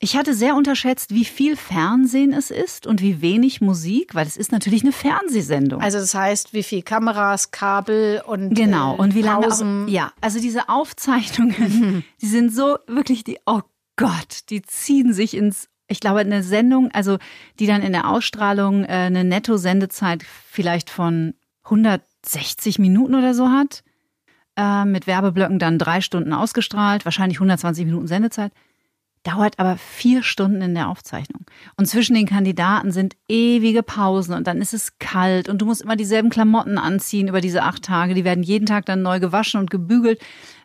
Ich 0.04 0.18
hatte 0.18 0.34
sehr 0.34 0.56
unterschätzt, 0.56 1.14
wie 1.14 1.26
viel 1.26 1.56
Fernsehen 1.56 2.34
es 2.34 2.50
ist 2.50 2.88
und 2.88 3.04
wie 3.04 3.22
wenig 3.22 3.62
Musik, 3.62 4.16
weil 4.16 4.26
es 4.26 4.36
ist 4.36 4.52
natürlich 4.52 4.82
eine 4.82 4.94
Fernsehsendung. 4.94 5.80
Also 5.80 6.00
das 6.00 6.16
heißt, 6.16 6.56
wie 6.56 6.64
viel 6.64 6.82
Kameras, 6.82 7.52
Kabel 7.52 8.24
und 8.26 8.56
genau 8.56 8.96
und 8.96 9.14
wie 9.14 9.22
lange 9.22 9.46
Pausen. 9.46 9.86
Auch, 9.86 9.90
ja, 9.90 10.12
also 10.20 10.40
diese 10.40 10.70
Aufzeichnungen, 10.70 12.04
die 12.22 12.26
sind 12.26 12.52
so 12.52 12.80
wirklich 12.88 13.24
die 13.24 13.38
oh 13.46 13.62
Gott, 13.96 14.50
die 14.50 14.64
ziehen 14.64 15.14
sich 15.14 15.38
ins 15.38 15.70
ich 15.88 16.00
glaube 16.00 16.22
eine 16.22 16.42
Sendung, 16.42 16.90
also 16.94 17.20
die 17.60 17.68
dann 17.68 17.84
in 17.84 17.92
der 17.92 18.10
Ausstrahlung 18.10 18.84
äh, 18.86 18.88
eine 18.88 19.24
Netto-Sendezeit 19.24 20.24
vielleicht 20.24 20.90
von 20.90 21.36
160 21.66 22.80
Minuten 22.80 23.14
oder 23.14 23.36
so 23.36 23.50
hat, 23.50 23.84
äh, 24.56 24.84
mit 24.84 25.06
Werbeblöcken 25.06 25.60
dann 25.60 25.78
drei 25.78 26.02
Stunden 26.02 26.34
ausgestrahlt, 26.34 27.06
wahrscheinlich 27.06 27.38
120 27.38 27.86
Minuten 27.86 28.08
Sendezeit 28.08 28.52
dauert 29.24 29.60
aber 29.60 29.78
vier 29.78 30.24
Stunden 30.24 30.62
in 30.62 30.74
der 30.74 30.90
Aufzeichnung. 30.90 31.46
Und 31.78 31.86
zwischen 31.86 32.16
den 32.16 32.26
Kandidaten 32.26 32.92
sind 32.92 33.16
ewige 33.28 33.84
Pausen 33.84 34.34
und 34.34 34.48
dann 34.48 34.62
ist 34.62 34.74
es 34.74 34.98
kalt 35.00 35.48
und 35.48 35.62
du 35.62 35.66
musst 35.66 35.82
immer 35.82 35.96
dieselben 35.96 36.30
Klamotten 36.30 36.78
anziehen 36.78 37.28
über 37.28 37.42
diese 37.42 37.64
acht 37.64 37.84
Tage. 37.84 38.14
Die 38.14 38.26
werden 38.26 38.44
jeden 38.44 38.66
Tag 38.66 38.86
dann 38.86 39.02
neu 39.02 39.20
gewaschen 39.20 39.60
und 39.60 39.70
gebügelt, 39.70 40.20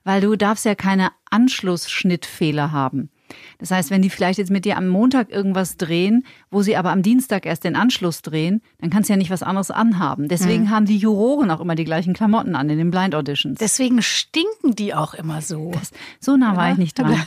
weil 0.04 0.20
du 0.20 0.36
darfst 0.36 0.64
ja 0.64 0.74
keine 0.74 1.10
Anschlussschnittfehler 1.30 2.72
haben. 2.72 3.10
Das 3.58 3.70
heißt, 3.70 3.90
wenn 3.90 4.02
die 4.02 4.10
vielleicht 4.10 4.38
jetzt 4.38 4.50
mit 4.50 4.64
dir 4.64 4.76
am 4.76 4.86
Montag 4.88 5.30
irgendwas 5.30 5.76
drehen, 5.76 6.24
wo 6.50 6.62
sie 6.62 6.76
aber 6.76 6.90
am 6.92 7.02
Dienstag 7.02 7.44
erst 7.44 7.64
den 7.64 7.74
Anschluss 7.74 8.22
drehen, 8.22 8.62
dann 8.78 8.90
kannst 8.90 9.08
du 9.08 9.14
ja 9.14 9.16
nicht 9.16 9.30
was 9.30 9.42
anderes 9.42 9.70
anhaben. 9.70 10.28
Deswegen 10.28 10.64
mhm. 10.64 10.70
haben 10.70 10.86
die 10.86 10.96
Juroren 10.96 11.50
auch 11.50 11.60
immer 11.60 11.74
die 11.74 11.84
gleichen 11.84 12.14
Klamotten 12.14 12.54
an 12.54 12.70
in 12.70 12.78
den 12.78 12.90
Blind 12.90 13.14
Auditions. 13.14 13.58
Deswegen 13.58 14.00
stinken 14.02 14.76
die 14.76 14.94
auch 14.94 15.14
immer 15.14 15.42
so. 15.42 15.72
Das, 15.72 15.90
so 16.20 16.36
nah 16.36 16.56
war 16.56 16.66
ja? 16.66 16.72
ich 16.72 16.78
nicht 16.78 16.98
dran. 16.98 17.20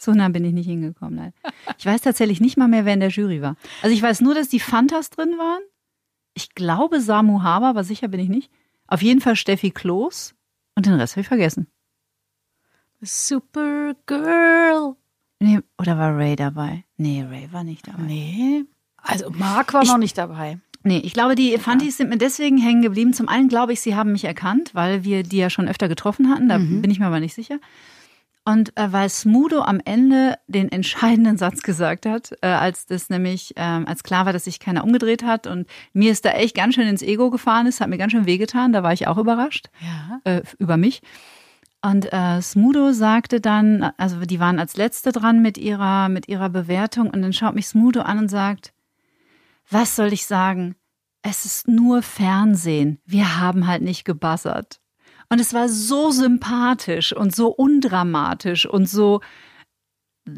So 0.02 0.12
nah 0.12 0.30
bin 0.30 0.46
ich 0.46 0.54
nicht 0.54 0.66
hingekommen. 0.66 1.14
Nein. 1.16 1.32
Ich 1.76 1.84
weiß 1.84 2.00
tatsächlich 2.00 2.40
nicht 2.40 2.56
mal 2.56 2.68
mehr, 2.68 2.86
wer 2.86 2.94
in 2.94 3.00
der 3.00 3.10
Jury 3.10 3.42
war. 3.42 3.56
Also 3.82 3.94
ich 3.94 4.00
weiß 4.00 4.22
nur, 4.22 4.34
dass 4.34 4.48
die 4.48 4.58
Fantas 4.58 5.10
drin 5.10 5.36
waren. 5.36 5.60
Ich 6.32 6.54
glaube 6.54 7.02
Samu 7.02 7.42
Haber, 7.42 7.66
aber 7.66 7.84
sicher 7.84 8.08
bin 8.08 8.18
ich 8.18 8.30
nicht. 8.30 8.50
Auf 8.86 9.02
jeden 9.02 9.20
Fall 9.20 9.36
Steffi 9.36 9.70
Kloß 9.70 10.34
und 10.74 10.86
den 10.86 10.94
Rest 10.94 11.14
habe 11.14 11.20
ich 11.20 11.28
vergessen. 11.28 11.66
Supergirl. 13.02 14.96
Nee, 15.38 15.60
oder 15.78 15.98
war 15.98 16.16
Ray 16.16 16.34
dabei? 16.34 16.84
Nee, 16.96 17.22
Ray 17.28 17.52
war 17.52 17.64
nicht 17.64 17.86
dabei. 17.86 18.02
Nee. 18.02 18.64
Also 18.96 19.30
Mark 19.30 19.74
war 19.74 19.82
ich, 19.82 19.88
noch 19.88 19.98
nicht 19.98 20.16
dabei. 20.16 20.58
Nee, 20.82 20.98
ich 20.98 21.12
glaube, 21.12 21.34
die 21.34 21.58
Fantis 21.58 21.98
sind 21.98 22.08
mir 22.08 22.18
deswegen 22.18 22.56
hängen 22.56 22.80
geblieben. 22.80 23.12
Zum 23.12 23.28
einen 23.28 23.48
glaube 23.48 23.74
ich, 23.74 23.80
sie 23.82 23.96
haben 23.96 24.12
mich 24.12 24.24
erkannt, 24.24 24.74
weil 24.74 25.04
wir 25.04 25.22
die 25.22 25.38
ja 25.38 25.50
schon 25.50 25.68
öfter 25.68 25.88
getroffen 25.88 26.30
hatten. 26.30 26.48
Da 26.48 26.58
mhm. 26.58 26.80
bin 26.80 26.90
ich 26.90 26.98
mir 26.98 27.06
aber 27.06 27.20
nicht 27.20 27.34
sicher. 27.34 27.58
Und 28.50 28.76
äh, 28.76 28.92
weil 28.92 29.08
Smudo 29.08 29.62
am 29.62 29.80
Ende 29.84 30.36
den 30.48 30.72
entscheidenden 30.72 31.36
Satz 31.36 31.62
gesagt 31.62 32.04
hat, 32.04 32.32
äh, 32.42 32.48
als 32.48 32.84
das 32.86 33.08
nämlich, 33.08 33.56
äh, 33.56 33.60
als 33.60 34.02
klar 34.02 34.26
war, 34.26 34.32
dass 34.32 34.44
sich 34.44 34.58
keiner 34.58 34.82
umgedreht 34.82 35.22
hat 35.22 35.46
und 35.46 35.68
mir 35.92 36.10
ist 36.10 36.24
da 36.24 36.30
echt 36.30 36.56
ganz 36.56 36.74
schön 36.74 36.88
ins 36.88 37.02
Ego 37.02 37.30
gefahren 37.30 37.68
ist, 37.68 37.80
hat 37.80 37.88
mir 37.88 37.98
ganz 37.98 38.10
schön 38.10 38.26
wehgetan, 38.26 38.72
da 38.72 38.82
war 38.82 38.92
ich 38.92 39.06
auch 39.06 39.18
überrascht 39.18 39.70
ja. 39.80 40.20
äh, 40.24 40.42
über 40.58 40.76
mich. 40.76 41.00
Und 41.80 42.12
äh, 42.12 42.42
Smudo 42.42 42.92
sagte 42.92 43.40
dann, 43.40 43.92
also 43.96 44.18
die 44.20 44.40
waren 44.40 44.58
als 44.58 44.76
Letzte 44.76 45.12
dran 45.12 45.40
mit 45.42 45.56
ihrer, 45.56 46.08
mit 46.08 46.26
ihrer 46.26 46.48
Bewertung 46.48 47.08
und 47.08 47.22
dann 47.22 47.32
schaut 47.32 47.54
mich 47.54 47.68
Smudo 47.68 48.00
an 48.00 48.18
und 48.18 48.28
sagt, 48.28 48.72
was 49.70 49.94
soll 49.94 50.12
ich 50.12 50.26
sagen? 50.26 50.74
Es 51.22 51.44
ist 51.44 51.68
nur 51.68 52.02
Fernsehen. 52.02 52.98
Wir 53.06 53.38
haben 53.38 53.68
halt 53.68 53.82
nicht 53.82 54.04
gebassert. 54.04 54.79
Und 55.30 55.40
es 55.40 55.54
war 55.54 55.68
so 55.68 56.10
sympathisch 56.10 57.12
und 57.14 57.34
so 57.34 57.48
undramatisch 57.48 58.66
und 58.66 58.88
so 58.88 59.20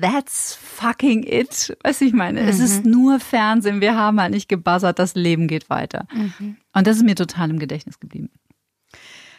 That's 0.01 0.55
fucking 0.55 1.25
it. 1.25 1.77
Was 1.83 2.01
ich 2.01 2.13
meine, 2.13 2.43
mhm. 2.43 2.49
es 2.49 2.61
ist 2.61 2.85
mhm. 2.85 2.91
nur 2.91 3.21
Fernsehen, 3.21 3.81
wir 3.81 3.97
haben 3.97 4.21
halt 4.21 4.33
nicht 4.33 4.49
gebuzzert, 4.49 4.99
das 4.99 5.15
Leben 5.15 5.49
geht 5.49 5.69
weiter. 5.71 6.07
Mhm. 6.13 6.57
Und 6.73 6.87
das 6.87 6.99
ist 6.99 7.03
mir 7.03 7.17
total 7.17 7.51
im 7.51 7.59
Gedächtnis 7.59 7.99
geblieben. 7.99 8.31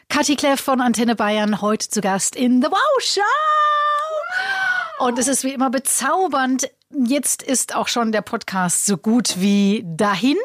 Kathi 0.10 0.36
Kleff 0.36 0.60
von 0.60 0.82
Antenne 0.82 1.16
Bayern 1.16 1.62
heute 1.62 1.90
zu 1.90 2.02
Gast 2.02 2.36
in 2.36 2.62
The 2.62 2.68
Wow 2.68 3.02
Show. 3.02 3.22
Und 5.00 5.18
es 5.18 5.28
ist 5.28 5.44
wie 5.44 5.54
immer 5.54 5.70
bezaubernd. 5.70 6.70
Jetzt 6.92 7.42
ist 7.42 7.76
auch 7.76 7.88
schon 7.88 8.12
der 8.12 8.22
Podcast 8.22 8.86
so 8.86 8.98
gut 8.98 9.36
wie 9.40 9.84
dahin. 9.86 10.38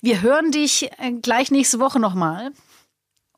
Wir 0.00 0.22
hören 0.22 0.50
dich 0.50 0.90
äh, 0.98 1.12
gleich 1.12 1.50
nächste 1.50 1.78
Woche 1.78 2.00
nochmal. 2.00 2.50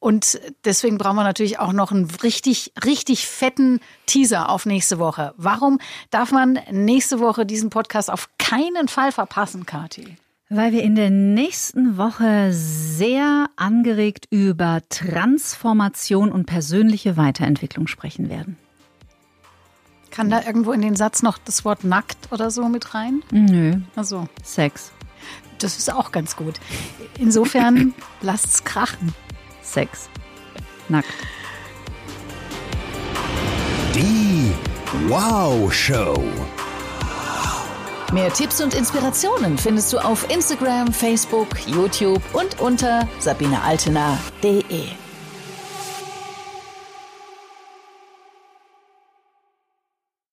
Und 0.07 0.41
deswegen 0.65 0.99
brauchen 0.99 1.17
wir 1.17 1.25
natürlich 1.25 1.59
auch 1.59 1.73
noch 1.73 1.91
einen 1.91 2.09
richtig, 2.23 2.73
richtig 2.85 3.27
fetten 3.27 3.81
Teaser 4.07 4.51
auf 4.51 4.65
nächste 4.65 5.01
Woche. 5.01 5.35
Warum 5.37 5.81
darf 6.11 6.31
man 6.31 6.61
nächste 6.71 7.19
Woche 7.19 7.45
diesen 7.45 7.71
Podcast 7.71 8.09
auf 8.09 8.29
keinen 8.39 8.87
Fall 8.87 9.11
verpassen, 9.11 9.67
Kathi? 9.67 10.15
Weil 10.49 10.71
wir 10.71 10.85
in 10.85 10.95
der 10.95 11.11
nächsten 11.11 11.97
Woche 11.97 12.51
sehr 12.53 13.47
angeregt 13.57 14.29
über 14.31 14.81
Transformation 14.91 16.31
und 16.31 16.47
persönliche 16.47 17.17
Weiterentwicklung 17.17 17.89
sprechen 17.89 18.31
werden. 18.31 18.57
Kann 20.13 20.31
da 20.31 20.41
irgendwo 20.47 20.71
in 20.71 20.83
den 20.83 20.95
Satz 20.95 21.25
noch 21.25 21.37
das 21.37 21.65
Wort 21.65 21.83
nackt 21.83 22.31
oder 22.31 22.53
so 22.53 22.69
mit 22.69 22.95
rein? 22.95 23.25
Nö. 23.33 23.81
Also 23.97 24.29
Sex. 24.45 24.93
Das 25.59 25.79
ist 25.79 25.93
auch 25.93 26.13
ganz 26.13 26.37
gut. 26.37 26.61
Insofern 27.19 27.93
lasst's 28.21 28.63
krachen. 28.63 29.13
Sex. 29.77 30.09
Nackt. 30.89 31.12
Die 33.95 34.55
Wow 35.07 35.70
Show. 35.70 36.24
Mehr 38.11 38.33
Tipps 38.33 38.62
und 38.62 38.72
Inspirationen 38.72 39.59
findest 39.59 39.93
du 39.93 39.99
auf 39.99 40.31
Instagram, 40.31 40.91
Facebook, 40.95 41.49
YouTube 41.66 42.22
und 42.33 42.59
unter 42.59 43.07
sabinealtener.de. 43.18 45.06